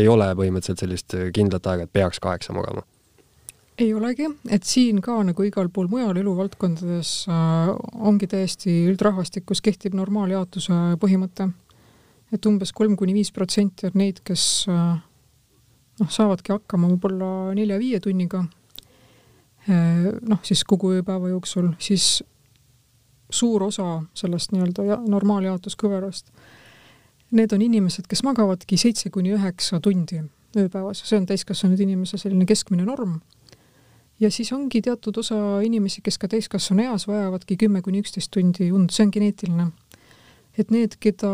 ei 0.00 0.08
ole 0.08 0.32
põhimõtteliselt 0.36 0.84
sellist 0.84 1.16
kindlat 1.36 1.68
aega, 1.68 1.86
et 1.86 2.00
peaks 2.00 2.20
kaheksa 2.22 2.56
magama 2.56 2.84
ei 3.82 3.92
olegi, 3.94 4.28
et 4.52 4.66
siin 4.66 5.00
ka 5.02 5.18
nagu 5.26 5.44
igal 5.46 5.68
pool 5.72 5.88
mujal 5.90 6.16
eluvaldkondades 6.20 7.12
äh, 7.30 7.70
ongi 8.08 8.28
täiesti 8.30 8.74
üldrahvastikus 8.90 9.62
kehtib 9.64 9.96
normaaljaotuse 9.98 10.96
põhimõte. 11.02 11.50
et 12.32 12.46
umbes 12.48 12.72
kolm 12.72 12.96
kuni 12.96 13.12
viis 13.12 13.32
protsenti 13.32 13.86
on 13.90 13.98
neid, 14.00 14.22
kes 14.24 14.44
äh, 14.70 15.00
noh, 16.00 16.10
saavadki 16.10 16.54
hakkama 16.54 16.92
võib-olla 16.94 17.52
nelja-viie 17.58 18.00
tunniga 18.00 18.44
äh,, 19.68 20.12
noh, 20.22 20.40
siis 20.46 20.64
kogu 20.64 20.94
ööpäeva 20.98 21.32
jooksul, 21.34 21.72
siis 21.82 22.22
suur 23.32 23.66
osa 23.68 24.02
sellest 24.14 24.52
nii-öelda 24.52 25.02
normaaljaotuskõverast, 25.08 26.32
need 27.32 27.52
on 27.56 27.64
inimesed, 27.64 28.06
kes 28.08 28.22
magavadki 28.26 28.76
seitse 28.80 29.10
kuni 29.10 29.32
üheksa 29.36 29.80
tundi 29.80 30.20
ööpäevas, 30.56 31.00
see 31.08 31.16
on 31.16 31.26
täiskasvanud 31.28 31.80
inimese 31.80 32.20
selline 32.20 32.46
keskmine 32.48 32.84
norm 32.84 33.20
ja 34.22 34.30
siis 34.30 34.52
ongi 34.54 34.82
teatud 34.82 35.16
osa 35.18 35.36
inimesi, 35.66 36.02
kes 36.04 36.18
ka 36.18 36.30
täiskasvanu 36.30 36.86
eas 36.86 37.06
vajavadki 37.10 37.56
kümme 37.58 37.82
kuni 37.82 38.02
üksteist 38.02 38.30
tundi 38.34 38.70
und, 38.72 38.92
see 38.94 39.06
on 39.06 39.14
geneetiline. 39.14 39.70
et 40.58 40.70
need, 40.70 40.98
keda 41.00 41.30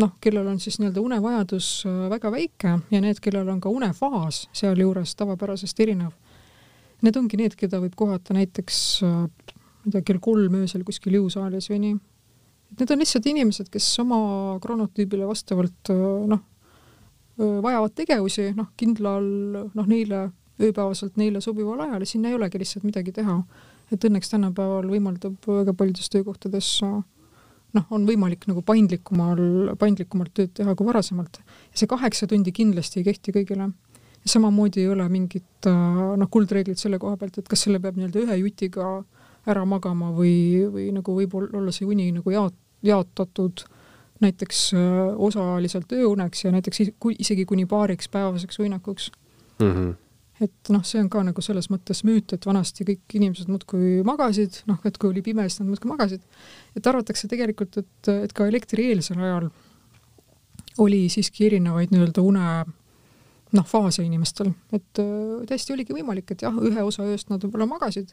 noh, 0.00 0.12
kellel 0.22 0.46
on 0.46 0.60
siis 0.62 0.78
nii-öelda 0.78 1.02
unevajadus 1.02 1.70
äh, 1.88 2.02
väga 2.12 2.30
väike 2.32 2.74
ja 2.90 3.00
need, 3.00 3.20
kellel 3.24 3.48
on 3.48 3.60
ka 3.60 3.72
unefaas 3.72 4.44
sealjuures 4.56 5.16
tavapärasest 5.18 5.80
erinev, 5.80 6.12
need 7.02 7.16
ongi 7.16 7.40
need, 7.40 7.56
keda 7.58 7.80
võib 7.82 7.96
kohata 7.98 8.36
näiteks 8.36 8.78
äh, 9.06 9.24
ma 9.24 9.88
ei 9.88 9.96
tea, 9.96 10.04
kell 10.06 10.22
kolm 10.22 10.60
öösel 10.60 10.84
kuskil 10.86 11.18
jõusaalis 11.18 11.70
või 11.72 11.80
nii. 11.86 11.98
et 12.72 12.84
need 12.84 12.94
on 12.94 13.02
lihtsalt 13.02 13.26
inimesed, 13.32 13.72
kes 13.72 13.88
oma 14.04 14.20
kronotüübile 14.62 15.26
vastavalt 15.28 15.92
äh, 15.92 16.06
noh, 16.30 16.46
vajavad 17.40 17.94
tegevusi, 17.96 18.50
noh, 18.52 18.66
kindlal, 18.76 19.24
noh, 19.72 19.86
neile 19.88 20.26
ööpäevaselt 20.60 21.16
neile 21.20 21.40
sobival 21.40 21.80
ajal 21.86 22.04
ja 22.04 22.08
sinna 22.08 22.30
ei 22.30 22.36
olegi 22.38 22.60
lihtsalt 22.60 22.84
midagi 22.84 23.12
teha. 23.12 23.42
et 23.90 24.04
õnneks 24.06 24.30
tänapäeval 24.30 24.86
võimaldab 24.86 25.46
väga 25.46 25.72
paljudes 25.74 26.10
töökohtades 26.12 26.68
noh, 26.80 27.86
on 27.90 28.06
võimalik 28.08 28.46
nagu 28.50 28.62
paindlikumal, 28.66 29.72
paindlikumalt 29.78 30.32
tööd 30.34 30.52
teha 30.56 30.74
kui 30.78 30.86
varasemalt. 30.86 31.40
see 31.74 31.88
kaheksa 31.90 32.28
tundi 32.30 32.52
kindlasti 32.52 33.00
ei 33.00 33.08
kehti 33.10 33.34
kõigile. 33.36 33.70
samamoodi 34.26 34.82
ei 34.84 34.88
ole 34.88 35.08
mingit 35.08 35.66
noh, 35.66 36.28
kuldreeglit 36.30 36.78
selle 36.78 36.98
koha 36.98 37.16
pealt, 37.16 37.38
et 37.38 37.48
kas 37.48 37.66
selle 37.66 37.80
peab 37.80 37.96
nii-öelda 37.96 38.24
ühe 38.26 38.40
jutiga 38.44 39.02
ära 39.48 39.64
magama 39.64 40.10
või, 40.12 40.66
või 40.68 40.90
nagu 40.92 41.14
võib 41.16 41.34
olla 41.40 41.72
see 41.72 41.86
uni 41.88 42.10
nagu 42.12 42.30
jaot-, 42.30 42.58
jaotatud 42.84 43.64
näiteks 44.20 44.74
osaliselt 45.16 45.92
ööuneks 45.96 46.44
ja 46.44 46.52
näiteks 46.52 46.82
isegi 47.16 47.46
kuni 47.48 47.64
paariks 47.66 48.08
päevaseks 48.12 48.60
uinakuks 48.60 49.10
mm. 49.58 49.72
-hmm 49.72 49.98
et 50.40 50.70
noh, 50.72 50.82
see 50.86 51.00
on 51.02 51.08
ka 51.12 51.22
nagu 51.24 51.42
selles 51.44 51.68
mõttes 51.72 52.00
müüt, 52.08 52.32
et 52.32 52.46
vanasti 52.48 52.86
kõik 52.88 53.16
inimesed 53.18 53.50
muudkui 53.52 54.00
magasid, 54.06 54.62
noh, 54.70 54.80
et 54.88 54.96
kui 55.00 55.10
oli 55.12 55.22
pime, 55.24 55.44
siis 55.48 55.60
nad 55.60 55.68
muudkui 55.68 55.90
magasid. 55.90 56.24
et 56.76 56.86
arvatakse 56.86 57.28
tegelikult, 57.28 57.76
et, 57.82 58.10
et 58.26 58.32
ka 58.32 58.46
elektrieelsel 58.48 59.20
ajal 59.20 59.50
oli 60.80 61.06
siiski 61.12 61.48
erinevaid 61.50 61.92
nii-öelda 61.92 62.24
une 62.24 62.44
noh, 63.50 63.66
faase 63.66 64.04
inimestel, 64.06 64.52
et 64.72 65.02
äh, 65.02 65.40
täiesti 65.50 65.74
oligi 65.74 65.96
võimalik, 65.96 66.32
et 66.32 66.44
jah, 66.46 66.54
ühe 66.54 66.84
osa 66.86 67.04
ööst 67.04 67.32
nad 67.32 67.42
võib-olla 67.44 67.66
magasid, 67.68 68.12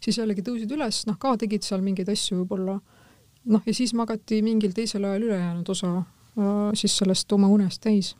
siis 0.00 0.20
jällegi 0.20 0.44
tõusid 0.46 0.72
üles, 0.72 1.02
noh, 1.08 1.18
ka 1.20 1.34
tegid 1.40 1.66
seal 1.66 1.82
mingeid 1.84 2.08
asju 2.12 2.44
võib-olla, 2.44 2.78
noh, 3.52 3.66
ja 3.66 3.74
siis 3.74 3.92
magati 3.98 4.40
mingil 4.46 4.72
teisel 4.76 5.04
ajal 5.04 5.28
ülejäänud 5.28 5.74
osa 5.74 5.92
äh, 5.98 6.54
siis 6.78 6.96
sellest 7.02 7.32
oma 7.36 7.50
unest 7.52 7.82
täis 7.84 8.14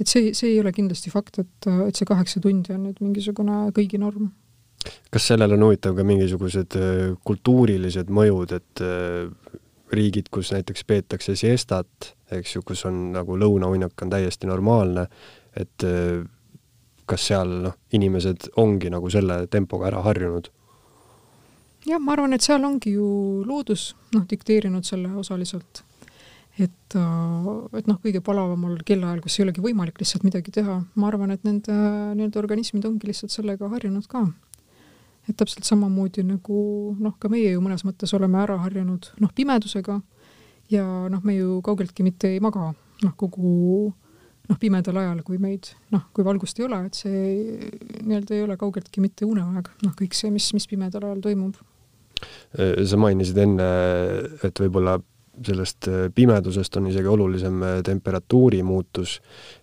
et 0.00 0.08
see, 0.10 0.32
see 0.36 0.54
ei 0.54 0.60
ole 0.60 0.72
kindlasti 0.76 1.12
fakt, 1.12 1.40
et, 1.42 1.68
et 1.86 1.96
see 1.96 2.08
kaheksa 2.08 2.42
tundi 2.44 2.74
on 2.74 2.84
nüüd 2.88 3.00
mingisugune 3.04 3.66
kõigi 3.76 4.00
norm. 4.02 4.30
kas 5.10 5.30
sellel 5.32 5.56
on 5.56 5.66
huvitav 5.66 5.96
ka 5.96 6.04
mingisugused 6.06 6.76
äh, 6.78 7.14
kultuurilised 7.26 8.12
mõjud, 8.12 8.52
et 8.58 8.84
äh, 8.84 9.26
riigid, 9.96 10.30
kus 10.34 10.52
näiteks 10.54 10.84
peetakse 10.86 11.36
siestat, 11.38 12.12
eks 12.34 12.56
ju, 12.56 12.62
kus 12.66 12.84
on 12.88 13.10
nagu 13.14 13.38
lõunauinak 13.38 14.02
on 14.02 14.12
täiesti 14.12 14.48
normaalne, 14.50 15.06
et 15.56 15.86
äh, 15.86 16.22
kas 17.06 17.26
seal 17.30 17.50
noh, 17.66 17.74
inimesed 17.94 18.50
ongi 18.62 18.90
nagu 18.92 19.10
selle 19.10 19.44
tempoga 19.50 19.90
ära 19.90 20.04
harjunud? 20.06 20.52
jah, 21.86 22.00
ma 22.02 22.16
arvan, 22.16 22.34
et 22.34 22.42
seal 22.42 22.64
ongi 22.66 22.96
ju 22.96 23.08
loodus 23.46 23.92
noh, 24.14 24.24
dikteerinud 24.28 24.86
selle 24.86 25.12
osaliselt 25.18 25.84
et, 26.58 26.96
äh, 26.96 27.78
et 27.78 27.88
noh, 27.88 27.98
kõige 28.00 28.22
palavamal 28.24 28.78
kellaajal, 28.86 29.20
kus 29.24 29.38
ei 29.38 29.46
olegi 29.46 29.64
võimalik 29.64 30.00
lihtsalt 30.00 30.24
midagi 30.26 30.54
teha, 30.54 30.78
ma 30.96 31.10
arvan, 31.10 31.34
et 31.34 31.44
nende 31.44 31.74
nii-öelda 32.16 32.40
organismid 32.40 32.86
ongi 32.88 33.10
lihtsalt 33.10 33.34
sellega 33.34 33.68
harjunud 33.72 34.08
ka. 34.10 34.26
et 35.26 35.34
täpselt 35.34 35.66
samamoodi 35.66 36.22
nagu 36.22 36.56
noh, 37.02 37.16
ka 37.18 37.28
meie 37.28 37.50
ju 37.50 37.60
mõnes 37.60 37.82
mõttes 37.82 38.12
oleme 38.14 38.38
ära 38.38 38.60
harjunud 38.62 39.08
noh, 39.18 39.32
pimedusega 39.34 39.96
ja 40.70 40.84
noh, 41.10 41.22
me 41.26 41.34
ju 41.34 41.56
kaugeltki 41.66 42.04
mitte 42.06 42.30
ei 42.30 42.38
maga 42.40 42.68
noh, 43.02 43.14
kogu 43.18 43.90
noh, 44.46 44.58
pimedal 44.62 45.00
ajal, 45.02 45.24
kui 45.26 45.40
meid 45.42 45.72
noh, 45.90 46.06
kui 46.14 46.24
valgust 46.26 46.60
ei 46.60 46.68
ole, 46.68 46.78
et 46.86 46.94
see 46.94 47.24
nii-öelda 48.04 48.36
ei 48.36 48.44
ole 48.44 48.56
kaugeltki 48.60 49.02
mitte 49.02 49.26
uneaeg, 49.26 49.72
noh, 49.82 49.96
kõik 49.98 50.14
see, 50.14 50.30
mis, 50.30 50.46
mis 50.54 50.68
pimedal 50.70 51.08
ajal 51.08 51.24
toimub. 51.26 51.58
sa 52.54 52.96
mainisid 52.96 53.42
enne, 53.42 53.66
et 54.46 54.62
võib-olla 54.62 55.00
sellest 55.44 55.88
äh, 55.88 56.06
pimedusest 56.14 56.76
on 56.76 56.90
isegi 56.90 57.08
olulisem 57.08 57.62
äh, 57.62 57.78
temperatuuri 57.84 58.62
muutus, 58.66 59.18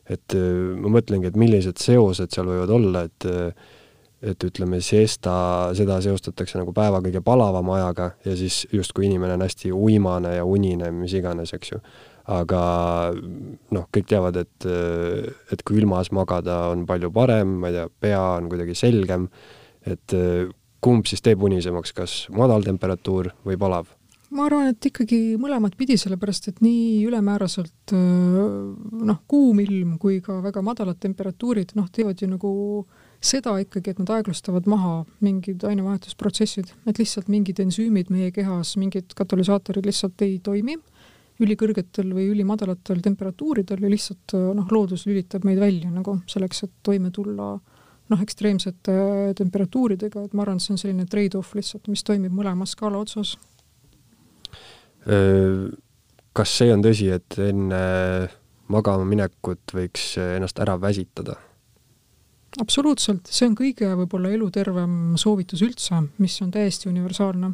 et 0.10 0.36
äh, 0.38 0.50
ma 0.80 0.92
mõtlengi, 0.98 1.30
et 1.30 1.40
millised 1.40 1.82
seosed 1.82 2.34
seal 2.34 2.50
võivad 2.50 2.74
olla, 2.74 3.08
et 3.10 3.32
et 4.24 4.40
ütleme, 4.48 4.78
siesta, 4.80 5.34
seda 5.76 5.98
seostatakse 6.00 6.56
nagu 6.56 6.72
päeva 6.72 7.02
kõige 7.04 7.20
palavama 7.20 7.74
ajaga 7.76 8.06
ja 8.24 8.38
siis 8.40 8.62
justkui 8.72 9.10
inimene 9.10 9.34
on 9.36 9.42
hästi 9.44 9.74
uimane 9.76 10.38
ja 10.38 10.46
unine, 10.48 10.94
mis 10.96 11.12
iganes, 11.20 11.52
eks 11.52 11.74
ju. 11.74 11.80
aga 12.32 12.62
noh, 13.76 13.90
kõik 13.92 14.08
teavad, 14.08 14.40
et, 14.40 14.68
et 15.52 15.66
kui 15.68 15.82
ilmas 15.82 16.14
magada 16.16 16.70
on 16.72 16.86
palju 16.88 17.12
parem, 17.12 17.58
ma 17.60 17.68
ei 17.68 17.76
tea, 17.76 17.90
pea 18.06 18.22
on 18.38 18.48
kuidagi 18.54 18.78
selgem, 18.80 19.28
et 19.84 20.16
kumb 20.80 21.04
siis 21.12 21.20
teeb 21.20 21.44
unisemaks, 21.44 21.92
kas 21.92 22.16
madal 22.32 22.64
temperatuur 22.64 23.34
või 23.44 23.60
palav 23.60 23.92
ma 24.34 24.48
arvan, 24.48 24.72
et 24.74 24.90
ikkagi 24.90 25.38
mõlemat 25.42 25.76
pidi, 25.78 25.98
sellepärast 26.00 26.50
et 26.52 26.62
nii 26.64 27.04
ülemääraselt 27.08 27.94
noh, 27.94 29.20
kuum 29.30 29.62
ilm 29.64 29.98
kui 30.02 30.20
ka 30.26 30.40
väga 30.44 30.64
madalad 30.66 31.00
temperatuurid 31.04 31.76
noh, 31.78 31.90
teevad 31.94 32.22
ju 32.22 32.30
nagu 32.32 32.54
seda 33.24 33.56
ikkagi, 33.62 33.94
et 33.94 34.02
nad 34.02 34.12
aeglustavad 34.18 34.68
maha 34.70 34.96
mingid 35.24 35.64
ainevahetusprotsessid, 35.68 36.74
et 36.90 37.00
lihtsalt 37.00 37.30
mingid 37.32 37.62
ensüümid 37.64 38.12
meie 38.12 38.34
kehas, 38.36 38.76
mingid 38.80 39.14
katalüsaatorid 39.16 39.88
lihtsalt 39.88 40.26
ei 40.26 40.40
toimi 40.44 40.76
ülikõrgetel 41.42 42.12
või 42.14 42.28
ülimadalatel 42.34 43.02
temperatuuridel 43.04 43.86
ja 43.86 43.92
lihtsalt 43.92 44.36
noh, 44.36 44.68
loodus 44.72 45.08
lülitab 45.10 45.46
meid 45.48 45.62
välja 45.62 45.90
nagu 45.92 46.20
selleks, 46.30 46.66
et 46.68 46.74
toime 46.86 47.12
tulla 47.16 47.56
noh, 48.12 48.22
ekstreemsete 48.22 48.96
temperatuuridega, 49.40 50.28
et 50.28 50.36
ma 50.36 50.44
arvan, 50.46 50.60
et 50.60 50.66
see 50.66 50.76
on 50.76 50.82
selline 50.82 51.08
trade-off 51.10 51.56
lihtsalt, 51.58 51.88
mis 51.92 52.04
toimib 52.06 52.36
mõlema 52.36 52.68
skaala 52.70 53.02
otsas. 53.02 53.38
Kas 56.34 56.52
see 56.58 56.72
on 56.74 56.82
tõsi, 56.82 57.10
et 57.12 57.36
enne 57.44 57.80
magama 58.72 59.04
minekut 59.06 59.74
võiks 59.76 60.14
ennast 60.18 60.62
ära 60.64 60.78
väsitada? 60.82 61.36
absoluutselt, 62.62 63.26
see 63.34 63.48
on 63.50 63.56
kõige 63.58 63.88
võib-olla 63.98 64.30
elutervem 64.30 65.16
soovitus 65.18 65.64
üldse, 65.66 66.04
mis 66.22 66.36
on 66.46 66.52
täiesti 66.54 66.86
universaalne 66.86 67.50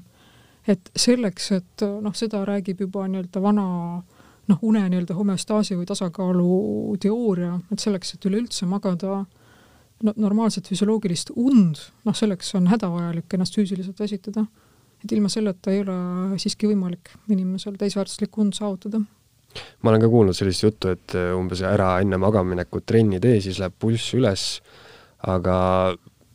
et 0.70 0.91
selleks, 0.97 1.52
et 1.56 1.86
noh, 2.04 2.16
seda 2.16 2.43
räägib 2.47 2.84
juba 2.86 3.06
nii-öelda 3.10 3.41
vana 3.43 3.66
noh, 4.50 4.62
une 4.66 4.84
nii-öelda 4.89 5.16
homöostaasi 5.18 5.78
või 5.78 5.88
tasakaalu 5.89 6.97
teooria, 7.02 7.56
et 7.72 7.82
selleks, 7.82 8.16
et 8.16 8.30
üleüldse 8.30 8.68
magada 8.70 9.24
no 10.06 10.16
normaalset 10.16 10.70
füsioloogilist 10.70 11.34
und, 11.36 11.82
noh 12.08 12.16
selleks 12.16 12.54
on 12.60 12.70
hädavajalik 12.72 13.36
ennast 13.36 13.58
füüsiliselt 13.58 14.00
väsitada. 14.00 14.45
Et 15.04 15.16
ilma 15.16 15.32
selleta 15.32 15.72
ei 15.72 15.82
ole 15.84 16.39
siiski 16.41 16.68
võimalik 16.70 17.14
inimesel 17.32 17.78
täisväärtuslikku 17.80 18.41
und 18.43 18.58
saavutada. 18.58 19.02
ma 19.82 19.89
olen 19.91 20.02
ka 20.02 20.10
kuulnud 20.12 20.38
sellist 20.38 20.64
juttu, 20.64 20.93
et 20.93 21.16
umbes 21.36 21.62
ära 21.66 21.97
enne 22.04 22.18
magamaminekut 22.22 22.86
trenni 22.86 23.20
tee, 23.20 23.41
siis 23.41 23.60
läheb 23.60 23.74
pulss 23.80 24.14
üles, 24.14 24.47
aga 25.26 25.58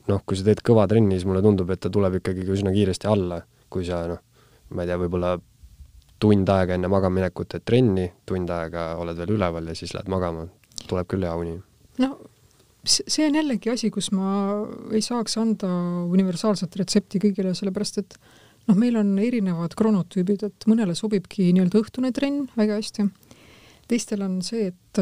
noh, 0.08 0.22
kui 0.26 0.36
sa 0.36 0.44
teed 0.44 0.60
kõva 0.64 0.88
trenni, 0.88 1.16
siis 1.16 1.28
mulle 1.28 1.42
tundub, 1.42 1.70
et 1.70 1.80
ta 1.80 1.90
tuleb 1.92 2.18
ikkagi 2.20 2.44
üsna 2.52 2.72
kiiresti 2.74 3.08
alla 3.08 3.40
kui 3.74 3.86
sa 3.86 4.04
noh, 4.10 4.22
ma 4.74 4.84
ei 4.84 4.90
tea, 4.90 4.98
võib-olla 5.02 5.34
tund 6.22 6.50
aega 6.54 6.76
enne 6.78 6.90
magamaminekut 6.92 7.50
teed 7.54 7.66
trenni, 7.66 8.06
tund 8.28 8.52
aega 8.54 8.92
oled 9.02 9.18
veel 9.18 9.34
üleval 9.36 9.66
ja 9.70 9.74
siis 9.78 9.94
lähed 9.96 10.10
magama, 10.12 10.46
tuleb 10.86 11.10
küll 11.10 11.26
hea 11.26 11.34
uni. 11.40 11.58
no 12.04 12.12
see 12.84 13.24
on 13.26 13.38
jällegi 13.40 13.72
asi, 13.72 13.90
kus 13.90 14.10
ma 14.12 14.30
ei 14.92 15.02
saaks 15.04 15.38
anda 15.40 15.70
universaalset 16.12 16.76
retsepti 16.80 17.20
kõigile, 17.22 17.54
sellepärast 17.56 18.02
et 18.02 18.18
noh, 18.68 18.76
meil 18.78 18.96
on 19.00 19.14
erinevad 19.20 19.76
kronotüübid, 19.78 20.44
et 20.48 20.66
mõnele 20.70 20.96
sobibki 20.98 21.50
nii-öelda 21.52 21.80
õhtune 21.82 22.12
trenn 22.16 22.46
väga 22.56 22.78
hästi, 22.80 23.08
teistel 23.90 24.24
on 24.24 24.38
see, 24.44 24.70
et, 24.72 25.00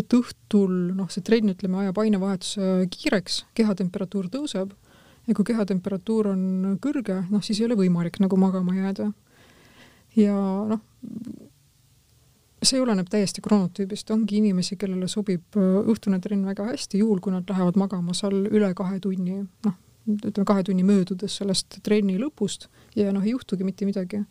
et 0.00 0.16
õhtul 0.16 0.94
noh, 0.96 1.10
see 1.12 1.24
trenn, 1.26 1.52
ütleme, 1.52 1.82
ajab 1.84 2.00
ainevahetuse 2.04 2.86
kiireks, 2.94 3.44
kehatemperatuur 3.58 4.30
tõuseb. 4.32 4.72
Ja 5.28 5.36
kui 5.36 5.44
kehatemperatuur 5.46 6.30
on 6.32 6.44
kõrge, 6.82 7.20
noh 7.30 7.42
siis 7.44 7.60
ei 7.60 7.68
ole 7.68 7.76
võimalik 7.78 8.16
nagu 8.22 8.38
magama 8.40 8.72
jääda. 8.74 9.10
ja 10.16 10.34
noh, 10.66 10.80
see 12.64 12.80
oleneb 12.80 13.08
täiesti 13.12 13.42
kronotüübist, 13.44 14.10
ongi 14.12 14.40
inimesi, 14.40 14.76
kellele 14.80 15.08
sobib 15.08 15.56
äh, 15.58 15.68
õhtune 15.92 16.20
trenn 16.24 16.48
väga 16.48 16.66
hästi, 16.72 17.00
juhul 17.00 17.20
kui 17.22 17.32
nad 17.32 17.48
lähevad 17.48 17.78
magama 17.80 18.16
seal 18.16 18.42
üle 18.48 18.72
kahe 18.76 18.98
tunni, 19.00 19.44
noh, 19.66 19.76
ütleme 20.18 20.46
kahe 20.48 20.64
tunni 20.66 20.84
möödudes 20.86 21.38
sellest 21.40 21.80
trenni 21.86 22.18
lõpust 22.20 22.68
ja 22.96 23.12
noh, 23.14 23.24
ei 23.24 23.34
juhtugi 23.34 23.66
mitte 23.66 23.88
midagi 23.88 24.22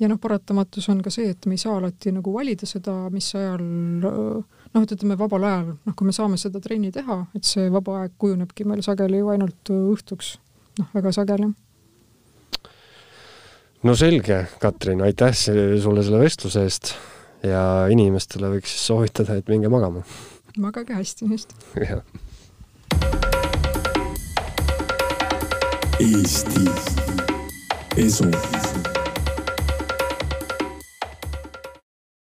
ja 0.00 0.08
noh, 0.10 0.18
paratamatus 0.20 0.88
on 0.92 1.00
ka 1.04 1.10
see, 1.12 1.30
et 1.32 1.46
me 1.48 1.56
ei 1.56 1.60
saa 1.60 1.76
alati 1.78 2.12
nagu 2.14 2.32
valida 2.34 2.68
seda, 2.68 2.94
mis 3.12 3.28
ajal 3.38 3.62
noh, 4.02 4.82
et 4.82 4.92
ütleme 4.96 5.16
vabal 5.18 5.46
ajal, 5.48 5.70
noh, 5.78 5.96
kui 5.96 6.08
me 6.08 6.14
saame 6.16 6.40
seda 6.40 6.60
trenni 6.64 6.92
teha, 6.94 7.22
et 7.36 7.48
see 7.48 7.70
vaba 7.72 8.02
aeg 8.02 8.16
kujunebki 8.20 8.66
meil 8.68 8.82
sageli 8.84 9.22
ju 9.22 9.30
ainult 9.32 9.72
õhtuks, 9.72 10.34
noh, 10.80 10.92
väga 10.96 11.14
sageli. 11.16 11.50
no 13.86 13.96
selge, 13.96 14.44
Katrin, 14.60 15.04
aitäh 15.06 15.34
sulle 15.36 16.04
selle 16.04 16.20
vestluse 16.24 16.66
eest 16.66 16.94
ja 17.46 17.62
inimestele 17.92 18.50
võiks 18.56 18.72
siis 18.74 18.88
soovitada, 18.90 19.38
et 19.38 19.48
minge 19.48 19.70
magama. 19.72 20.04
magage 20.60 20.96
hästi, 20.96 21.30
just. 21.32 21.56
jah. 21.88 22.04
Eesti 25.98 26.64
Esu 27.96 28.30